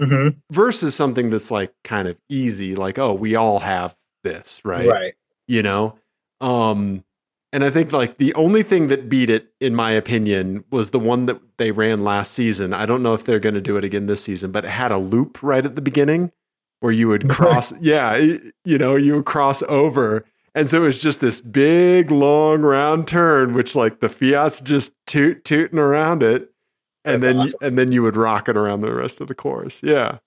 mm-hmm. 0.00 0.36
versus 0.50 0.94
something 0.94 1.30
that's 1.30 1.50
like 1.50 1.72
kind 1.84 2.08
of 2.08 2.16
easy 2.28 2.74
like 2.74 2.98
oh 2.98 3.12
we 3.12 3.34
all 3.34 3.58
have 3.60 3.94
this 4.22 4.62
right 4.64 4.86
right 4.86 5.14
you 5.46 5.62
know 5.62 5.96
um 6.40 7.04
and 7.52 7.64
i 7.64 7.70
think 7.70 7.92
like 7.92 8.18
the 8.18 8.34
only 8.34 8.62
thing 8.62 8.88
that 8.88 9.08
beat 9.08 9.30
it 9.30 9.52
in 9.60 9.74
my 9.74 9.90
opinion 9.90 10.64
was 10.70 10.90
the 10.90 10.98
one 10.98 11.26
that 11.26 11.40
they 11.58 11.70
ran 11.70 12.04
last 12.04 12.32
season 12.32 12.72
i 12.72 12.86
don't 12.86 13.02
know 13.02 13.14
if 13.14 13.24
they're 13.24 13.40
going 13.40 13.54
to 13.54 13.60
do 13.60 13.76
it 13.76 13.84
again 13.84 14.06
this 14.06 14.22
season 14.22 14.50
but 14.50 14.64
it 14.64 14.70
had 14.70 14.92
a 14.92 14.98
loop 14.98 15.42
right 15.42 15.64
at 15.64 15.74
the 15.74 15.80
beginning 15.82 16.30
where 16.80 16.92
you 16.92 17.08
would 17.08 17.28
cross 17.30 17.72
yeah 17.80 18.16
you 18.64 18.78
know 18.78 18.96
you 18.96 19.14
would 19.14 19.26
cross 19.26 19.62
over 19.64 20.24
and 20.56 20.70
so 20.70 20.82
it 20.82 20.86
was 20.86 21.02
just 21.02 21.20
this 21.20 21.40
big 21.40 22.10
long 22.10 22.62
round 22.62 23.06
turn 23.08 23.52
which 23.52 23.74
like 23.74 24.00
the 24.00 24.08
fiat's 24.08 24.60
just 24.60 24.92
toot 25.06 25.44
tooting 25.44 25.78
around 25.78 26.22
it 26.22 26.50
and 27.04 27.22
That's 27.22 27.32
then 27.32 27.40
awesome. 27.40 27.58
and 27.62 27.78
then 27.78 27.92
you 27.92 28.02
would 28.02 28.16
rock 28.16 28.48
it 28.48 28.56
around 28.56 28.80
the 28.80 28.92
rest 28.92 29.20
of 29.20 29.28
the 29.28 29.34
course. 29.34 29.82
Yeah, 29.82 30.18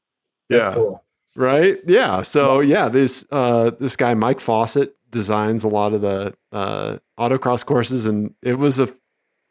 That's 0.49 0.67
yeah, 0.67 0.73
cool. 0.73 1.03
Right? 1.35 1.77
Yeah. 1.85 2.21
So 2.21 2.59
yeah, 2.59 2.89
this 2.89 3.25
uh, 3.31 3.71
this 3.79 3.95
guy 3.95 4.13
Mike 4.13 4.39
Fawcett 4.39 4.95
designs 5.09 5.63
a 5.63 5.67
lot 5.67 5.93
of 5.93 6.01
the 6.01 6.35
uh, 6.51 6.97
autocross 7.19 7.65
courses, 7.65 8.05
and 8.05 8.33
it 8.41 8.57
was 8.57 8.79
a 8.79 8.93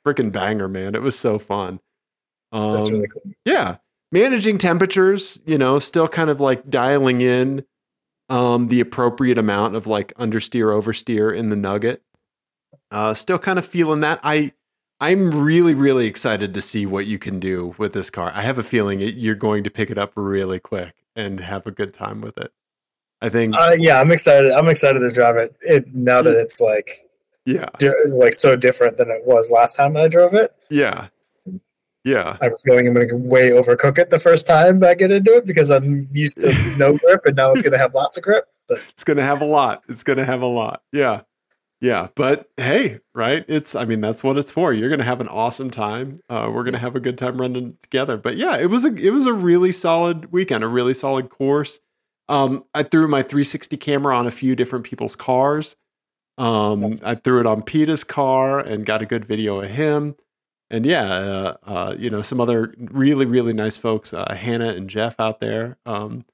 freaking 0.06 0.32
banger, 0.32 0.68
man. 0.68 0.94
It 0.94 1.02
was 1.02 1.18
so 1.18 1.38
fun. 1.38 1.80
Um, 2.52 2.72
That's 2.74 2.90
really 2.90 3.08
cool. 3.08 3.32
Yeah, 3.44 3.76
managing 4.12 4.58
temperatures, 4.58 5.40
you 5.46 5.58
know, 5.58 5.78
still 5.78 6.08
kind 6.08 6.30
of 6.30 6.40
like 6.40 6.68
dialing 6.70 7.20
in 7.20 7.64
um, 8.28 8.68
the 8.68 8.80
appropriate 8.80 9.38
amount 9.38 9.76
of 9.76 9.86
like 9.86 10.14
understeer 10.14 10.66
oversteer 10.66 11.36
in 11.36 11.50
the 11.50 11.56
nugget. 11.56 12.02
Uh, 12.90 13.14
still 13.14 13.38
kind 13.38 13.58
of 13.58 13.66
feeling 13.66 14.00
that. 14.00 14.20
I 14.22 14.52
I'm 15.00 15.44
really, 15.44 15.74
really 15.74 16.06
excited 16.06 16.54
to 16.54 16.60
see 16.60 16.86
what 16.86 17.06
you 17.06 17.18
can 17.18 17.38
do 17.38 17.74
with 17.76 17.92
this 17.92 18.08
car. 18.08 18.32
I 18.34 18.42
have 18.42 18.58
a 18.58 18.62
feeling 18.62 19.00
it, 19.00 19.14
you're 19.14 19.34
going 19.34 19.62
to 19.64 19.70
pick 19.70 19.90
it 19.90 19.98
up 19.98 20.12
really 20.14 20.58
quick 20.58 20.94
and 21.14 21.40
have 21.40 21.66
a 21.66 21.70
good 21.70 21.92
time 21.92 22.20
with 22.22 22.38
it. 22.38 22.52
I 23.20 23.28
think. 23.28 23.56
Uh, 23.56 23.76
yeah, 23.78 24.00
I'm 24.00 24.12
excited. 24.12 24.52
I'm 24.52 24.68
excited 24.68 25.00
to 25.00 25.10
drive 25.10 25.36
it. 25.36 25.56
it 25.62 25.94
now 25.94 26.22
that 26.22 26.36
it's 26.36 26.60
like, 26.60 27.08
yeah, 27.44 27.68
like 28.08 28.34
so 28.34 28.56
different 28.56 28.98
than 28.98 29.10
it 29.10 29.24
was 29.24 29.50
last 29.50 29.76
time 29.76 29.96
I 29.96 30.08
drove 30.08 30.34
it. 30.34 30.52
Yeah, 30.68 31.08
yeah. 32.06 32.36
I 32.40 32.44
have 32.44 32.52
a 32.52 32.58
feeling 32.58 32.86
I'm 32.86 32.94
going 32.94 33.08
to 33.08 33.16
way 33.16 33.50
overcook 33.50 33.98
it 33.98 34.10
the 34.10 34.20
first 34.20 34.46
time 34.46 34.82
I 34.84 34.94
get 34.94 35.10
into 35.10 35.34
it 35.34 35.44
because 35.44 35.70
I'm 35.70 36.08
used 36.12 36.40
to 36.40 36.54
no 36.78 36.96
grip, 36.96 37.26
and 37.26 37.34
now 37.34 37.50
it's 37.50 37.62
going 37.62 37.72
to 37.72 37.78
have 37.78 37.94
lots 37.94 38.16
of 38.16 38.22
grip. 38.22 38.44
But 38.68 38.78
it's 38.90 39.02
going 39.02 39.16
to 39.16 39.24
have 39.24 39.40
a 39.40 39.44
lot. 39.44 39.82
It's 39.88 40.04
going 40.04 40.18
to 40.18 40.24
have 40.24 40.40
a 40.40 40.46
lot. 40.46 40.82
Yeah. 40.92 41.22
Yeah, 41.80 42.08
but 42.14 42.48
hey, 42.56 43.00
right? 43.14 43.44
It's 43.48 43.74
I 43.74 43.84
mean 43.84 44.00
that's 44.00 44.24
what 44.24 44.38
it's 44.38 44.50
for. 44.50 44.72
You're 44.72 44.88
gonna 44.88 45.04
have 45.04 45.20
an 45.20 45.28
awesome 45.28 45.68
time. 45.68 46.20
Uh, 46.26 46.50
we're 46.50 46.64
gonna 46.64 46.78
have 46.78 46.96
a 46.96 47.00
good 47.00 47.18
time 47.18 47.38
running 47.38 47.76
together. 47.82 48.16
But 48.16 48.38
yeah, 48.38 48.56
it 48.56 48.70
was 48.70 48.86
a 48.86 48.94
it 48.94 49.10
was 49.10 49.26
a 49.26 49.34
really 49.34 49.72
solid 49.72 50.32
weekend, 50.32 50.64
a 50.64 50.68
really 50.68 50.94
solid 50.94 51.28
course. 51.28 51.80
Um, 52.28 52.64
I 52.74 52.82
threw 52.82 53.08
my 53.08 53.22
360 53.22 53.76
camera 53.76 54.16
on 54.16 54.26
a 54.26 54.30
few 54.30 54.56
different 54.56 54.84
people's 54.84 55.16
cars. 55.16 55.76
Um, 56.38 56.80
nice. 56.80 57.04
I 57.04 57.14
threw 57.14 57.40
it 57.40 57.46
on 57.46 57.62
Peter's 57.62 58.04
car 58.04 58.60
and 58.60 58.84
got 58.84 59.02
a 59.02 59.06
good 59.06 59.24
video 59.24 59.60
of 59.60 59.70
him. 59.70 60.16
And 60.68 60.84
yeah, 60.84 61.04
uh, 61.04 61.56
uh, 61.64 61.94
you 61.96 62.10
know 62.10 62.22
some 62.22 62.40
other 62.40 62.74
really 62.76 63.24
really 63.24 63.52
nice 63.52 63.76
folks, 63.76 64.12
uh, 64.12 64.34
Hannah 64.34 64.70
and 64.70 64.90
Jeff 64.90 65.20
out 65.20 65.38
there. 65.38 65.76
Um, 65.86 66.24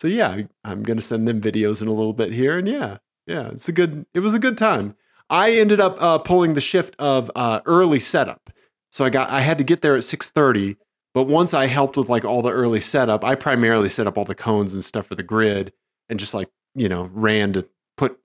so 0.00 0.08
yeah, 0.08 0.38
I'm 0.64 0.82
gonna 0.82 1.02
send 1.02 1.28
them 1.28 1.42
videos 1.42 1.82
in 1.82 1.88
a 1.88 1.92
little 1.92 2.14
bit 2.14 2.32
here. 2.32 2.56
And 2.56 2.66
yeah, 2.66 2.98
yeah, 3.26 3.48
it's 3.48 3.68
a 3.68 3.72
good. 3.72 4.06
It 4.14 4.20
was 4.20 4.34
a 4.34 4.38
good 4.38 4.56
time. 4.56 4.96
I 5.28 5.52
ended 5.52 5.80
up 5.80 6.02
uh, 6.02 6.18
pulling 6.18 6.54
the 6.54 6.60
shift 6.60 6.96
of 6.98 7.30
uh, 7.36 7.60
early 7.66 8.00
setup, 8.00 8.50
so 8.90 9.04
I 9.04 9.10
got 9.10 9.30
I 9.30 9.42
had 9.42 9.58
to 9.58 9.64
get 9.64 9.82
there 9.82 9.94
at 9.94 10.04
six 10.04 10.30
thirty. 10.30 10.76
But 11.14 11.24
once 11.24 11.52
I 11.52 11.66
helped 11.66 11.96
with 11.96 12.08
like 12.08 12.24
all 12.24 12.42
the 12.42 12.52
early 12.52 12.80
setup, 12.80 13.24
I 13.24 13.34
primarily 13.34 13.88
set 13.88 14.06
up 14.06 14.16
all 14.16 14.24
the 14.24 14.34
cones 14.34 14.72
and 14.74 14.82
stuff 14.82 15.06
for 15.06 15.14
the 15.14 15.22
grid, 15.22 15.72
and 16.08 16.18
just 16.18 16.34
like 16.34 16.48
you 16.74 16.88
know 16.88 17.10
ran 17.12 17.52
to 17.54 17.68
put 17.96 18.18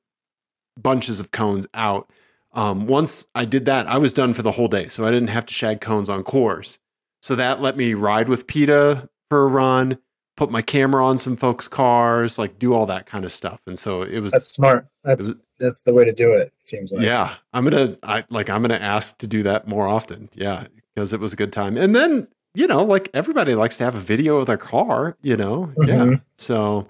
bunches 0.78 1.20
of 1.20 1.32
cones 1.32 1.68
out. 1.74 2.10
Um, 2.54 2.88
once 2.88 3.28
I 3.36 3.46
did 3.46 3.66
that, 3.66 3.88
I 3.88 3.98
was 3.98 4.14
done 4.14 4.34
for 4.34 4.42
the 4.42 4.54
whole 4.54 4.68
day, 4.68 4.88
so 4.88 5.06
I 5.06 5.12
didn't 5.12 5.30
have 5.30 5.46
to 5.48 5.54
shag 5.54 5.82
cones 5.82 6.10
on 6.10 6.24
course. 6.24 6.80
So 7.22 7.36
that 7.36 7.62
let 7.62 7.76
me 7.76 7.94
ride 7.94 8.30
with 8.30 8.48
PETA 8.48 9.10
for 9.30 9.44
a 9.44 9.48
run 9.48 9.98
put 10.38 10.52
my 10.52 10.62
camera 10.62 11.06
on 11.06 11.18
some 11.18 11.36
folks' 11.36 11.68
cars, 11.68 12.40
like 12.40 12.58
do 12.58 12.74
all 12.74 12.86
that 12.86 13.06
kind 13.06 13.26
of 13.26 13.32
stuff. 13.34 13.60
And 13.68 13.78
so 13.78 14.04
it 14.04 14.20
was 14.20 14.32
That's 14.32 14.48
smart. 14.48 14.88
That's 15.04 15.28
was, 15.28 15.40
that's 15.60 15.82
the 15.82 15.94
way 15.94 16.06
to 16.06 16.14
do 16.14 16.32
it, 16.32 16.48
it 16.48 16.54
seems 16.56 16.94
like. 16.94 17.04
Yeah. 17.04 17.36
I'm 17.52 17.66
gonna 17.66 17.98
I 18.04 18.24
like 18.30 18.50
I'm 18.50 18.62
gonna 18.62 18.76
ask 18.76 19.18
to 19.18 19.28
do 19.28 19.44
that 19.44 19.68
more 19.68 19.88
often. 19.88 20.30
Yeah. 20.34 20.68
Because 20.96 21.12
it 21.12 21.20
was 21.20 21.34
a 21.34 21.36
good 21.36 21.52
time. 21.52 21.76
And 21.76 21.96
then, 21.96 22.28
you 22.58 22.66
know, 22.68 22.84
like 22.84 23.10
everybody 23.14 23.54
likes 23.54 23.78
to 23.78 23.84
have 23.84 23.96
a 23.96 24.00
video 24.00 24.38
of 24.38 24.48
their 24.48 24.58
car, 24.58 25.16
you 25.22 25.38
know. 25.38 25.72
Mm-hmm. 25.78 26.12
Yeah. 26.12 26.18
So 26.38 26.88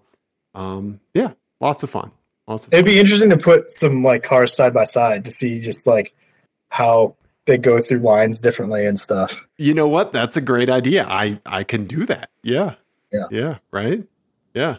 um 0.56 1.00
yeah, 1.14 1.34
lots 1.60 1.84
of 1.84 1.90
fun. 1.90 2.12
Lots 2.48 2.68
of 2.68 2.74
It'd 2.74 2.86
fun. 2.86 2.94
be 2.94 3.00
interesting 3.00 3.30
to 3.32 3.38
put 3.38 3.72
some 3.72 4.02
like 4.04 4.24
cars 4.24 4.56
side 4.56 4.74
by 4.74 4.86
side 4.86 5.26
to 5.26 5.32
see 5.32 5.60
just 5.60 5.86
like 5.86 6.14
how 6.70 7.16
they 7.46 7.58
go 7.58 7.82
through 7.82 8.00
lines 8.00 8.40
differently 8.42 8.86
and 8.86 9.00
stuff. 9.00 9.46
You 9.58 9.74
know 9.74 9.88
what? 9.88 10.14
That's 10.14 10.38
a 10.38 10.42
great 10.42 10.70
idea. 10.70 11.06
I 11.08 11.40
I 11.46 11.64
can 11.64 11.86
do 11.86 12.06
that. 12.06 12.30
Yeah. 12.44 12.76
Yeah. 13.12 13.28
Yeah. 13.30 13.58
Right. 13.72 14.04
Yeah. 14.54 14.78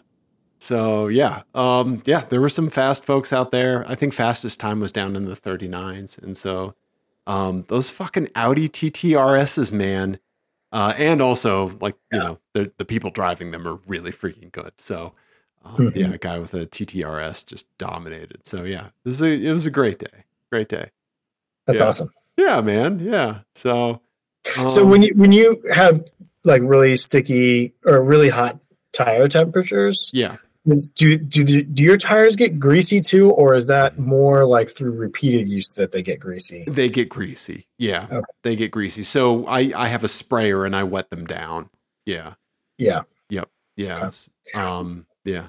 So 0.59 1.07
yeah, 1.07 1.43
um, 1.55 2.01
yeah, 2.05 2.25
there 2.25 2.41
were 2.41 2.49
some 2.49 2.69
fast 2.69 3.05
folks 3.05 3.31
out 3.31 3.51
there. 3.51 3.85
I 3.87 3.95
think 3.95 4.13
fastest 4.13 4.59
time 4.59 4.81
was 4.81 4.91
down 4.91 5.15
in 5.15 5.23
the 5.23 5.33
39s, 5.35 6.21
and 6.21 6.35
so 6.35 6.75
um, 7.27 7.63
those 7.69 7.89
fucking 7.89 8.27
Audi 8.35 8.67
TTRSs, 8.67 9.71
man, 9.71 10.19
uh, 10.71 10.93
and 10.97 11.21
also 11.21 11.69
like 11.81 11.95
yeah. 12.11 12.17
you 12.17 12.23
know 12.23 12.39
the 12.53 12.71
the 12.77 12.85
people 12.85 13.09
driving 13.09 13.51
them 13.51 13.67
are 13.67 13.79
really 13.87 14.11
freaking 14.11 14.51
good. 14.51 14.71
So 14.77 15.13
um, 15.63 15.75
mm-hmm. 15.75 15.99
yeah, 15.99 16.13
a 16.13 16.17
guy 16.17 16.39
with 16.39 16.53
a 16.53 16.65
TTRS 16.65 17.45
just 17.45 17.65
dominated. 17.77 18.45
So 18.45 18.63
yeah, 18.63 18.87
this 19.03 19.15
is 19.15 19.21
a, 19.21 19.47
it 19.47 19.51
was 19.51 19.65
a 19.65 19.71
great 19.71 19.99
day, 19.99 20.25
great 20.51 20.69
day. 20.69 20.91
That's 21.67 21.81
yeah. 21.81 21.87
awesome. 21.87 22.09
Yeah, 22.37 22.61
man. 22.61 22.99
Yeah. 22.99 23.39
So 23.55 24.01
so 24.45 24.85
when 24.85 25.01
um, 25.01 25.03
you 25.03 25.13
when 25.15 25.31
you 25.31 25.61
have 25.73 26.03
like 26.43 26.61
really 26.63 26.95
sticky 26.97 27.73
or 27.85 28.01
really 28.03 28.29
hot 28.29 28.59
tire 28.93 29.27
temperatures. 29.27 30.09
Yeah. 30.13 30.37
Is, 30.71 30.85
do, 30.85 31.17
do 31.17 31.43
do 31.63 31.83
your 31.83 31.97
tires 31.97 32.35
get 32.35 32.59
greasy 32.59 33.01
too, 33.01 33.31
or 33.31 33.53
is 33.53 33.67
that 33.67 33.97
more 33.99 34.45
like 34.45 34.69
through 34.69 34.91
repeated 34.91 35.47
use 35.47 35.71
that 35.73 35.91
they 35.91 36.01
get 36.01 36.19
greasy? 36.19 36.63
They 36.67 36.89
get 36.89 37.09
greasy. 37.09 37.67
Yeah, 37.77 38.07
okay. 38.11 38.25
they 38.43 38.55
get 38.55 38.71
greasy. 38.71 39.03
So 39.03 39.45
I 39.47 39.71
I 39.75 39.87
have 39.87 40.03
a 40.03 40.07
sprayer 40.07 40.65
and 40.65 40.75
I 40.75 40.83
wet 40.83 41.09
them 41.09 41.25
down. 41.25 41.69
Yeah. 42.05 42.33
Yeah. 42.77 43.01
Yep. 43.29 43.49
Yeah. 43.77 44.07
Okay. 44.07 44.59
Um. 44.59 45.05
Yeah. 45.23 45.47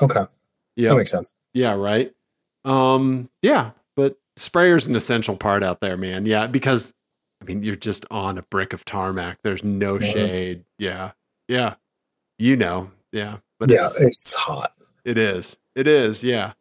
Okay. 0.00 0.24
Yeah. 0.76 0.90
That 0.90 0.96
makes 0.96 1.10
sense. 1.10 1.34
Yeah, 1.54 1.74
right. 1.74 2.12
Um, 2.64 3.30
yeah, 3.42 3.70
but 3.96 4.16
sprayer's 4.36 4.86
an 4.86 4.94
essential 4.96 5.36
part 5.36 5.62
out 5.62 5.80
there, 5.80 5.96
man. 5.96 6.26
Yeah, 6.26 6.46
because 6.46 6.92
I 7.40 7.44
mean 7.46 7.62
you're 7.62 7.74
just 7.74 8.06
on 8.10 8.38
a 8.38 8.42
brick 8.42 8.72
of 8.72 8.84
tarmac. 8.84 9.38
There's 9.42 9.64
no 9.64 9.98
Mhm. 9.98 10.12
shade. 10.12 10.64
Yeah. 10.78 11.12
Yeah. 11.48 11.74
You 12.38 12.56
know. 12.56 12.90
Yeah. 13.12 13.38
But 13.58 13.70
yeah, 13.70 13.84
it's, 13.84 14.00
it's 14.00 14.34
hot. 14.34 14.72
it 15.04 15.18
is. 15.18 15.58
It 15.74 15.86
is, 15.86 16.22
yeah. 16.24 16.52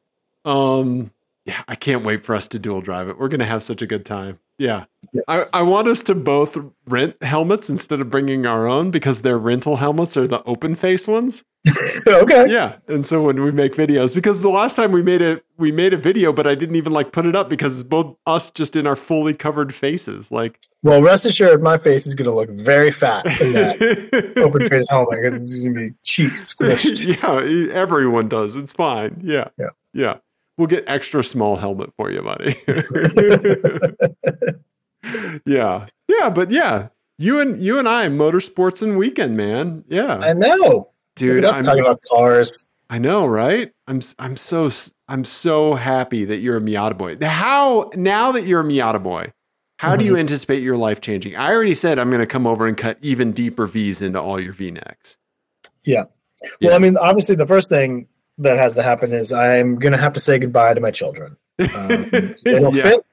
Um 0.46 1.12
yeah, 1.48 1.64
I 1.68 1.76
can't 1.76 2.04
wait 2.04 2.26
for 2.26 2.36
us 2.36 2.48
to 2.50 2.60
dual 2.60 2.82
drive 2.82 3.08
it. 3.08 3.18
We're 3.18 3.30
gonna 3.30 3.46
have 3.46 3.64
such 3.64 3.82
a 3.82 3.88
good 3.88 4.06
time. 4.06 4.40
Yeah. 4.60 4.86
Yes. 5.14 5.24
I, 5.28 5.46
I 5.54 5.62
want 5.62 5.88
us 5.88 6.04
to 6.04 6.16
both 6.16 6.58
rent 6.88 7.16
helmets 7.24 7.70
instead 7.70 8.02
of 8.02 8.10
bringing 8.10 8.46
our 8.46 8.68
own 8.68 8.92
because 8.92 9.22
their 9.22 9.38
rental 9.38 9.78
helmets 9.78 10.18
are 10.18 10.28
the 10.28 10.44
open 10.44 10.76
face 10.76 11.08
ones. 11.08 11.46
okay. 12.08 12.52
Yeah. 12.52 12.78
And 12.88 13.06
so 13.06 13.22
when 13.22 13.42
we 13.42 13.52
make 13.52 13.76
videos, 13.76 14.16
because 14.16 14.42
the 14.42 14.50
last 14.50 14.76
time 14.76 14.92
we 14.92 15.04
made 15.04 15.22
it, 15.22 15.46
we 15.58 15.72
made 15.72 15.94
a 15.94 15.98
video, 15.98 16.34
but 16.34 16.48
I 16.48 16.56
didn't 16.56 16.76
even 16.76 16.92
like 16.92 17.12
put 17.12 17.26
it 17.26 17.36
up 17.36 17.50
because 17.50 17.80
it's 17.80 17.88
both 17.88 18.18
us 18.26 18.52
just 18.52 18.76
in 18.76 18.88
our 18.88 18.96
fully 18.96 19.34
covered 19.34 19.74
faces. 19.74 20.32
Like, 20.32 20.60
Well, 20.82 21.02
rest 21.02 21.26
assured, 21.26 21.62
my 21.62 21.78
face 21.78 22.08
is 22.08 22.16
going 22.16 22.30
to 22.30 22.36
look 22.36 22.50
very 22.50 22.92
fat 22.92 23.26
in 23.40 23.54
that 23.54 24.34
open 24.38 24.68
face 24.68 24.90
helmet 24.90 25.20
because 25.22 25.54
it's 25.54 25.64
going 25.64 25.76
to 25.76 25.80
be 25.92 25.96
cheeks 26.04 26.54
squished. 26.54 27.22
yeah, 27.22 27.74
everyone 27.74 28.28
does. 28.28 28.56
It's 28.56 28.74
fine. 28.74 29.22
Yeah. 29.24 29.50
Yeah. 29.58 29.70
Yeah. 29.94 30.18
We'll 30.58 30.68
get 30.68 30.84
extra 30.88 31.24
small 31.24 31.56
helmet 31.56 31.92
for 31.98 32.12
you, 32.12 32.22
buddy. 32.22 32.56
yeah. 35.46 35.88
Yeah, 36.08 36.30
but 36.30 36.52
yeah. 36.52 36.90
You 37.20 37.40
and 37.40 37.62
you 37.62 37.80
and 37.80 37.88
I, 37.88 38.08
motorsports 38.08 38.84
and 38.84 38.98
weekend, 38.98 39.38
man. 39.38 39.84
Yeah. 39.88 40.18
I 40.18 40.34
know. 40.34 40.92
Dude, 41.16 41.44
I'm, 41.44 41.66
talking 41.66 41.82
about 41.82 42.02
cars. 42.04 42.66
I 42.90 43.00
know, 43.00 43.26
right? 43.26 43.72
I'm 43.88 44.02
I'm 44.20 44.36
so 44.36 44.70
I'm 45.08 45.26
so 45.26 45.74
happy 45.74 46.26
that 46.26 46.38
you're 46.38 46.58
a 46.58 46.62
Miata 46.62 46.98
boy. 46.98 47.18
How 47.22 47.90
now 47.96 48.32
that 48.34 48.44
you're 48.44 48.62
a 48.62 48.64
Miata 48.64 49.02
boy, 49.02 49.32
how 49.80 49.96
do 49.96 50.06
you 50.06 50.12
Mm-hmm. 50.12 50.20
anticipate 50.22 50.62
your 50.62 50.78
life 50.78 51.02
changing? 51.02 51.36
I 51.36 51.52
already 51.52 51.74
said 51.74 51.98
I'm 51.98 52.10
going 52.10 52.22
to 52.22 52.28
come 52.28 52.46
over 52.46 52.68
and 52.68 52.78
cut 52.78 52.98
even 53.02 53.32
deeper 53.32 53.66
V's 53.66 54.02
into 54.02 54.22
all 54.22 54.40
your 54.40 54.54
V 54.54 54.72
necks. 54.72 55.18
Yeah. 55.84 56.06
Yeah. 56.60 56.70
Well, 56.70 56.76
I 56.76 56.80
mean, 56.80 56.98
obviously, 56.98 57.36
the 57.36 57.48
first 57.48 57.70
thing 57.70 58.08
that 58.40 58.58
has 58.58 58.76
to 58.76 58.84
happen 58.84 59.14
is 59.14 59.32
I'm 59.34 59.76
going 59.76 59.94
to 59.94 59.98
have 59.98 60.14
to 60.14 60.20
say 60.20 60.38
goodbye 60.40 60.74
to 60.74 60.82
my 60.82 60.92
children. 60.92 61.38
Um, 61.60 61.66
they 62.12 62.36
don't 62.60 62.76
Yeah, 62.76 62.84
fit 62.84 63.06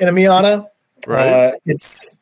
in 0.00 0.08
a 0.08 0.12
Miata. 0.12 0.66
right. 1.06 1.28
Uh, 1.28 1.52
it's, 1.64 2.16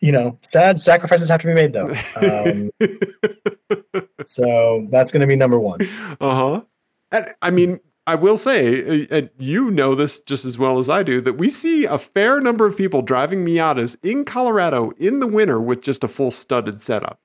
you 0.00 0.12
know, 0.12 0.38
sad. 0.42 0.78
Sacrifices 0.80 1.28
have 1.28 1.40
to 1.40 1.46
be 1.48 1.54
made, 1.54 1.72
though. 1.72 1.92
Um, 2.20 2.70
so 4.24 4.86
that's 4.90 5.12
going 5.12 5.20
to 5.22 5.26
be 5.26 5.36
number 5.36 5.58
one. 5.58 5.80
uh 6.20 6.62
huh. 7.10 7.24
I 7.42 7.50
mean, 7.50 7.80
I 8.06 8.14
will 8.14 8.36
say, 8.36 9.04
uh, 9.04 9.06
and 9.10 9.30
you 9.38 9.70
know 9.70 9.94
this 9.94 10.20
just 10.20 10.44
as 10.44 10.58
well 10.58 10.78
as 10.78 10.88
I 10.88 11.02
do, 11.02 11.20
that 11.22 11.34
we 11.34 11.48
see 11.48 11.84
a 11.84 11.98
fair 11.98 12.40
number 12.40 12.66
of 12.66 12.76
people 12.76 13.02
driving 13.02 13.44
Miatas 13.44 13.96
in 14.02 14.24
Colorado 14.24 14.90
in 14.98 15.18
the 15.20 15.26
winter 15.26 15.60
with 15.60 15.80
just 15.82 16.04
a 16.04 16.08
full 16.08 16.30
studded 16.30 16.80
setup. 16.80 17.20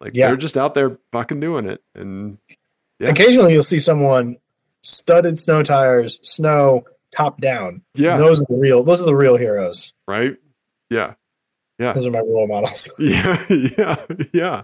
Like 0.00 0.14
Yeah. 0.14 0.28
they're 0.28 0.36
just 0.36 0.56
out 0.56 0.74
there 0.74 0.98
fucking 1.12 1.40
doing 1.40 1.66
it, 1.66 1.82
and 1.94 2.38
Yeah. 3.02 3.10
Occasionally, 3.10 3.52
you'll 3.52 3.62
see 3.62 3.78
someone 3.80 4.36
studded 4.82 5.38
snow 5.38 5.62
tires, 5.62 6.18
snow 6.22 6.84
top 7.14 7.40
down. 7.40 7.82
yeah, 7.94 8.16
Those 8.16 8.40
are 8.40 8.46
the 8.48 8.56
real. 8.56 8.82
Those 8.84 9.00
are 9.02 9.06
the 9.06 9.14
real 9.16 9.36
heroes. 9.36 9.92
right, 10.08 10.36
yeah, 10.88 11.14
Yeah. 11.78 11.92
Those 11.94 12.06
are 12.06 12.10
my 12.10 12.20
role 12.20 12.46
models. 12.46 12.88
yeah, 12.98 13.36
yeah, 13.50 13.96
yeah, 14.32 14.62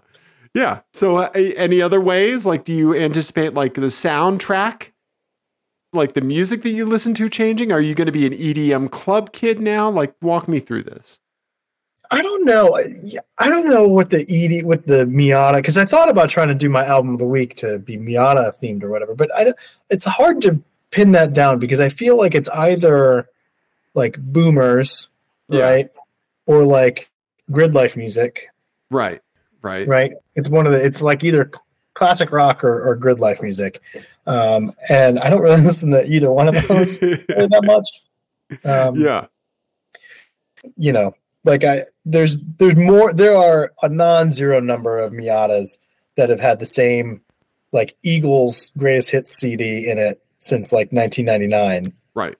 yeah. 0.55 0.81
So, 0.93 1.17
uh, 1.17 1.31
any 1.35 1.83
other 1.83 2.01
ways? 2.01 2.47
Like, 2.47 2.65
do 2.65 2.73
you 2.73 2.95
anticipate 2.95 3.55
like 3.55 3.75
the 3.75 3.83
soundtrack, 3.91 4.93
like 5.93 6.13
the 6.15 6.21
music 6.21 6.63
that 6.63 6.71
you 6.71 6.85
listen 6.85 7.15
to 7.15 7.29
changing? 7.29 7.73
Are 7.73 7.81
you 7.81 7.95
going 7.95 8.07
to 8.07 8.13
be 8.13 8.27
an 8.27 8.33
EDM 8.33 8.91
club 8.91 9.33
kid 9.33 9.61
now? 9.61 9.91
Like, 9.91 10.15
walk 10.23 10.49
me 10.49 10.61
through 10.61 10.85
this. 10.85 11.21
I 12.11 12.23
don't 12.23 12.45
know. 12.47 12.77
I 13.39 13.49
don't 13.51 13.69
know 13.69 13.87
what 13.87 14.09
the 14.11 14.21
ED 14.23 14.65
with 14.65 14.87
the 14.87 15.05
Miata 15.05 15.57
because 15.57 15.77
I 15.77 15.85
thought 15.85 16.09
about 16.09 16.31
trying 16.31 16.49
to 16.49 16.55
do 16.55 16.69
my 16.71 16.85
album 16.87 17.13
of 17.13 17.19
the 17.19 17.27
week 17.27 17.57
to 17.57 17.79
be 17.79 17.99
Miata 17.99 18.53
themed 18.63 18.83
or 18.83 18.89
whatever, 18.91 19.15
but 19.15 19.35
I 19.35 19.45
don't- 19.45 19.57
it's 19.91 20.07
hard 20.07 20.41
to 20.43 20.59
pin 20.91 21.13
that 21.13 21.35
down 21.35 21.59
because 21.59 21.81
I 21.81 21.91
feel 21.91 22.17
like 22.17 22.35
it's 22.35 22.49
either 22.49 23.29
like 23.95 24.17
boomers, 24.19 25.09
Yeah. 25.49 25.65
right, 25.65 25.89
or 26.47 26.65
like 26.65 27.11
grid 27.51 27.75
life 27.75 27.95
music, 27.97 28.49
Right, 28.91 29.21
right, 29.61 29.87
right? 29.87 30.13
It's 30.35 30.49
one 30.49 30.65
of 30.67 30.73
the. 30.73 30.83
It's 30.83 31.03
like 31.03 31.23
either 31.25 31.51
classic 31.93 32.33
rock 32.33 32.65
or, 32.65 32.89
or 32.89 32.95
grid 32.97 33.21
life 33.21 33.43
music, 33.43 33.83
um, 34.27 34.73
and 34.89 35.19
I 35.19 35.29
don't 35.29 35.43
really 35.43 35.61
listen 35.71 35.91
to 35.91 36.07
either 36.07 36.33
one 36.33 36.49
of 36.49 36.55
those 36.69 36.99
that 37.01 37.61
much. 37.65 37.91
Um, 38.65 38.95
yeah, 38.97 39.27
you 40.79 40.93
know, 40.93 41.15
like 41.49 41.65
I 41.65 41.83
there's 42.05 42.39
there's 42.59 42.77
more 42.77 43.13
there 43.13 43.37
are 43.37 43.73
a 43.83 43.89
non-zero 43.89 44.61
number 44.61 44.99
of 44.99 45.13
Miatas 45.13 45.79
that 46.17 46.29
have 46.29 46.41
had 46.41 46.61
the 46.61 46.67
same 46.67 47.23
like 47.73 47.97
Eagles 48.03 48.71
greatest 48.79 49.11
hits 49.11 49.35
CD 49.37 49.89
in 49.91 49.99
it 49.99 50.23
since 50.39 50.73
like 50.73 50.93
1999. 50.93 51.93
right, 52.15 52.37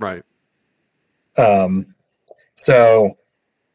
right. 0.00 0.22
Um 1.36 1.94
so 2.56 3.16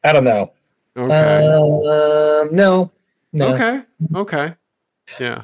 I 0.03 0.11
don't 0.13 0.23
know. 0.25 0.51
Okay, 0.97 1.45
Um 1.47 2.55
no. 2.55 2.91
No. 3.33 3.53
okay, 3.53 3.81
okay. 4.15 4.53
Yeah, 5.19 5.43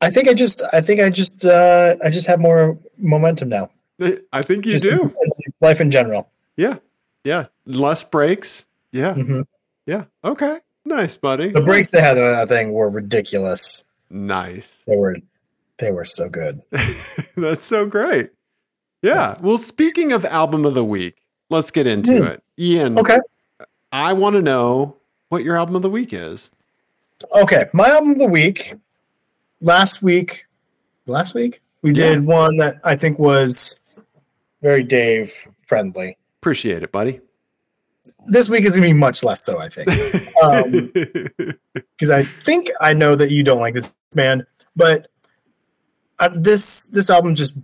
I 0.00 0.10
think 0.10 0.28
I 0.28 0.34
just 0.34 0.62
I 0.72 0.80
think 0.80 1.00
I 1.00 1.10
just 1.10 1.44
uh 1.44 1.96
I 2.04 2.10
just 2.10 2.26
have 2.28 2.38
more 2.40 2.78
momentum 2.98 3.48
now. 3.48 3.70
I 4.32 4.42
think 4.42 4.66
you 4.66 4.72
Just 4.72 4.84
do. 4.84 5.02
in 5.02 5.14
life 5.60 5.80
in 5.80 5.90
general. 5.90 6.28
Yeah, 6.56 6.76
yeah. 7.24 7.46
Less 7.66 8.04
brakes. 8.04 8.66
Yeah, 8.92 9.14
Mhm. 9.14 9.46
yeah. 9.86 10.04
Okay, 10.24 10.58
nice, 10.84 11.16
buddy. 11.16 11.50
The 11.50 11.60
brakes 11.62 11.90
they 11.90 12.00
had 12.00 12.16
on 12.18 12.24
that 12.32 12.48
thing 12.48 12.72
were 12.72 12.88
ridiculous. 12.88 13.82
Nice. 14.10 14.84
They 14.86 14.96
were 14.96 15.16
they 15.78 15.90
were 15.90 16.04
so 16.04 16.28
good. 16.28 16.62
That's 17.36 17.64
so 17.64 17.86
great. 17.86 18.30
Yeah. 19.02 19.36
Well, 19.42 19.58
speaking 19.58 20.12
of 20.12 20.24
album 20.24 20.64
of 20.64 20.74
the 20.74 20.84
week, 20.84 21.16
let's 21.50 21.70
get 21.72 21.86
into 21.88 22.18
Hmm. 22.18 22.26
it. 22.28 22.42
Ian, 22.58 22.98
Okay. 22.98 23.18
I 23.90 24.12
want 24.12 24.34
to 24.36 24.42
know 24.42 24.96
what 25.30 25.42
your 25.44 25.56
album 25.56 25.74
of 25.74 25.82
the 25.82 25.90
week 25.90 26.12
is. 26.12 26.50
Okay, 27.32 27.66
my 27.72 27.88
album 27.88 28.12
of 28.12 28.18
the 28.18 28.26
week. 28.26 28.74
Last 29.60 30.02
week, 30.02 30.46
last 31.06 31.34
week 31.34 31.60
we 31.82 31.90
Yeah. 31.90 32.10
did 32.10 32.26
one 32.26 32.56
that 32.58 32.78
I 32.84 32.94
think 32.96 33.18
was 33.18 33.74
very 34.62 34.82
Dave 34.84 35.32
friendly. 35.66 36.16
Appreciate 36.44 36.82
it, 36.82 36.92
buddy. 36.92 37.20
This 38.26 38.50
week 38.50 38.66
is 38.66 38.74
gonna 38.76 38.86
be 38.86 38.92
much 38.92 39.24
less 39.24 39.42
so, 39.42 39.58
I 39.58 39.70
think, 39.70 39.88
Um, 40.42 40.92
because 41.96 42.10
I 42.10 42.24
think 42.44 42.70
I 42.82 42.92
know 42.92 43.16
that 43.16 43.30
you 43.30 43.42
don't 43.42 43.60
like 43.60 43.72
this 43.72 43.90
man, 44.14 44.46
but 44.76 45.08
uh, 46.18 46.28
this 46.34 46.82
this 46.84 47.08
album 47.08 47.34
just 47.34 47.54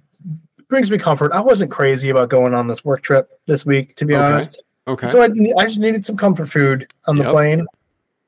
brings 0.68 0.90
me 0.90 0.96
comfort. 0.96 1.30
I 1.32 1.42
wasn't 1.42 1.70
crazy 1.70 2.08
about 2.08 2.30
going 2.30 2.54
on 2.54 2.68
this 2.68 2.82
work 2.82 3.02
trip 3.02 3.28
this 3.44 3.66
week, 3.66 3.96
to 3.96 4.06
be 4.06 4.14
Okay. 4.16 4.24
honest. 4.24 4.62
okay. 4.88 5.08
So 5.08 5.20
I, 5.20 5.26
I 5.58 5.64
just 5.64 5.78
needed 5.78 6.02
some 6.02 6.16
comfort 6.16 6.48
food 6.48 6.90
on 7.06 7.16
the 7.18 7.24
Yep. 7.24 7.32
plane. 7.32 7.66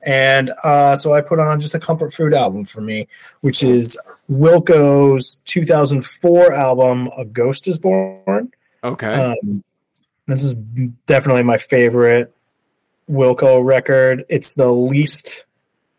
And 0.05 0.53
uh, 0.63 0.95
so 0.97 1.15
I 1.15 1.21
put 1.21 1.39
on 1.39 1.59
just 1.59 1.73
a 1.73 1.79
comfort 1.79 2.13
food 2.13 2.35
album 2.35 2.65
for 2.65 2.81
me, 2.81 3.07
which 3.41 3.63
is 3.63 3.97
Wilco's 4.29 5.33
2004 5.45 6.53
album, 6.53 7.09
A 7.17 7.25
Ghost 7.25 7.67
is 7.67 7.79
Born. 7.79 8.51
okay. 8.83 9.15
Um, 9.15 9.63
this 10.27 10.43
is 10.43 10.55
definitely 11.05 11.43
my 11.43 11.57
favorite 11.57 12.33
Wilco 13.09 13.63
record. 13.63 14.25
It's 14.29 14.51
the 14.51 14.71
least 14.71 15.45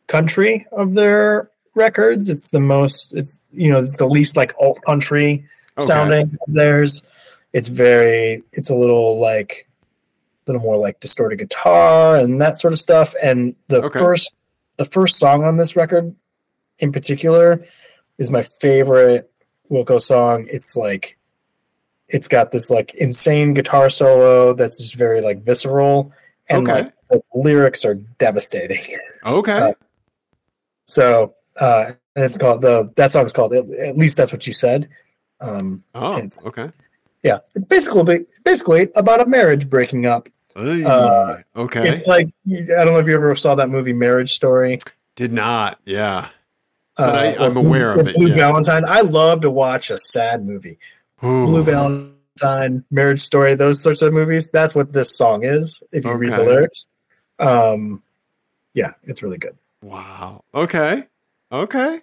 country 0.06 0.66
of 0.72 0.94
their 0.94 1.50
records. 1.74 2.28
It's 2.28 2.48
the 2.48 2.60
most, 2.60 3.14
it's, 3.16 3.38
you 3.52 3.70
know, 3.70 3.80
it's 3.80 3.96
the 3.96 4.06
least 4.06 4.36
like 4.36 4.54
alt 4.60 4.80
country 4.82 5.44
okay. 5.76 5.86
sounding 5.86 6.38
of 6.46 6.54
theirs. 6.54 7.02
It's 7.52 7.68
very, 7.68 8.42
it's 8.52 8.70
a 8.70 8.74
little 8.74 9.18
like, 9.18 9.68
a 10.46 10.52
little 10.52 10.62
more 10.62 10.76
like 10.76 11.00
distorted 11.00 11.38
guitar 11.38 12.16
and 12.16 12.40
that 12.40 12.58
sort 12.58 12.72
of 12.72 12.78
stuff. 12.78 13.14
And 13.22 13.54
the 13.68 13.82
Okay. 13.82 13.98
first, 13.98 14.34
the 14.76 14.84
first 14.84 15.18
song 15.18 15.44
on 15.44 15.56
this 15.56 15.76
record, 15.76 16.14
in 16.78 16.92
particular, 16.92 17.64
is 18.18 18.30
my 18.30 18.42
favorite 18.60 19.30
Wilco 19.70 20.00
song. 20.00 20.46
It's 20.50 20.76
like, 20.76 21.16
it's 22.08 22.28
got 22.28 22.52
this 22.52 22.70
like 22.70 22.94
insane 22.94 23.54
guitar 23.54 23.88
solo 23.90 24.52
that's 24.54 24.78
just 24.78 24.94
very 24.94 25.20
like 25.20 25.42
visceral, 25.42 26.12
and 26.48 26.68
Okay. 26.68 26.82
like 26.82 26.92
the 27.10 27.22
lyrics 27.34 27.84
are 27.84 27.94
devastating. 28.18 28.82
Okay. 29.24 29.52
uh, 29.58 29.72
So, 30.86 31.34
uh, 31.58 31.92
and 32.16 32.24
it's 32.24 32.38
called 32.38 32.62
the 32.62 32.92
that 32.96 33.10
song's 33.10 33.32
called 33.32 33.54
at 33.54 33.96
least 33.96 34.16
that's 34.16 34.32
what 34.32 34.46
you 34.46 34.52
said. 34.52 34.88
Um, 35.40 35.82
oh, 35.94 36.18
it's- 36.18 36.44
okay. 36.46 36.70
yeah, 37.22 37.38
it's 37.54 37.64
basically 37.64 38.26
basically 38.44 38.88
about 38.94 39.20
a 39.20 39.26
marriage 39.26 39.68
breaking 39.68 40.06
up. 40.06 40.28
Uh, 40.56 41.38
okay. 41.56 41.88
It's 41.88 42.06
like 42.06 42.28
I 42.48 42.84
don't 42.84 42.92
know 42.92 42.98
if 43.00 43.08
you 43.08 43.14
ever 43.14 43.34
saw 43.34 43.56
that 43.56 43.70
movie 43.70 43.92
Marriage 43.92 44.32
Story. 44.34 44.78
Did 45.16 45.32
not. 45.32 45.80
Yeah. 45.84 46.28
But 46.96 47.40
I, 47.40 47.44
i'm 47.44 47.56
aware 47.56 47.92
of 47.98 48.06
it, 48.06 48.14
Blue 48.14 48.28
yeah. 48.28 48.34
Valentine. 48.36 48.84
I 48.86 49.00
love 49.00 49.40
to 49.40 49.50
watch 49.50 49.90
a 49.90 49.98
sad 49.98 50.46
movie. 50.46 50.78
Blue 51.20 51.60
Ooh. 51.60 51.62
Valentine, 51.62 52.84
Marriage 52.90 53.20
Story, 53.20 53.54
those 53.54 53.82
sorts 53.82 54.02
of 54.02 54.12
movies. 54.12 54.48
That's 54.50 54.74
what 54.74 54.92
this 54.92 55.16
song 55.16 55.44
is. 55.44 55.82
If 55.92 56.04
you 56.04 56.12
read 56.12 56.32
the 56.32 56.44
lyrics, 56.44 56.86
um, 57.38 58.02
yeah, 58.74 58.92
it's 59.04 59.22
really 59.22 59.38
good. 59.38 59.56
Wow. 59.82 60.44
Okay. 60.54 61.04
Okay. 61.52 62.00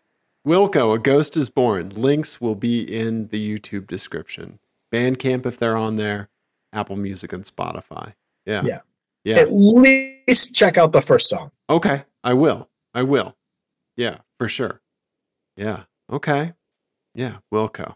Wilco, 0.48 0.96
A 0.96 1.00
Ghost 1.00 1.38
is 1.38 1.50
Born. 1.50 1.90
Links 1.90 2.42
will 2.42 2.56
be 2.56 2.82
in 2.82 3.28
the 3.28 3.60
YouTube 3.60 3.88
description. 3.88 4.60
Bandcamp 4.92 5.46
if 5.46 5.58
they're 5.58 5.78
on 5.78 5.96
there, 5.96 6.30
Apple 6.74 6.96
Music 6.96 7.32
and 7.34 7.44
Spotify. 7.44 8.14
Yeah. 8.46 8.64
Yeah. 8.64 8.80
Yeah. 9.24 9.38
At 9.38 9.52
least 9.52 10.56
check 10.56 10.78
out 10.78 10.94
the 10.94 11.02
first 11.02 11.30
song. 11.30 11.52
Okay. 11.70 12.06
I 12.24 12.34
will. 12.34 12.70
I 12.94 13.04
will. 13.04 13.36
Yeah, 13.96 14.20
for 14.40 14.48
sure. 14.48 14.82
Yeah. 15.56 15.84
Okay. 16.12 16.54
Yeah. 17.14 17.38
Wilco. 17.54 17.96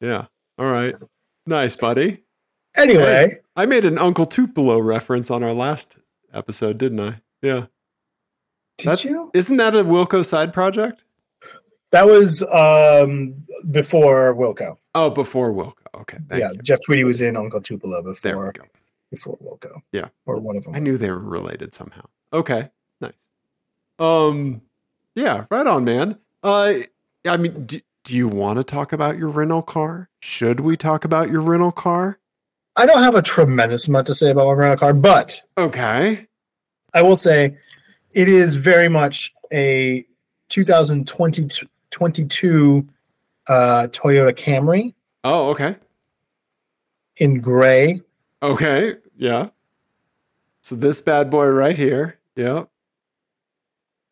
Yeah. 0.00 0.26
All 0.58 0.70
right. 0.70 0.94
Nice, 1.46 1.76
buddy. 1.76 2.22
Anyway, 2.76 3.38
I 3.54 3.66
made 3.66 3.84
an 3.84 3.98
Uncle 3.98 4.26
Tupelo 4.26 4.78
reference 4.78 5.30
on 5.30 5.42
our 5.42 5.54
last 5.54 5.96
episode, 6.32 6.78
didn't 6.78 7.00
I? 7.00 7.20
Yeah. 7.40 7.66
did 8.78 8.88
That's 8.88 9.04
you? 9.04 9.30
isn't 9.32 9.56
that 9.56 9.74
a 9.74 9.84
Wilco 9.84 10.24
side 10.24 10.52
project? 10.52 11.04
That 11.92 12.06
was 12.06 12.42
um, 12.42 13.34
before 13.70 14.34
Wilco. 14.34 14.76
Oh, 14.94 15.08
before 15.08 15.52
Wilco. 15.52 15.74
Okay. 15.94 16.18
Thank 16.28 16.40
yeah, 16.40 16.50
you. 16.52 16.58
Jeff 16.62 16.80
Tweedy 16.84 17.04
was 17.04 17.20
in 17.20 17.36
Uncle 17.36 17.60
Tupelo 17.60 18.02
before 18.02 18.52
before 19.10 19.38
Wilco. 19.38 19.80
Yeah. 19.92 20.08
or 20.26 20.38
one 20.38 20.56
of 20.56 20.64
them. 20.64 20.74
I 20.74 20.78
knew 20.78 20.98
they 20.98 21.10
were 21.10 21.18
related 21.18 21.72
somehow. 21.72 22.04
Okay, 22.32 22.68
nice. 23.00 23.12
Um, 23.98 24.60
yeah, 25.14 25.46
right 25.50 25.66
on, 25.66 25.84
man. 25.84 26.18
Uh, 26.42 26.74
I 27.26 27.36
mean, 27.36 27.64
do, 27.64 27.80
do 28.06 28.16
you 28.16 28.28
want 28.28 28.56
to 28.58 28.64
talk 28.64 28.92
about 28.92 29.18
your 29.18 29.28
rental 29.28 29.62
car? 29.62 30.08
Should 30.20 30.60
we 30.60 30.76
talk 30.76 31.04
about 31.04 31.28
your 31.28 31.40
rental 31.40 31.72
car? 31.72 32.20
I 32.76 32.86
don't 32.86 33.02
have 33.02 33.16
a 33.16 33.22
tremendous 33.22 33.88
amount 33.88 34.06
to 34.06 34.14
say 34.14 34.30
about 34.30 34.46
my 34.46 34.52
rental 34.52 34.78
car, 34.78 34.92
but 34.94 35.40
Okay. 35.58 36.28
I 36.94 37.02
will 37.02 37.16
say 37.16 37.56
it 38.12 38.28
is 38.28 38.54
very 38.54 38.88
much 38.88 39.32
a 39.52 40.04
2022 40.50 42.88
uh, 43.48 43.86
Toyota 43.90 44.32
Camry 44.36 44.94
Oh, 45.24 45.50
okay. 45.50 45.76
in 47.16 47.40
gray. 47.40 48.00
Okay. 48.42 48.94
Yeah. 49.16 49.48
So 50.62 50.76
this 50.76 51.00
bad 51.00 51.28
boy 51.30 51.46
right 51.46 51.76
here. 51.76 52.18
Yeah. 52.36 52.64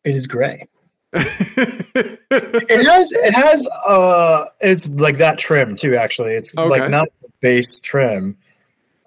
It 0.03 0.15
is 0.15 0.27
gray. 0.27 0.67
It 1.15 2.85
has 2.85 3.11
it 3.11 3.33
has 3.33 3.67
uh 3.87 4.45
it's 4.61 4.89
like 4.89 5.17
that 5.17 5.37
trim 5.37 5.75
too 5.75 5.95
actually. 5.95 6.33
It's 6.33 6.55
Okay. 6.57 6.69
like 6.81 6.89
not 6.89 7.07
base 7.41 7.79
trim. 7.79 8.37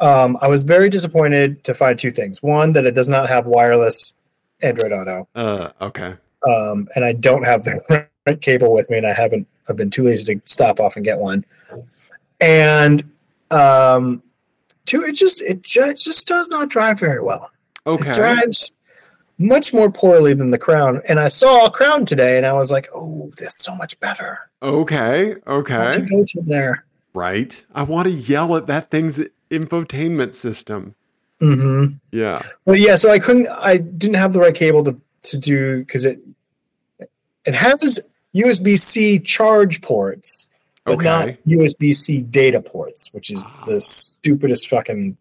Um 0.00 0.38
I 0.40 0.48
was 0.48 0.62
very 0.64 0.88
disappointed 0.88 1.64
to 1.64 1.74
find 1.74 1.98
two 1.98 2.11
things. 2.11 2.42
One 2.42 2.72
that 2.72 2.86
it 2.86 2.94
does 2.94 3.09
not 3.09 3.28
have 3.28 3.46
wireless 3.46 4.14
Android 4.61 4.92
Auto. 4.92 5.28
uh, 5.34 5.70
okay. 5.80 6.14
um, 6.48 6.88
and 6.96 7.04
I 7.04 7.12
don't 7.12 7.44
have 7.44 7.64
the 7.64 7.80
right 8.26 8.40
cable 8.40 8.72
with 8.72 8.90
me, 8.90 8.98
and 8.98 9.06
I 9.06 9.12
haven't. 9.12 9.46
I've 9.68 9.76
been 9.76 9.90
too 9.90 10.02
lazy 10.02 10.34
to 10.34 10.40
stop 10.46 10.80
off 10.80 10.96
and 10.96 11.04
get 11.04 11.18
one. 11.18 11.44
And 12.40 13.09
um, 13.52 14.20
two, 14.86 15.04
it 15.04 15.12
just 15.12 15.40
it 15.42 15.62
just, 15.62 16.04
just 16.04 16.26
does 16.26 16.48
not 16.48 16.70
drive 16.70 16.98
very 16.98 17.22
well. 17.22 17.50
It 17.86 17.90
Okay. 17.90 18.14
drives 18.14 18.72
much 19.39 19.72
more 19.72 19.91
poorly 19.91 20.34
than 20.34 20.51
the 20.51 20.59
Crown. 20.59 21.01
And 21.09 21.18
I 21.20 21.28
saw 21.28 21.66
a 21.66 21.70
Crown 21.70 22.05
today, 22.05 22.36
and 22.36 22.45
I 22.47 22.53
was 22.53 22.70
like, 22.70 22.89
"Oh, 22.95 23.32
that's 23.39 23.62
so 23.64 23.74
much 23.74 23.99
better." 24.01 24.39
Okay. 24.62 25.36
I 25.47 25.53
want 25.53 25.66
to 25.66 25.74
Okay. 26.01 26.07
go 26.09 26.24
to 26.24 26.43
there. 26.47 26.84
Right. 27.14 27.64
I 27.74 27.82
want 27.84 28.07
to 28.07 28.12
yell 28.12 28.57
at 28.57 28.66
that 28.66 28.91
thing's 28.91 29.20
infotainment 29.51 30.34
system. 30.34 30.95
Mm-hmm. 31.41 31.95
Yeah. 32.11 32.43
Well, 32.64 32.76
yeah. 32.76 32.97
So 32.97 33.11
I 33.11 33.18
couldn't. 33.18 33.49
I 33.49 33.76
didn't 33.78 34.16
have 34.16 34.32
the 34.32 34.41
right 34.41 34.55
cable 34.55 34.82
to 34.84 35.01
to 35.22 35.39
do 35.39 35.78
because 35.78 36.05
it 36.05 36.20
it 37.45 37.55
has 37.55 38.01
USB 38.34 38.78
C 38.78 39.18
charge 39.20 39.80
ports, 39.82 40.47
but 40.84 41.01
not 41.01 41.28
USB 41.47 41.95
C 41.95 42.20
data 42.22 42.61
ports, 42.61 43.12
which 43.12 43.30
is 43.30 43.47
Ah. 43.49 43.64
the 43.66 43.80
stupidest 43.80 44.68
fucking 44.68 45.16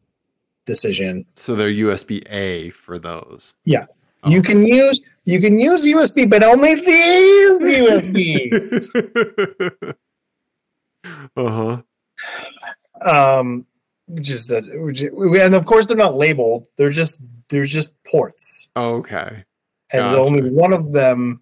decision. 0.65 1.26
So 1.36 1.55
they're 1.55 1.70
USB 1.70 2.22
A 2.30 2.70
for 2.72 2.97
those. 2.99 3.55
Yeah. 3.63 3.86
Oh. 4.28 4.30
You 4.30 4.41
can 4.41 4.65
use 4.65 5.01
you 5.23 5.41
can 5.41 5.59
use 5.59 5.86
USB, 5.86 6.30
but 6.30 6.43
only 6.43 6.75
these 6.75 7.63
USBs. 7.63 8.88
uh 11.38 11.82
huh. 13.01 13.39
um, 13.39 13.65
just 14.21 14.49
that, 14.49 14.63
and 14.65 15.55
of 15.55 15.65
course 15.65 15.86
they're 15.86 15.97
not 15.97 16.15
labeled. 16.15 16.67
They're 16.78 16.89
just 16.89 17.21
they're 17.49 17.65
just 17.65 17.91
ports, 18.03 18.67
Okay. 18.75 19.43
and 19.91 20.01
Gotcha. 20.01 20.17
only 20.19 20.49
one 20.49 20.73
of 20.73 20.91
them 20.91 21.41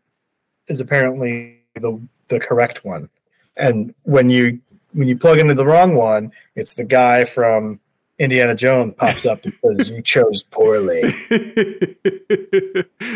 is 0.67 0.79
apparently 0.79 1.59
the 1.75 1.99
the 2.27 2.39
correct 2.39 2.85
one. 2.85 3.09
And 3.57 3.93
when 4.03 4.29
you 4.29 4.59
when 4.93 5.07
you 5.07 5.17
plug 5.17 5.39
into 5.39 5.53
the 5.53 5.65
wrong 5.65 5.95
one, 5.95 6.31
it's 6.55 6.73
the 6.73 6.85
guy 6.85 7.25
from 7.25 7.79
Indiana 8.17 8.55
Jones 8.55 8.93
pops 8.97 9.25
up 9.25 9.43
and 9.43 9.53
says 9.53 9.89
you 9.89 10.01
chose 10.01 10.43
poorly. 10.43 11.01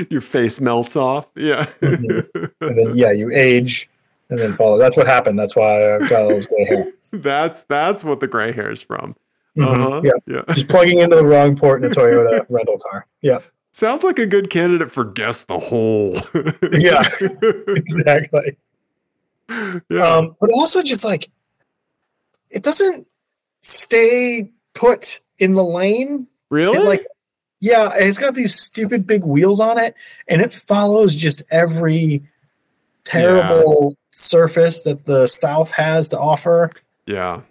Your 0.09 0.21
face 0.21 0.59
melts 0.59 0.95
off. 0.95 1.29
Yeah. 1.35 1.65
Mhm. 1.81 2.51
And 2.61 2.77
then 2.77 2.97
yeah, 2.97 3.11
you 3.11 3.31
age 3.31 3.89
and 4.29 4.39
then 4.39 4.53
follow. 4.53 4.77
That's 4.77 4.97
what 4.97 5.07
happened. 5.07 5.39
That's 5.39 5.55
why 5.55 5.95
I 5.95 5.99
got 5.99 6.23
all 6.23 6.29
this 6.29 6.45
gray 6.45 6.65
hair. 6.65 6.91
that's 7.13 7.63
that's 7.63 8.03
what 8.03 8.19
the 8.19 8.27
gray 8.27 8.51
hair 8.51 8.71
is 8.71 8.81
from. 8.81 9.15
Mhm. 9.57 9.65
Uh-huh. 9.87 10.01
Yeah, 10.03 10.11
Yeah. 10.35 10.53
just 10.53 10.69
plugging 10.69 10.99
into 10.99 11.15
the 11.15 11.25
wrong 11.25 11.55
port 11.55 11.83
in 11.83 11.91
a 11.91 11.95
Toyota 11.95 12.45
rental 12.49 12.77
car. 12.79 13.05
Yeah, 13.21 13.39
Sounds 13.71 14.03
like 14.03 14.19
a 14.19 14.25
good 14.25 14.49
candidate 14.49 14.91
for 14.91 15.05
guess 15.05 15.43
the 15.43 15.59
hole. 15.59 16.15
Yeah. 16.73 17.07
exactly. 17.67 18.57
yeah. 19.89 20.15
Um, 20.15 20.35
but 20.41 20.51
also 20.53 20.81
just 20.83 21.03
like 21.03 21.29
it 22.51 22.63
doesn't 22.63 23.07
stay 23.61 24.49
put 24.79 25.19
in 25.37 25.53
the 25.53 25.63
lane. 25.63 26.27
really? 26.49 26.79
Like 26.79 27.05
yeah, 27.61 27.91
it's 27.93 28.17
got 28.17 28.35
these 28.35 28.55
stupid 28.55 29.05
big 29.05 29.23
wheels 29.23 29.59
on 29.59 29.77
it, 29.77 29.93
and 30.29 30.41
it 30.41 30.53
follows 30.53 31.13
just 31.13 31.43
every 31.51 32.23
terrible 33.03 33.97
surface 34.11 34.83
that 34.83 35.05
the 35.05 35.27
South 35.27 35.71
has 35.71 36.09
to 36.09 36.19
offer. 36.19 36.69
yeah. 37.05 37.41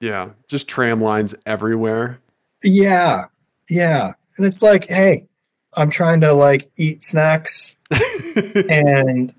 Yeah. 0.00 0.30
Just 0.48 0.68
tram 0.68 0.98
lines 0.98 1.32
everywhere. 1.46 2.18
Yeah, 2.64 3.26
yeah, 3.68 4.14
and 4.36 4.46
it's 4.46 4.62
like, 4.62 4.88
hey, 4.88 5.26
I'm 5.74 5.90
trying 5.90 6.20
to 6.22 6.32
like 6.32 6.70
eat 6.76 7.02
snacks 7.02 7.74
and 8.68 9.34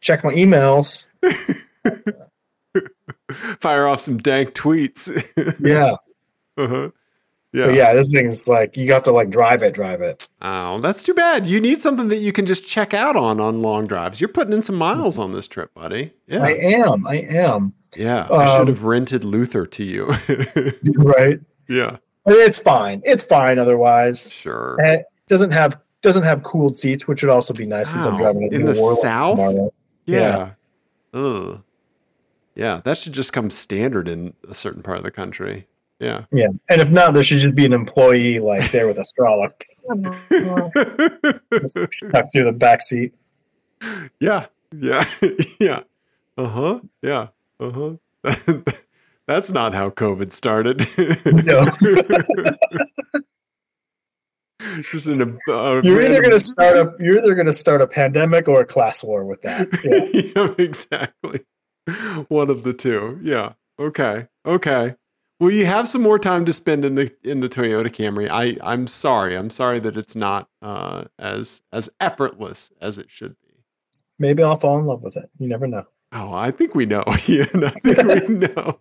check 0.00 0.24
my 0.24 0.32
emails. 0.32 1.06
Fire 3.60 3.86
off 3.86 4.00
some 4.00 4.18
dank 4.18 4.54
tweets. 4.54 5.08
Yeah, 5.60 5.96
uh-huh. 6.58 6.90
but 7.52 7.74
yeah, 7.74 7.94
this 7.94 8.10
thing's 8.12 8.46
like 8.48 8.76
you 8.76 8.92
have 8.92 9.04
to 9.04 9.12
like 9.12 9.30
drive 9.30 9.62
it, 9.62 9.72
drive 9.74 10.02
it. 10.02 10.28
Oh, 10.42 10.80
that's 10.80 11.02
too 11.02 11.14
bad. 11.14 11.46
You 11.46 11.60
need 11.60 11.78
something 11.78 12.08
that 12.08 12.18
you 12.18 12.32
can 12.32 12.44
just 12.46 12.66
check 12.66 12.92
out 12.92 13.16
on 13.16 13.40
on 13.40 13.62
long 13.62 13.86
drives. 13.86 14.20
You're 14.20 14.28
putting 14.28 14.52
in 14.52 14.60
some 14.62 14.76
miles 14.76 15.18
on 15.18 15.32
this 15.32 15.48
trip, 15.48 15.72
buddy. 15.74 16.12
Yeah. 16.26 16.42
I 16.44 16.50
am, 16.50 17.06
I 17.06 17.16
am. 17.16 17.72
yeah. 17.96 18.26
I 18.30 18.46
should 18.46 18.60
Um, 18.62 18.66
have 18.66 18.84
rented 18.84 19.24
Luther 19.24 19.64
to 19.66 19.84
you. 19.84 20.12
Right. 20.96 21.40
yeah. 21.68 21.96
It's 22.26 22.58
fine. 22.58 23.00
It's 23.06 23.24
fine 23.24 23.58
otherwise. 23.58 24.30
Sure. 24.30 24.76
And 24.82 24.96
it 25.00 25.06
doesn't 25.28 25.52
have 25.52 25.80
doesn't 26.02 26.24
have 26.24 26.42
cooled 26.42 26.76
seats, 26.76 27.08
which 27.08 27.22
would 27.22 27.30
also 27.30 27.54
be 27.54 27.64
nice 27.66 27.94
Wow. 27.94 28.16
driving 28.18 28.42
it 28.44 28.52
In 28.52 28.60
New 28.60 28.66
the 28.68 28.74
South? 28.74 29.36
tomorrow. 29.38 29.72
Yeah. 30.06 30.50
Ugh. 31.14 31.62
Yeah. 32.54 32.80
That 32.84 32.98
should 32.98 33.14
just 33.14 33.32
come 33.32 33.48
standard 33.50 34.08
in 34.08 34.34
a 34.48 34.54
certain 34.54 34.82
part 34.82 34.98
of 34.98 35.04
the 35.04 35.10
country. 35.10 35.66
Yeah. 36.00 36.24
Yeah. 36.30 36.48
And 36.68 36.80
if 36.80 36.90
not, 36.90 37.14
there 37.14 37.22
should 37.22 37.38
just 37.38 37.54
be 37.54 37.64
an 37.66 37.72
employee 37.72 38.38
like 38.38 38.70
there 38.70 38.86
with 38.86 38.98
a 38.98 39.04
straw 39.04 39.36
like 39.36 39.68
stuck 41.68 42.32
through 42.32 42.44
the 42.44 42.54
back 42.56 42.82
seat. 42.82 43.14
yeah. 44.20 44.46
Yeah. 44.76 45.04
yeah. 45.60 45.82
Uh 46.36 46.48
huh. 46.48 46.80
Yeah. 47.02 47.28
Uh 47.58 47.96
huh. 48.24 48.58
That's 49.26 49.50
not 49.50 49.74
how 49.74 49.90
COVID 49.90 50.32
started. 50.32 50.80
No. 51.44 51.62
Just 54.90 55.06
in 55.06 55.20
a, 55.20 55.52
a 55.52 55.82
You're 55.82 56.02
either 56.02 56.22
gonna 56.22 56.38
start 56.38 56.76
a 56.76 56.92
you're 56.98 57.18
either 57.18 57.34
gonna 57.34 57.52
start 57.52 57.80
a 57.80 57.86
pandemic 57.86 58.48
or 58.48 58.60
a 58.60 58.66
class 58.66 59.04
war 59.04 59.24
with 59.24 59.42
that. 59.42 59.68
Yeah. 59.84 60.32
yeah, 60.44 60.54
exactly. 60.58 61.40
One 62.28 62.50
of 62.50 62.62
the 62.64 62.72
two. 62.72 63.18
Yeah. 63.22 63.52
Okay. 63.78 64.26
Okay. 64.44 64.94
Well, 65.40 65.50
you 65.52 65.66
have 65.66 65.86
some 65.86 66.02
more 66.02 66.18
time 66.18 66.44
to 66.46 66.52
spend 66.52 66.84
in 66.84 66.96
the 66.96 67.12
in 67.22 67.40
the 67.40 67.48
Toyota 67.48 67.86
Camry. 67.88 68.28
I 68.30 68.56
I'm 68.62 68.86
sorry. 68.88 69.36
I'm 69.36 69.50
sorry 69.50 69.78
that 69.80 69.96
it's 69.96 70.16
not 70.16 70.48
uh, 70.62 71.04
as 71.18 71.62
as 71.72 71.88
effortless 72.00 72.70
as 72.80 72.98
it 72.98 73.10
should 73.10 73.36
be. 73.42 73.54
maybe 74.18 74.42
I'll 74.42 74.56
fall 74.58 74.78
in 74.78 74.86
love 74.86 75.02
with 75.02 75.16
it. 75.16 75.30
You 75.38 75.48
never 75.48 75.66
know. 75.68 75.84
Oh, 76.10 76.32
I 76.32 76.50
think 76.50 76.74
we 76.74 76.86
know. 76.86 77.04
yeah, 77.26 77.44
I 77.54 77.70
think 77.70 78.28
we 78.28 78.34
know. 78.48 78.80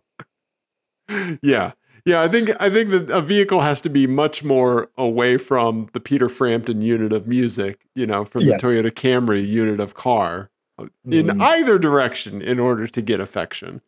yeah. 1.42 1.72
Yeah, 2.06 2.22
I 2.22 2.30
think 2.30 2.50
I 2.62 2.70
think 2.70 2.90
that 2.92 3.10
a 3.10 3.22
vehicle 3.22 3.60
has 3.62 3.82
to 3.82 3.90
be 3.90 4.08
much 4.08 4.42
more 4.44 4.90
away 4.98 5.38
from 5.38 5.90
the 5.92 6.00
Peter 6.00 6.30
Frampton 6.30 6.82
unit 6.82 7.12
of 7.12 7.28
music, 7.28 7.82
you 7.96 8.08
know, 8.08 8.24
from 8.24 8.44
Yes. 8.44 8.62
the 8.62 8.68
Toyota 8.68 8.92
Camry 8.92 9.46
unit 9.46 9.82
of 9.82 9.94
car, 9.94 10.50
in 10.80 11.28
Mhm. 11.28 11.42
either 11.42 11.78
direction, 11.78 12.42
in 12.42 12.60
order 12.60 12.88
to 12.88 13.02
get 13.02 13.20
affection. 13.20 13.82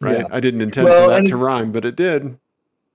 Right? 0.00 0.18
Yeah. 0.18 0.26
I 0.30 0.40
didn't 0.40 0.60
intend 0.60 0.86
Well, 0.86 1.04
for 1.04 1.10
that 1.10 1.18
and- 1.18 1.26
to 1.28 1.36
rhyme, 1.36 1.72
but 1.72 1.84
it 1.84 1.96
did. 1.96 2.38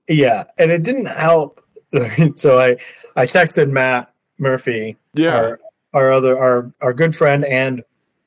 Yeah, 0.08 0.44
and 0.58 0.70
it 0.70 0.82
didn't 0.82 1.06
help. 1.06 1.60
so 2.36 2.58
I 2.60 2.76
I 3.16 3.26
texted 3.26 3.70
Matt 3.70 4.12
Murphy, 4.38 4.96
Yeah. 5.14 5.36
our 5.36 5.60
our 5.94 6.12
other 6.12 6.38
our 6.38 6.70
our 6.80 6.92
good 6.92 7.14
friend 7.16 7.44
and 7.44 7.82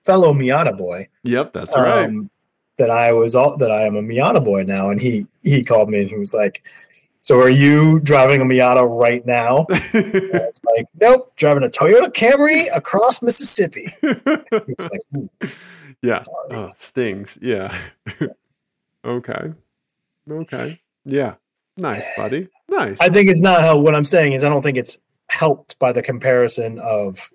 fellow 0.06 0.34
Miata 0.34 0.76
boy. 0.78 1.08
yep, 1.24 1.54
that's 1.54 1.76
right. 1.78 2.06
um, 2.06 2.30
that 2.78 2.90
I 2.90 3.12
was 3.12 3.36
all 3.36 3.58
that 3.58 3.72
I 3.72 3.82
am 3.84 3.96
a 3.96 4.02
Miata 4.02 4.44
boy 4.44 4.64
now, 4.64 4.90
and 4.90 5.02
he 5.02 5.28
he 5.44 5.64
called 5.64 5.90
me 5.90 6.00
and 6.02 6.10
he 6.10 6.16
was 6.16 6.34
like, 6.34 6.64
"So 7.22 7.40
are 7.42 7.50
you 7.50 8.00
driving 8.00 8.42
a 8.42 8.46
Miata 8.46 8.88
right 8.88 9.26
now?" 9.26 9.66
And 9.70 9.80
I 10.34 10.48
was 10.48 10.62
like, 10.76 10.86
"Nope, 11.00 11.34
driving 11.36 11.64
a 11.64 11.70
Toyota 11.70 12.12
Camry 12.14 12.68
across 12.76 13.22
Mississippi." 13.22 13.94
Like, 14.80 15.02
yeah. 16.02 16.18
Oh, 16.52 16.72
stings. 16.76 17.38
Yeah. 17.42 17.76
Okay. 19.06 19.54
Okay. 20.30 20.80
Yeah. 21.06 21.36
Nice, 21.78 22.08
buddy. 22.18 22.48
Nice. 22.70 23.00
I 23.00 23.10
think 23.10 23.30
it's 23.30 23.42
not 23.42 23.62
how. 23.62 23.78
What 23.78 23.96
I'm 23.96 24.06
saying 24.06 24.34
is, 24.34 24.44
I 24.44 24.50
don't 24.50 24.62
think 24.64 24.78
it's 24.78 24.98
helped 25.30 25.78
by 25.80 25.92
the 25.92 26.02
comparison 26.02 26.80
of 26.80 27.30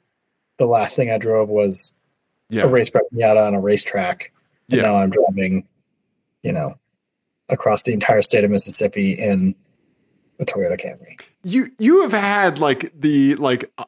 the 0.58 0.66
last 0.66 0.96
thing 0.96 1.10
I 1.10 1.18
drove 1.18 1.48
was 1.48 1.92
yeah. 2.50 2.62
a 2.62 2.68
race 2.68 2.90
prep 2.90 3.04
Miata 3.14 3.46
on 3.46 3.54
a 3.54 3.60
racetrack, 3.60 4.32
and 4.70 4.78
Yeah. 4.78 4.82
now 4.88 4.96
I'm 4.96 5.10
driving, 5.10 5.66
you 6.42 6.52
know, 6.52 6.74
across 7.48 7.84
the 7.84 7.92
entire 7.92 8.22
state 8.22 8.44
of 8.44 8.50
Mississippi 8.50 9.12
in 9.12 9.54
a 10.38 10.44
Toyota 10.44 10.78
Camry. 10.80 11.20
you 11.44 11.68
you 11.78 12.02
have 12.02 12.12
had 12.12 12.58
like 12.58 12.92
the 12.98 13.36
like 13.36 13.70
uh, 13.78 13.84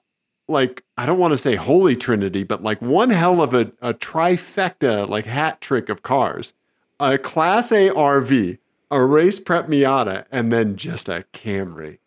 like 0.49 0.85
I 0.97 1.05
don't 1.07 1.18
want 1.18 1.33
to 1.33 1.37
say 1.39 1.57
holy 1.57 1.97
trinity, 1.97 2.45
but 2.45 2.62
like 2.62 2.81
one 2.81 3.11
hell 3.11 3.43
of 3.43 3.55
a, 3.55 3.72
a 3.83 3.93
trifecta 3.93 5.09
like 5.09 5.25
hat 5.27 5.61
trick 5.61 5.89
of 5.89 6.03
cars. 6.03 6.55
A 7.01 7.18
class 7.18 7.72
A 7.72 7.90
RV, 7.90 8.59
a 8.90 9.05
race 9.05 9.40
prep 9.40 9.66
Miata, 9.66 10.24
and 10.30 10.53
then 10.53 10.76
just 10.76 11.09
a 11.09 11.24
Camry. 11.32 11.99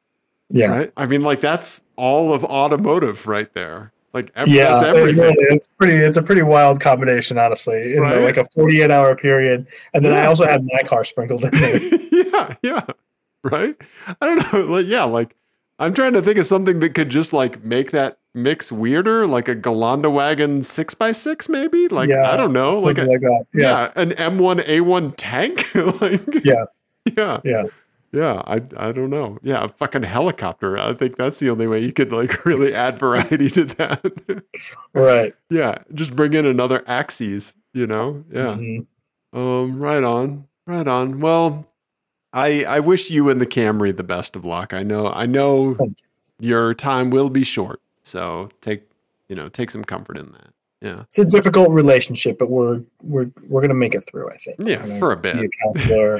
Yeah. 0.49 0.67
Right? 0.77 0.93
I 0.95 1.05
mean, 1.05 1.23
like 1.23 1.41
that's 1.41 1.81
all 1.97 2.33
of 2.33 2.43
automotive 2.45 3.27
right 3.27 3.53
there. 3.53 3.91
Like 4.13 4.31
ev- 4.35 4.47
yeah, 4.47 4.79
that's 4.79 4.97
it 4.97 5.03
really- 5.03 5.35
it's 5.49 5.67
pretty. 5.77 5.93
It's 5.95 6.17
a 6.17 6.23
pretty 6.23 6.41
wild 6.41 6.79
combination, 6.79 7.37
honestly. 7.37 7.95
In 7.95 8.01
Right. 8.01 8.23
like 8.23 8.37
a 8.37 8.45
forty-eight 8.55 8.89
hour 8.89 9.15
period, 9.15 9.67
and 9.93 10.03
then 10.03 10.13
I 10.13 10.25
also 10.25 10.47
had 10.47 10.65
my 10.65 10.81
car 10.87 11.03
sprinkled 11.03 11.43
in 11.43 11.51
there. 11.51 11.79
yeah, 12.11 12.55
yeah. 12.63 12.85
Right? 13.43 13.75
I 14.21 14.25
don't 14.25 14.53
know. 14.53 14.73
Like, 14.73 14.87
yeah, 14.87 15.03
like 15.03 15.35
I'm 15.79 15.93
trying 15.93 16.13
to 16.13 16.21
think 16.21 16.37
of 16.37 16.45
something 16.45 16.79
that 16.79 16.95
could 16.95 17.09
just 17.09 17.33
like 17.33 17.63
make 17.63 17.91
that 17.91 18.17
mix 18.33 18.71
weirder, 18.71 19.27
like 19.27 19.47
a 19.47 19.55
Geländewagen 19.55 20.63
six 20.63 20.93
by 20.95 21.11
six, 21.11 21.47
maybe? 21.49 21.87
Like 21.87 22.09
Yeah, 22.09 22.31
I 22.31 22.37
don't 22.37 22.53
know. 22.53 22.77
Like 22.77 22.97
a, 22.97 23.03
like. 23.03 23.21
Yeah, 23.21 23.41
yeah. 23.53 23.91
an 23.95 24.11
M1A1 24.11 25.13
tank. 25.17 25.73
like 26.01 26.43
Yeah. 26.43 26.65
Yeah. 27.15 27.39
Yeah. 27.43 27.63
Yeah. 28.11 28.41
I 28.45 28.59
I 28.77 28.91
don't 28.91 29.09
know. 29.09 29.37
Yeah, 29.43 29.63
a 29.63 29.67
fucking 29.67 30.03
helicopter. 30.03 30.77
I 30.79 30.93
think 30.93 31.17
that's 31.17 31.39
the 31.39 31.49
only 31.49 31.67
way 31.67 31.83
you 31.83 31.93
could 31.93 32.11
like 32.11 32.45
really 32.45 32.73
add 32.73 32.97
variety 32.97 33.49
to 33.51 33.65
that. 33.65 34.43
right. 34.93 35.35
yeah. 35.49 35.79
Just 35.93 36.15
bring 36.15 36.33
in 36.33 36.45
another 36.45 36.83
axes, 36.87 37.55
you 37.73 37.85
know? 37.85 38.23
Yeah. 38.31 38.55
Mhm. 38.55 38.87
Um, 39.33 39.79
right 39.79 40.03
on, 40.03 40.47
right 40.65 40.87
on. 40.87 41.19
Well, 41.19 41.67
I 42.37 42.63
I 42.65 42.79
wish 42.79 43.09
you 43.09 43.29
and 43.29 43.41
the 43.41 43.47
Camry 43.47 43.95
the 43.95 44.03
best 44.03 44.35
of 44.35 44.45
luck. 44.45 44.73
I 44.73 44.83
know 44.83 45.11
I 45.11 45.25
know 45.25 45.73
Thank 45.73 45.97
your 46.39 46.73
time 46.75 47.09
will 47.09 47.29
be 47.29 47.43
short, 47.43 47.81
so 48.03 48.49
take 48.61 48.83
you 49.27 49.35
know 49.35 49.49
take 49.49 49.71
some 49.71 49.83
comfort 49.83 50.17
in 50.17 50.31
that. 50.33 50.53
Yeah, 50.79 51.01
It's 51.07 51.17
a 51.17 51.25
difficult 51.25 51.71
relationship, 51.71 52.37
but 52.37 52.51
we're 52.51 52.81
we're 53.01 53.31
we're 53.49 53.61
gonna 53.61 53.73
make 53.73 53.95
it 53.95 54.01
through. 54.01 54.29
I 54.29 54.35
think. 54.35 54.57
Yeah, 54.59 54.85
for 54.99 55.11
a 55.11 55.17
bit. 55.17 55.49
A 55.69 56.19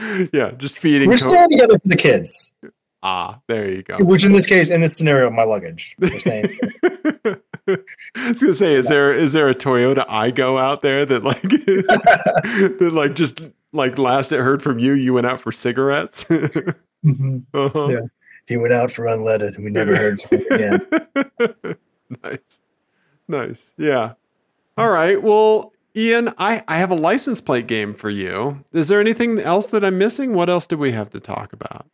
yeah. 0.32 0.52
Just 0.52 0.78
feeding. 0.78 1.10
we're 1.10 1.18
co- 1.18 1.30
staying 1.30 1.50
together 1.50 1.78
for 1.78 1.88
the 1.88 1.96
kids, 1.96 2.54
ah, 3.02 3.40
there 3.46 3.70
you 3.70 3.82
go. 3.82 3.98
which 3.98 4.24
in 4.24 4.32
this 4.32 4.46
case, 4.46 4.70
in 4.70 4.80
this 4.80 4.96
scenario, 4.96 5.28
my 5.30 5.44
luggage. 5.44 5.96
I 7.68 8.28
was 8.28 8.40
gonna 8.42 8.54
say, 8.54 8.74
is 8.74 8.88
there 8.88 9.12
is 9.12 9.32
there 9.32 9.48
a 9.48 9.54
Toyota 9.54 10.06
Igo 10.08 10.60
out 10.60 10.82
there 10.82 11.04
that 11.06 11.24
like 11.24 11.42
that 11.42 12.90
like 12.92 13.14
just 13.14 13.40
like 13.72 13.98
last 13.98 14.32
it 14.32 14.40
heard 14.40 14.62
from 14.62 14.78
you, 14.78 14.92
you 14.92 15.14
went 15.14 15.26
out 15.26 15.40
for 15.40 15.52
cigarettes? 15.52 16.24
Mhm. 16.24 17.44
uh-huh. 17.54 17.88
Yeah. 17.88 18.00
He 18.46 18.56
went 18.56 18.72
out 18.72 18.90
for 18.90 19.04
unleaded, 19.04 19.54
and 19.54 19.64
we 19.64 19.70
never 19.70 19.94
heard 19.94 20.20
from 20.22 20.38
him 20.38 20.46
again. 20.50 21.76
nice. 22.24 22.60
Nice. 23.28 23.74
Yeah. 23.76 24.14
All 24.76 24.88
right. 24.90 25.22
Well, 25.22 25.72
Ian, 25.96 26.30
I, 26.36 26.62
I 26.66 26.78
have 26.78 26.90
a 26.90 26.96
license 26.96 27.40
plate 27.40 27.68
game 27.68 27.94
for 27.94 28.10
you. 28.10 28.64
Is 28.72 28.88
there 28.88 28.98
anything 28.98 29.38
else 29.38 29.68
that 29.68 29.84
I'm 29.84 29.98
missing? 29.98 30.34
What 30.34 30.48
else 30.48 30.66
do 30.66 30.76
we 30.76 30.90
have 30.92 31.10
to 31.10 31.20
talk 31.20 31.52
about? 31.52 31.86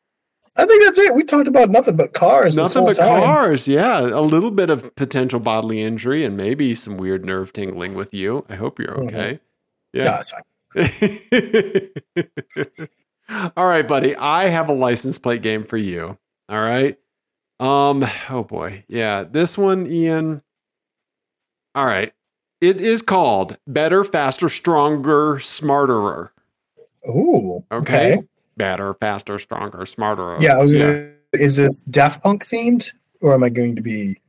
I 0.59 0.65
think 0.67 0.85
that's 0.85 0.99
it. 0.99 1.15
We 1.15 1.23
talked 1.25 1.49
about 1.49 1.71
nothing 1.71 1.97
but 1.97 2.13
cars. 2.15 2.57
Nothing 2.57 2.85
but 2.87 2.97
time. 2.97 3.23
cars. 3.23 3.69
Yeah. 3.69 4.01
A 4.01 4.21
little 4.21 4.51
bit 4.51 4.71
of 4.71 4.95
potential 4.97 5.39
bodily 5.41 5.83
injury 5.83 6.25
and 6.25 6.37
maybe 6.37 6.75
some 6.75 6.97
weird 6.97 7.25
nerve 7.27 7.53
tingling 7.53 7.95
with 7.95 8.15
you. 8.15 8.45
I 8.49 8.55
hope 8.55 8.79
you're 8.79 8.89
Mhm. 8.95 9.05
okay. 9.07 9.41
Yeah, 9.93 10.05
Yeah. 10.05 10.21
it's 10.21 10.31
fine. 10.31 10.43
All 13.57 13.67
right, 13.67 13.87
buddy. 13.87 14.15
I 14.17 14.47
have 14.49 14.69
a 14.69 14.73
license 14.73 15.19
plate 15.19 15.43
game 15.43 15.65
for 15.65 15.77
you. 15.77 16.17
All 16.49 16.61
right. 16.61 16.99
Um, 17.59 18.05
oh 18.31 18.45
boy. 18.45 18.85
Yeah, 18.89 19.25
this 19.25 19.57
one, 19.59 19.87
Ian. 19.87 20.43
All 21.75 21.87
right. 21.87 22.13
It 22.61 22.81
is 22.81 23.03
called 23.03 23.59
Better, 23.67 24.05
Faster, 24.05 24.49
Stronger, 24.49 25.37
Smarterer. 25.37 26.31
Ooh. 27.09 27.61
Okay. 27.73 28.19
Better, 28.57 28.95
faster, 28.95 29.39
stronger, 29.39 29.79
smarterer. 29.81 30.41
Yeah, 30.41 30.55
gonna, 30.55 31.13
is 31.33 31.57
this 31.57 31.83
Daft 31.83 32.23
Punk 32.23 32.47
themed, 32.47 32.91
or 33.21 33.35
am 33.35 33.43
I 33.43 33.49
going 33.49 33.77
to 33.77 33.83
be 33.83 34.21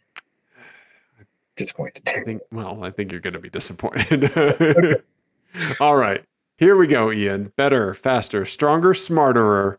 disappointed? 1.56 2.04
I 2.08 2.22
think, 2.24 2.42
well, 2.52 2.84
I 2.84 2.92
think 2.92 3.12
you're 3.12 3.22
going 3.22 3.34
to 3.34 3.40
be 3.40 3.50
disappointed. 3.50 4.32
All 5.80 5.96
right. 5.96 6.24
Here 6.58 6.76
we 6.76 6.88
go, 6.88 7.12
Ian. 7.12 7.54
Better, 7.56 7.94
faster, 7.94 8.44
stronger, 8.46 8.94
smarterer. 8.94 9.78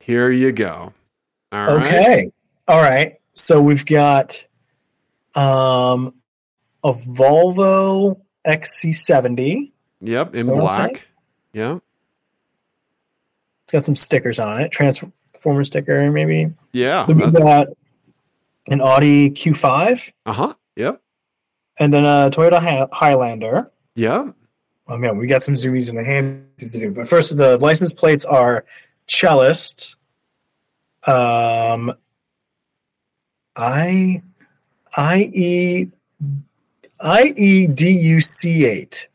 Here 0.00 0.30
you 0.30 0.52
go. 0.52 0.92
All 1.52 1.76
right. 1.76 1.86
okay. 1.86 2.30
All 2.68 2.82
right. 2.82 3.16
So 3.32 3.60
we've 3.62 3.86
got 3.86 4.44
um 5.34 6.14
a 6.82 6.92
Volvo 6.92 8.20
XC70. 8.46 9.72
Yep, 10.00 10.34
in 10.34 10.46
Know 10.46 10.54
what 10.54 10.72
I'm 10.72 10.74
saying? 10.74 10.88
black. 10.88 11.06
Yep. 11.52 11.82
It's 13.66 13.72
got 13.72 13.84
some 13.84 13.96
stickers 13.96 14.38
on 14.38 14.60
it, 14.60 14.70
transformer 14.70 15.64
sticker 15.64 16.10
maybe. 16.10 16.52
Yeah. 16.72 17.04
Then 17.06 17.18
we've 17.18 17.32
got 17.32 17.68
an 18.68 18.80
Audi 18.80 19.30
Q5 19.30 20.12
Uh 20.26 20.32
huh. 20.32 20.54
Yep. 20.76 21.00
and 21.80 21.92
then 21.92 22.04
a 22.04 22.30
Toyota 22.30 22.88
Highlander. 22.92 23.64
Yep. 23.96 24.34
Oh 24.88 24.96
man, 24.96 25.16
we 25.16 25.26
got 25.26 25.42
some 25.42 25.54
zoomies 25.54 25.88
in 25.88 25.96
the 25.96 26.04
hand 26.04 26.46
to 26.58 26.68
do. 26.68 26.92
But 26.92 27.08
first, 27.08 27.36
the 27.36 27.58
license 27.58 27.92
plates 27.92 28.24
are 28.24 28.64
cellist. 29.08 29.96
Um, 31.08 31.92
I, 33.56 34.22
I 34.96 35.30
e, 35.34 35.88
I 37.00 37.32
e 37.36 37.66
d 37.66 37.90
u 37.90 38.20
c 38.20 38.64
eight. 38.64 39.08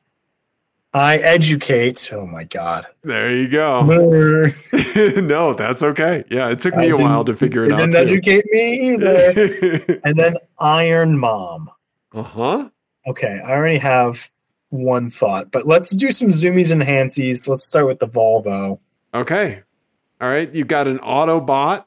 I 0.93 1.17
educate. 1.17 2.09
Oh 2.11 2.25
my 2.27 2.43
god. 2.43 2.85
There 3.03 3.31
you 3.31 3.47
go. 3.47 3.83
No, 5.21 5.53
that's 5.53 5.81
okay. 5.83 6.25
Yeah, 6.29 6.49
it 6.49 6.59
took 6.59 6.75
me 6.75 6.87
I 6.87 6.89
a 6.89 6.97
while 6.97 7.23
to 7.25 7.33
figure 7.35 7.63
it 7.63 7.71
out 7.71 7.77
didn't 7.79 7.93
too. 7.93 7.99
educate 7.99 8.45
me 8.51 8.93
either. 8.93 10.01
and 10.03 10.19
then 10.19 10.35
Iron 10.59 11.17
Mom. 11.17 11.69
uh 12.13 12.23
huh. 12.23 12.69
Okay, 13.07 13.39
I 13.43 13.51
already 13.51 13.77
have 13.79 14.29
one 14.69 15.09
thought, 15.09 15.49
but 15.51 15.65
let's 15.65 15.95
do 15.95 16.11
some 16.11 16.27
zoomies 16.29 16.71
and 16.71 16.81
handsies. 16.81 17.47
Let's 17.47 17.65
start 17.65 17.87
with 17.87 17.99
the 17.99 18.07
Volvo. 18.07 18.79
Okay. 19.13 19.61
All 20.19 20.29
right. 20.29 20.53
You've 20.53 20.67
got 20.67 20.87
an 20.87 20.99
Autobot 20.99 21.85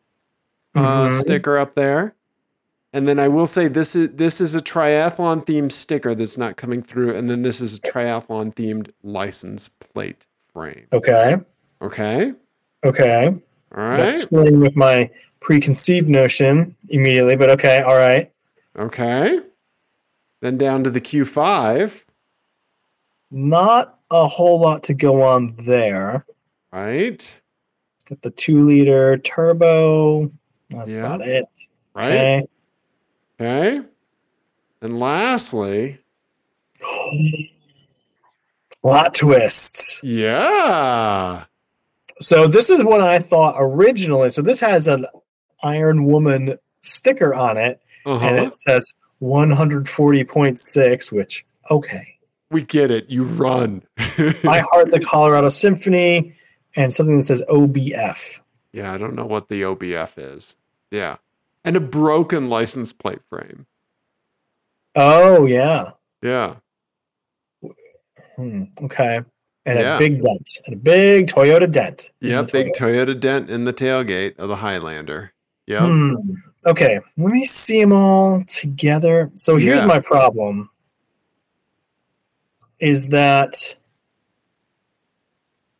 uh, 0.74 1.08
Mhm. 1.08 1.12
sticker 1.12 1.56
up 1.58 1.74
there, 1.74 2.14
and 2.94 3.08
then 3.08 3.18
I 3.18 3.26
will 3.26 3.48
say 3.48 3.66
this 3.66 3.96
is 3.96 4.10
this 4.10 4.40
is 4.40 4.54
a 4.54 4.60
triathlon 4.60 5.44
themed 5.44 5.72
sticker 5.72 6.14
that's 6.14 6.38
not 6.38 6.56
coming 6.56 6.80
through, 6.80 7.14
and 7.14 7.28
then 7.28 7.42
this 7.42 7.60
is 7.60 7.76
a 7.76 7.80
triathlon 7.80 8.54
themed 8.54 8.90
license 9.02 9.68
plate 9.68 10.26
frame. 10.52 10.86
Okay. 10.92 11.36
Okay. 11.82 12.32
Okay. 12.84 13.26
All 13.76 13.84
right. 13.84 13.96
That's 13.96 14.22
splitting 14.22 14.60
with 14.60 14.76
my 14.76 15.10
preconceived 15.40 16.08
notion 16.08 16.76
immediately, 16.88 17.34
but 17.34 17.50
okay, 17.50 17.80
all 17.80 17.96
right. 17.96 18.30
Okay. 18.76 19.40
Then 20.40 20.56
down 20.56 20.84
to 20.84 20.90
the 20.90 21.00
Q5. 21.00 22.04
Not 23.32 23.98
a 24.12 24.28
whole 24.28 24.60
lot 24.60 24.84
to 24.84 24.94
go 24.94 25.22
on 25.22 25.56
there. 25.56 26.24
Right. 26.72 27.40
Got 28.08 28.22
the 28.22 28.30
two 28.30 28.64
liter 28.64 29.18
turbo. 29.18 30.30
That's 30.70 30.94
Yeah. 30.94 31.00
about 31.00 31.22
it. 31.22 31.46
Right. 31.94 32.12
Okay. 32.12 32.46
Okay. 33.40 33.80
And 34.80 35.00
lastly, 35.00 35.98
Plot 38.82 39.14
twist. 39.14 40.00
yeah. 40.02 41.44
So 42.18 42.46
this 42.46 42.70
is 42.70 42.84
what 42.84 43.00
I 43.00 43.18
thought 43.18 43.56
originally. 43.58 44.30
So 44.30 44.40
this 44.42 44.60
has 44.60 44.86
an 44.86 45.06
Iron 45.62 46.04
Woman 46.04 46.56
sticker 46.82 47.34
on 47.34 47.56
it, 47.56 47.80
and 48.04 48.14
Uh-huh. 48.36 48.46
it 48.46 48.56
says 48.56 48.92
140.6, 49.22 51.10
which 51.10 51.44
okay. 51.70 52.18
We 52.50 52.62
get 52.62 52.90
it. 52.90 53.08
You 53.10 53.24
run. 53.24 53.82
I 53.98 54.58
heart 54.70 54.90
the 54.92 55.00
Colorado 55.00 55.48
Symphony, 55.48 56.34
and 56.76 56.92
something 56.92 57.16
that 57.16 57.24
says 57.24 57.42
OBF. 57.48 58.38
yeah, 58.72 58.92
I 58.92 58.98
don't 58.98 59.14
know 59.14 59.24
what 59.26 59.48
the 59.48 59.62
OBF 59.62 60.18
is. 60.18 60.56
Yeah. 60.90 61.16
And 61.64 61.76
a 61.76 61.80
broken 61.80 62.48
license 62.50 62.92
plate 62.92 63.22
frame. 63.30 63.66
Oh 64.94 65.46
yeah. 65.46 65.92
Yeah. 66.22 66.56
Hmm, 68.36 68.64
okay. 68.82 69.20
And 69.66 69.78
Yeah. 69.78 69.96
a 69.96 69.98
big 69.98 70.22
dent. 70.22 70.50
And 70.66 70.74
a 70.74 70.78
big 70.78 71.26
Toyota 71.26 71.70
dent. 71.70 72.10
Yeah, 72.20 72.42
big 72.42 72.68
Toyota. 72.72 73.06
Toyota 73.14 73.20
dent 73.20 73.50
in 73.50 73.64
the 73.64 73.72
tailgate 73.72 74.38
of 74.38 74.48
the 74.48 74.56
Highlander. 74.56 75.32
Yeah. 75.66 75.86
Hmm. 75.86 76.14
Okay, 76.66 77.00
let 77.16 77.32
me 77.32 77.44
see 77.46 77.80
them 77.80 77.92
all 77.92 78.44
together. 78.44 79.30
So 79.34 79.56
here's 79.56 79.80
Yeah. 79.80 79.86
my 79.86 80.00
problem: 80.00 80.70
is 82.78 83.06
that 83.08 83.76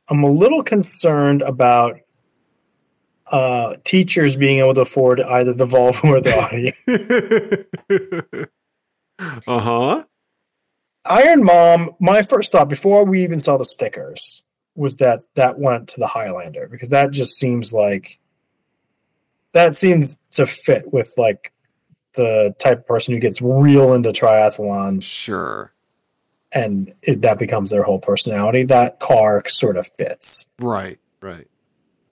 I'm 0.09 0.23
a 0.23 0.31
little 0.31 0.63
concerned 0.63 1.43
about 1.43 2.01
uh, 3.33 3.77
teachers 3.85 4.37
being 4.37 4.59
able 4.59 4.75
to 4.75 4.83
afford 4.83 5.21
either 5.21 5.53
the 5.55 5.67
Volvo 5.67 6.05
or 6.05 6.21
the 6.21 6.35
Audi. 8.39 8.47
uh 9.47 9.61
huh. 9.61 10.05
Iron 11.07 11.45
Mom. 11.45 11.91
My 12.01 12.23
first 12.23 12.53
thought 12.53 12.69
before 12.69 13.05
we 13.05 13.23
even 13.23 13.41
saw 13.41 13.57
the 13.57 13.65
stickers 13.65 14.43
was 14.75 14.97
that 14.97 15.21
that 15.35 15.59
went 15.59 15.89
to 15.91 16.01
the 16.01 16.07
Highlander 16.07 16.69
because 16.69 16.89
that 16.91 17.11
just 17.13 17.37
seems 17.37 17.73
like 17.73 18.19
that 19.53 19.77
seems 19.77 20.17
to 20.33 20.47
fit 20.47 20.93
with 20.93 21.13
like 21.17 21.53
the 22.15 22.55
type 22.59 22.79
of 22.79 22.87
person 22.87 23.15
who 23.15 23.21
gets 23.21 23.41
real 23.43 23.93
into 23.93 24.11
triathlons 24.11 25.03
Sure. 25.03 25.73
and 26.53 26.93
is, 27.03 27.19
that 27.21 27.39
becomes 27.39 27.71
their 27.71 27.83
whole 27.83 27.99
personality. 28.01 28.65
That 28.65 28.99
car 29.01 29.43
sort 29.49 29.77
of 29.77 29.87
fits. 29.97 30.49
Right. 30.61 30.99
Right. 31.21 31.47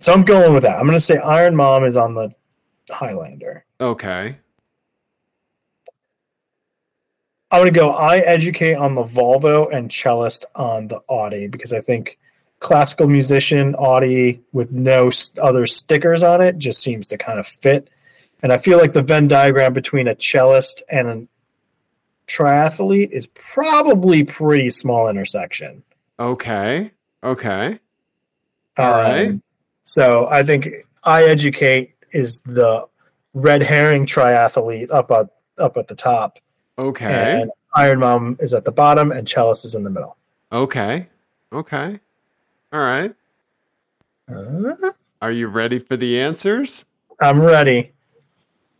So 0.02 0.12
I'm 0.12 0.24
going 0.24 0.52
with 0.52 0.64
that. 0.64 0.80
I'm 0.80 0.86
going 0.86 0.98
to 0.98 1.00
say 1.00 1.16
Iron 1.18 1.54
Mom 1.54 1.84
is 1.84 1.96
on 1.96 2.14
the 2.14 2.34
Highlander. 2.90 3.64
Okay. 3.80 4.36
I'm 7.52 7.60
going 7.60 7.72
to 7.72 7.78
go 7.78 7.92
I 7.92 8.18
educate 8.18 8.74
on 8.74 8.96
the 8.96 9.04
Volvo 9.04 9.72
and 9.72 9.92
cellist 9.92 10.44
on 10.56 10.88
the 10.88 11.00
Audi 11.08 11.46
because 11.46 11.72
I 11.72 11.80
think 11.80 12.18
classical 12.58 13.06
musician 13.06 13.76
Audi 13.76 14.40
with 14.52 14.72
no 14.72 15.12
other 15.40 15.68
stickers 15.68 16.24
on 16.24 16.40
it 16.40 16.58
just 16.58 16.82
seems 16.82 17.06
to 17.08 17.16
kind 17.16 17.38
of 17.38 17.46
fit. 17.46 17.88
And 18.42 18.52
I 18.52 18.58
feel 18.58 18.78
like 18.78 18.94
the 18.94 19.02
Venn 19.02 19.28
diagram 19.28 19.72
between 19.72 20.08
a 20.08 20.16
cellist 20.16 20.82
and 20.90 21.08
a 21.08 21.28
triathlete 22.26 23.10
is 23.10 23.28
probably 23.28 24.24
pretty 24.24 24.70
small 24.70 25.08
intersection. 25.08 25.84
Okay. 26.18 26.90
Okay. 27.22 27.78
Um, 28.76 28.84
All 28.84 28.90
right. 28.90 29.40
So 29.84 30.26
I 30.26 30.42
think 30.42 30.68
I 31.04 31.24
educate 31.24 31.94
is 32.12 32.38
the 32.40 32.86
red 33.34 33.62
herring 33.62 34.06
triathlete 34.06 34.90
up 34.90 35.10
at 35.10 35.28
up 35.58 35.76
at 35.76 35.88
the 35.88 35.94
top, 35.94 36.38
Okay. 36.78 37.40
and 37.42 37.50
Iron 37.74 38.00
Mom 38.00 38.36
is 38.40 38.52
at 38.54 38.64
the 38.64 38.72
bottom, 38.72 39.10
and 39.12 39.26
Chalice 39.26 39.64
is 39.64 39.74
in 39.74 39.82
the 39.82 39.90
middle. 39.90 40.16
Okay. 40.52 41.08
Okay. 41.52 42.00
All 42.72 42.80
right. 42.80 43.14
Uh, 44.30 44.90
Are 45.20 45.30
you 45.32 45.48
ready 45.48 45.78
for 45.78 45.96
the 45.96 46.18
answers? 46.20 46.84
I'm 47.20 47.40
ready. 47.40 47.92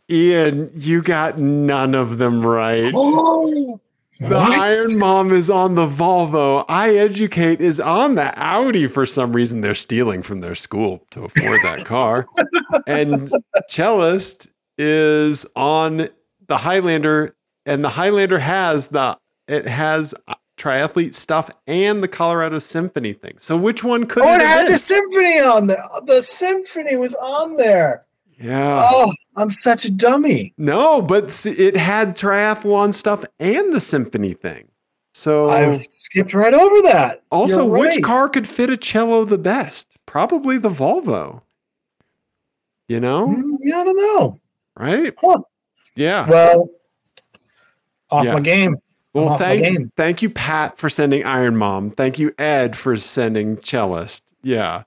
Ian, 0.09 0.69
you 0.73 1.01
got 1.01 1.37
none 1.39 1.93
of 1.95 2.17
them 2.17 2.45
right. 2.45 2.91
Oh, 2.93 3.79
The 4.19 4.35
Iron 4.37 4.99
Mom 4.99 5.33
is 5.33 5.49
on 5.49 5.75
the 5.75 5.87
Volvo. 5.87 6.63
I 6.69 6.95
Educate 6.95 7.59
is 7.61 7.79
on 7.79 8.15
the 8.15 8.31
Audi 8.39 8.87
for 8.87 9.05
some 9.05 9.33
reason. 9.33 9.61
They're 9.61 9.73
stealing 9.73 10.21
from 10.21 10.39
their 10.39 10.55
school 10.55 11.05
to 11.11 11.25
afford 11.25 11.61
that 11.63 11.83
car. 11.85 12.25
and 12.87 13.31
Cellist 13.69 14.47
is 14.77 15.45
on 15.55 16.07
the 16.47 16.57
Highlander, 16.57 17.35
and 17.65 17.83
the 17.83 17.89
Highlander 17.89 18.39
has 18.39 18.87
the 18.87 19.17
it 19.47 19.65
has 19.67 20.13
uh, 20.27 20.35
triathlete 20.57 21.15
stuff 21.15 21.49
and 21.67 22.01
the 22.01 22.07
Colorado 22.07 22.59
Symphony 22.59 23.11
thing. 23.13 23.33
So 23.39 23.57
which 23.57 23.83
one 23.83 24.05
could 24.05 24.23
Oh, 24.23 24.33
it 24.33 24.35
it 24.35 24.41
have 24.41 24.49
had 24.59 24.63
been? 24.65 24.71
the 24.73 24.77
symphony 24.79 25.39
on 25.39 25.67
there. 25.67 25.83
The 26.05 26.21
symphony 26.21 26.95
was 26.95 27.13
on 27.15 27.57
there. 27.57 28.05
Yeah. 28.39 28.87
Oh, 28.91 29.13
I'm 29.35 29.49
such 29.51 29.85
a 29.85 29.91
dummy. 29.91 30.53
No, 30.57 31.01
but 31.01 31.45
it 31.45 31.75
had 31.77 32.15
triathlon 32.15 32.93
stuff 32.93 33.23
and 33.39 33.73
the 33.73 33.79
symphony 33.79 34.33
thing. 34.33 34.67
So 35.13 35.49
I 35.49 35.77
skipped 35.89 36.33
right 36.33 36.53
over 36.53 36.81
that. 36.89 37.21
also, 37.31 37.65
You're 37.67 37.77
which 37.77 38.01
car 38.01 38.29
could 38.29 38.47
fit 38.47 38.69
a 38.71 38.77
cello 38.77 39.23
the 39.25 39.37
best? 39.37 39.87
Probably 40.07 40.57
the 40.57 40.69
Volvo. 40.69 41.41
You 42.87 42.99
know, 42.99 43.27
Mm, 43.27 43.57
Yeah, 43.61 43.79
I 43.79 43.83
don't 43.83 43.95
know. 43.97 44.39
right? 44.77 45.13
Huh. 45.19 45.41
Yeah. 45.95 46.27
Well, 46.27 46.69
off 48.09 48.25
Yeah. 48.25 48.33
my 48.33 48.39
game. 48.39 48.77
Well, 49.13 49.37
thank 49.37 49.93
thank 49.95 50.23
you, 50.23 50.29
Pat, 50.31 50.79
for 50.79 50.89
sending 50.89 51.23
Iron 51.23 51.55
Mom. 51.55 51.91
Thank 51.91 52.17
you, 52.17 52.33
Ed, 52.39 52.75
for 52.75 52.95
sending 52.95 53.57
Cellist. 53.57 54.21
Yeah. 54.41 54.83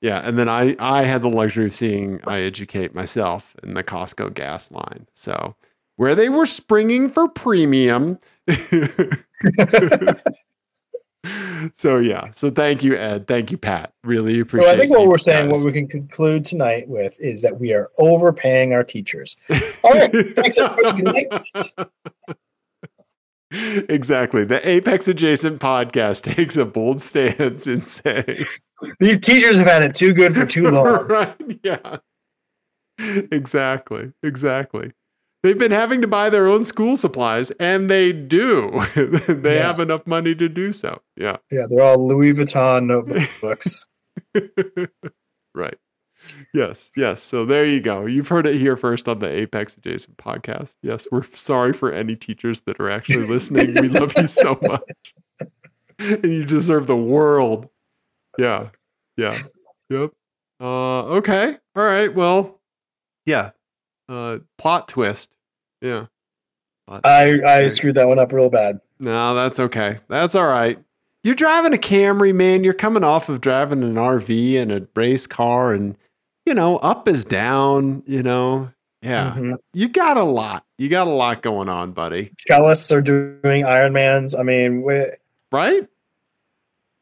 Yeah. 0.00 0.20
And 0.20 0.38
then 0.38 0.48
I 0.48 0.76
I 0.78 1.02
had 1.04 1.22
the 1.22 1.28
luxury 1.28 1.66
of 1.66 1.74
seeing 1.74 2.20
I 2.26 2.40
educate 2.40 2.94
myself 2.94 3.56
in 3.62 3.74
the 3.74 3.82
Costco 3.82 4.34
gas 4.34 4.70
line. 4.70 5.06
So 5.14 5.56
where 5.96 6.14
they 6.14 6.28
were 6.28 6.46
springing 6.46 7.08
for 7.08 7.28
premium. 7.28 8.18
so 11.74 11.98
yeah. 11.98 12.30
So 12.32 12.50
thank 12.50 12.84
you, 12.84 12.96
Ed. 12.96 13.26
Thank 13.26 13.50
you, 13.50 13.58
Pat. 13.58 13.92
Really 14.04 14.40
appreciate 14.40 14.68
So 14.68 14.72
I 14.72 14.76
think 14.76 14.92
what 14.92 15.08
we're 15.08 15.18
saying, 15.18 15.50
guys. 15.50 15.58
what 15.58 15.66
we 15.66 15.72
can 15.72 15.88
conclude 15.88 16.44
tonight 16.44 16.88
with, 16.88 17.16
is 17.20 17.42
that 17.42 17.58
we 17.58 17.72
are 17.72 17.90
overpaying 17.98 18.72
our 18.72 18.84
teachers. 18.84 19.36
All 19.82 19.92
right, 19.92 20.12
thanks 20.12 20.58
everybody. 20.58 21.26
exactly. 23.52 24.44
The 24.44 24.66
Apex 24.68 25.08
Adjacent 25.08 25.60
podcast 25.60 26.22
takes 26.22 26.56
a 26.56 26.64
bold 26.64 27.00
stance 27.00 27.66
in 27.66 27.80
saying 27.80 28.44
These 29.00 29.20
teachers 29.20 29.56
have 29.56 29.66
had 29.66 29.82
it 29.82 29.94
too 29.94 30.12
good 30.12 30.34
for 30.34 30.46
too 30.46 30.70
long. 30.70 31.06
right. 31.06 31.36
Yeah. 31.62 31.98
Exactly. 32.98 34.12
Exactly. 34.22 34.92
They've 35.42 35.58
been 35.58 35.70
having 35.70 36.00
to 36.00 36.08
buy 36.08 36.28
their 36.30 36.48
own 36.48 36.64
school 36.64 36.96
supplies, 36.96 37.50
and 37.52 37.88
they 37.88 38.10
do. 38.10 38.70
they 39.28 39.56
Yeah. 39.56 39.66
have 39.66 39.78
enough 39.80 40.06
money 40.06 40.34
to 40.34 40.48
do 40.48 40.72
so. 40.72 41.02
Yeah. 41.16 41.36
Yeah, 41.50 41.66
they're 41.68 41.82
all 41.84 42.04
Louis 42.06 42.32
Vuitton 42.32 42.86
notebooks. 42.86 43.86
Right. 45.54 45.78
Yes. 46.54 46.90
Yes. 46.96 47.22
So 47.22 47.44
there 47.44 47.64
you 47.64 47.80
go. 47.80 48.06
You've 48.06 48.28
heard 48.28 48.46
it 48.46 48.56
here 48.56 48.76
first 48.76 49.08
on 49.08 49.18
the 49.18 49.28
Apex 49.28 49.76
Adjacent 49.76 50.16
podcast. 50.16 50.76
Yes. 50.82 51.06
We're 51.10 51.22
sorry 51.24 51.72
for 51.72 51.92
any 51.92 52.16
teachers 52.16 52.60
that 52.62 52.80
are 52.80 52.90
actually 52.90 53.26
listening. 53.28 53.74
we 53.80 53.88
love 53.88 54.12
you 54.16 54.26
so 54.26 54.58
much. 54.62 55.14
and 55.98 56.24
you 56.24 56.44
deserve 56.44 56.86
the 56.86 56.96
world. 56.96 57.68
Yeah. 58.38 58.68
Yeah. 59.16 59.38
Yep. 59.90 60.12
Uh, 60.60 61.02
okay. 61.16 61.56
All 61.74 61.84
right. 61.84 62.14
Well, 62.14 62.58
yeah. 63.26 63.50
Uh, 64.08 64.38
plot 64.58 64.88
twist. 64.88 65.34
Yeah. 65.82 66.06
Plot 66.86 67.00
I, 67.04 67.40
I 67.44 67.68
screwed 67.68 67.96
that 67.96 68.08
one 68.08 68.18
up 68.18 68.32
real 68.32 68.48
bad. 68.50 68.80
no, 69.00 69.34
that's 69.34 69.58
okay. 69.60 69.98
That's 70.08 70.34
all 70.34 70.46
right. 70.46 70.78
You're 71.24 71.34
driving 71.34 71.74
a 71.74 71.78
Camry, 71.78 72.32
man. 72.32 72.62
You're 72.62 72.72
coming 72.72 73.02
off 73.02 73.28
of 73.28 73.40
driving 73.40 73.82
an 73.82 73.94
RV 73.96 74.56
and 74.62 74.70
a 74.70 74.86
race 74.94 75.26
car, 75.26 75.72
and 75.74 75.96
you 76.46 76.54
know, 76.54 76.76
up 76.78 77.08
is 77.08 77.24
down. 77.24 78.02
You 78.06 78.22
know, 78.22 78.70
yeah. 79.02 79.34
Mhm. 79.36 79.56
You 79.74 79.88
got 79.88 80.16
a 80.16 80.22
lot. 80.22 80.64
You 80.78 80.88
got 80.88 81.06
a 81.06 81.10
lot 81.10 81.42
going 81.42 81.68
on, 81.68 81.92
buddy. 81.92 82.32
Cellists 82.48 82.90
are 82.94 83.02
doing 83.02 83.64
Ironmans. 83.64 84.38
I 84.38 84.42
mean, 84.42 84.82
we, 84.82 85.06
Right? 85.52 85.86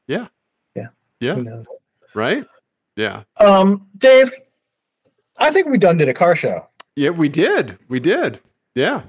Yeah. 0.06 0.26
Yeah. 0.74 0.88
Yeah. 1.20 1.34
who 1.34 1.44
knows? 1.44 1.74
Right. 2.14 2.44
Yeah. 2.96 3.22
Um, 3.40 3.86
Dave, 3.96 4.30
I 5.38 5.50
think 5.50 5.68
we 5.68 5.78
done 5.78 5.96
did 5.96 6.08
a 6.08 6.14
car 6.14 6.36
show. 6.36 6.66
Yeah. 6.96 7.10
We 7.10 7.28
did. 7.28 7.78
We 7.88 8.00
did. 8.00 8.40
Yeah. 8.74 9.02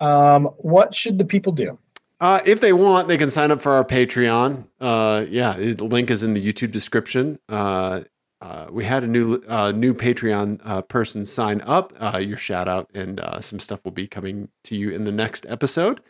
Um, 0.00 0.46
what 0.58 0.94
should 0.94 1.18
the 1.18 1.24
people 1.24 1.52
do? 1.52 1.78
Uh, 2.20 2.40
if 2.46 2.60
they 2.60 2.72
want, 2.72 3.08
they 3.08 3.16
can 3.18 3.30
sign 3.30 3.50
up 3.50 3.60
for 3.60 3.72
our 3.72 3.84
Patreon. 3.84 4.66
Uh, 4.80 5.24
yeah, 5.28 5.52
the 5.54 5.84
link 5.84 6.10
is 6.10 6.22
in 6.22 6.32
the 6.34 6.40
YouTube 6.46 6.70
description. 6.70 7.38
Uh, 7.48 8.02
uh, 8.46 8.66
we 8.70 8.84
had 8.84 9.02
a 9.02 9.06
new 9.08 9.40
uh, 9.48 9.72
new 9.72 9.92
Patreon 9.92 10.60
uh, 10.64 10.82
person 10.82 11.26
sign 11.26 11.60
up. 11.62 11.92
Uh, 11.98 12.18
your 12.18 12.36
shout 12.36 12.68
out 12.68 12.88
and 12.94 13.18
uh, 13.18 13.40
some 13.40 13.58
stuff 13.58 13.84
will 13.84 13.90
be 13.92 14.06
coming 14.06 14.48
to 14.64 14.76
you 14.76 14.90
in 14.90 15.02
the 15.04 15.10
next 15.12 15.46
episode. 15.48 16.00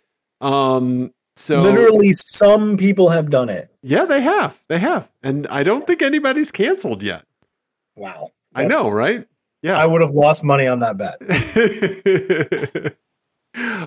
Um, 0.43 1.14
so 1.34 1.62
Literally, 1.62 2.12
some 2.12 2.76
people 2.76 3.09
have 3.09 3.30
done 3.30 3.49
it. 3.49 3.70
yeah, 3.82 4.05
they 4.05 4.20
have, 4.20 4.61
they 4.68 4.78
have, 4.78 5.11
and 5.22 5.47
I 5.47 5.62
don't 5.62 5.87
think 5.87 6.03
anybody's 6.03 6.53
canceled 6.53 7.03
yet. 7.03 7.24
Wow. 7.95 8.32
I 8.55 8.66
know, 8.66 8.91
right? 8.91 9.26
Yeah, 9.62 9.78
I 9.78 9.87
would 9.87 10.03
have 10.03 10.11
lost 10.11 10.45
money 10.45 10.66
on 10.66 10.80
that 10.80 10.97
bet. 10.99 12.97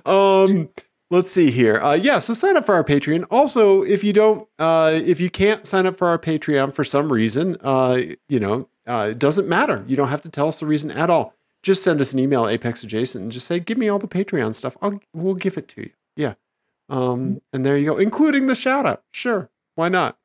um 0.06 0.70
let's 1.10 1.32
see 1.32 1.51
here. 1.51 1.78
Uh 1.78 1.93
yeah 1.93 2.20
so 2.20 2.34
sign 2.34 2.57
up 2.57 2.66
for 2.66 2.76
our 2.76 2.84
patreon. 2.84 3.26
Also 3.32 3.84
if 3.84 4.03
you 4.03 4.14
don't 4.14 4.47
uh 4.60 4.91
if 4.93 5.20
you 5.20 5.30
can't 5.30 5.66
sign 5.66 5.86
up 5.86 5.97
for 5.97 6.07
our 6.07 6.20
patreon 6.20 6.74
for 6.74 6.84
some 6.84 7.12
reason 7.12 7.57
uh 7.62 8.01
you 8.28 8.39
know 8.39 8.70
uh 8.88 9.10
it 9.12 9.20
doesn't 9.20 9.47
matter. 9.47 9.84
You 9.88 9.95
don't 9.95 10.10
have 10.10 10.22
to 10.22 10.30
tell 10.30 10.47
us 10.47 10.60
the 10.60 10.66
reason 10.66 10.91
at 10.91 11.10
all. 11.10 11.34
Just 11.62 11.84
send 11.84 11.99
us 11.99 12.14
an 12.14 12.20
email 12.20 12.47
apex 12.47 12.84
adjacent 12.84 13.22
and 13.24 13.32
just 13.32 13.47
say 13.47 13.60
give 13.60 13.78
me 13.78 13.89
all 13.89 13.99
the 13.99 14.07
patreon 14.07 14.53
stuff. 14.55 14.78
I'll 14.82 14.99
we'll 15.14 15.36
give 15.36 15.57
it 15.57 15.68
to 15.70 15.82
you. 15.82 15.91
Yeah. 16.16 16.34
Um 16.89 17.41
and 17.53 17.66
there 17.66 17.78
you 17.78 17.86
go 17.91 17.97
including 17.97 18.47
the 18.47 18.55
shout 18.55 18.86
out. 18.86 19.03
Sure. 19.12 19.49
Why 19.76 19.88
not? 19.89 20.18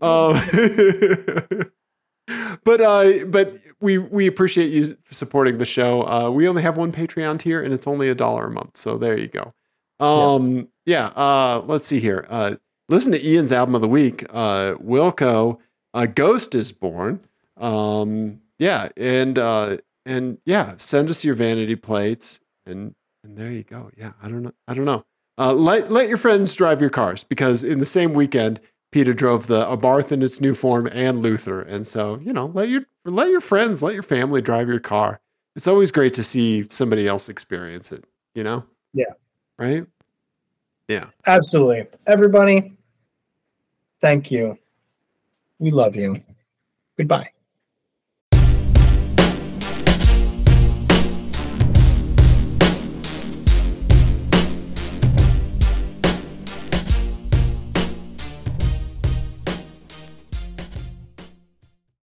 Uh, 0.00 0.32
but 2.64 2.80
uh, 2.80 3.24
but 3.26 3.56
we 3.80 3.98
we 3.98 4.26
appreciate 4.26 4.72
you 4.72 4.96
supporting 5.10 5.58
the 5.58 5.64
show. 5.66 6.06
Uh, 6.08 6.30
we 6.30 6.48
only 6.48 6.62
have 6.62 6.76
one 6.76 6.92
Patreon 6.92 7.38
tier, 7.38 7.62
and 7.62 7.72
it's 7.74 7.86
only 7.86 8.08
a 8.08 8.14
dollar 8.14 8.46
a 8.46 8.50
month. 8.50 8.76
So 8.76 8.96
there 8.96 9.18
you 9.18 9.28
go. 9.28 9.52
Um, 10.00 10.68
yeah. 10.86 11.06
uh, 11.08 11.62
let's 11.66 11.84
see 11.84 12.00
here. 12.00 12.26
Uh, 12.28 12.56
listen 12.88 13.12
to 13.12 13.26
Ian's 13.26 13.52
album 13.52 13.74
of 13.74 13.80
the 13.80 13.88
week. 13.88 14.24
Uh, 14.30 14.74
Wilco, 14.74 15.58
"A 15.92 16.06
Ghost 16.06 16.54
is 16.54 16.72
born. 16.72 17.20
Um, 17.56 18.40
yeah, 18.58 18.88
and 18.96 19.38
uh, 19.38 19.78
and 20.04 20.38
yeah, 20.44 20.74
send 20.76 21.10
us 21.10 21.24
your 21.24 21.34
vanity 21.34 21.76
plates, 21.76 22.40
and 22.66 22.94
and 23.22 23.36
there 23.36 23.50
you 23.50 23.62
go. 23.62 23.90
Yeah, 23.96 24.12
I 24.22 24.28
don't 24.28 24.42
know. 24.42 24.52
I 24.68 24.74
don't 24.74 24.84
know. 24.84 25.04
Uh, 25.38 25.52
let 25.52 25.90
let 25.90 26.08
your 26.08 26.18
friends 26.18 26.54
drive 26.54 26.80
your 26.80 26.90
cars 26.90 27.24
because 27.24 27.64
in 27.64 27.78
the 27.78 27.86
same 27.86 28.14
weekend. 28.14 28.60
Peter 28.92 29.12
drove 29.12 29.48
the 29.48 29.64
Abarth 29.64 30.12
in 30.12 30.22
its 30.22 30.40
new 30.40 30.54
form 30.54 30.86
and 30.92 31.20
Luther, 31.20 31.60
and 31.60 31.84
so 31.84 32.20
you 32.22 32.32
know, 32.32 32.44
let 32.44 32.68
your 32.68 32.82
let 33.04 33.28
your 33.28 33.40
friends, 33.40 33.82
let 33.82 33.92
your 33.92 34.04
family 34.04 34.40
drive 34.40 34.68
your 34.68 34.78
car. 34.78 35.20
It's 35.56 35.66
always 35.66 35.90
great 35.90 36.14
to 36.14 36.22
see 36.22 36.66
somebody 36.70 37.08
else 37.08 37.28
experience 37.28 37.90
it. 37.90 38.04
You 38.36 38.44
know? 38.44 38.64
Yeah. 38.92 39.12
Right. 39.58 39.84
Yeah. 40.88 41.06
Absolutely. 41.26 41.86
Everybody, 42.06 42.76
thank 44.00 44.30
you. 44.30 44.58
We 45.58 45.70
love 45.70 45.96
you. 45.96 46.22
Goodbye. 46.96 47.30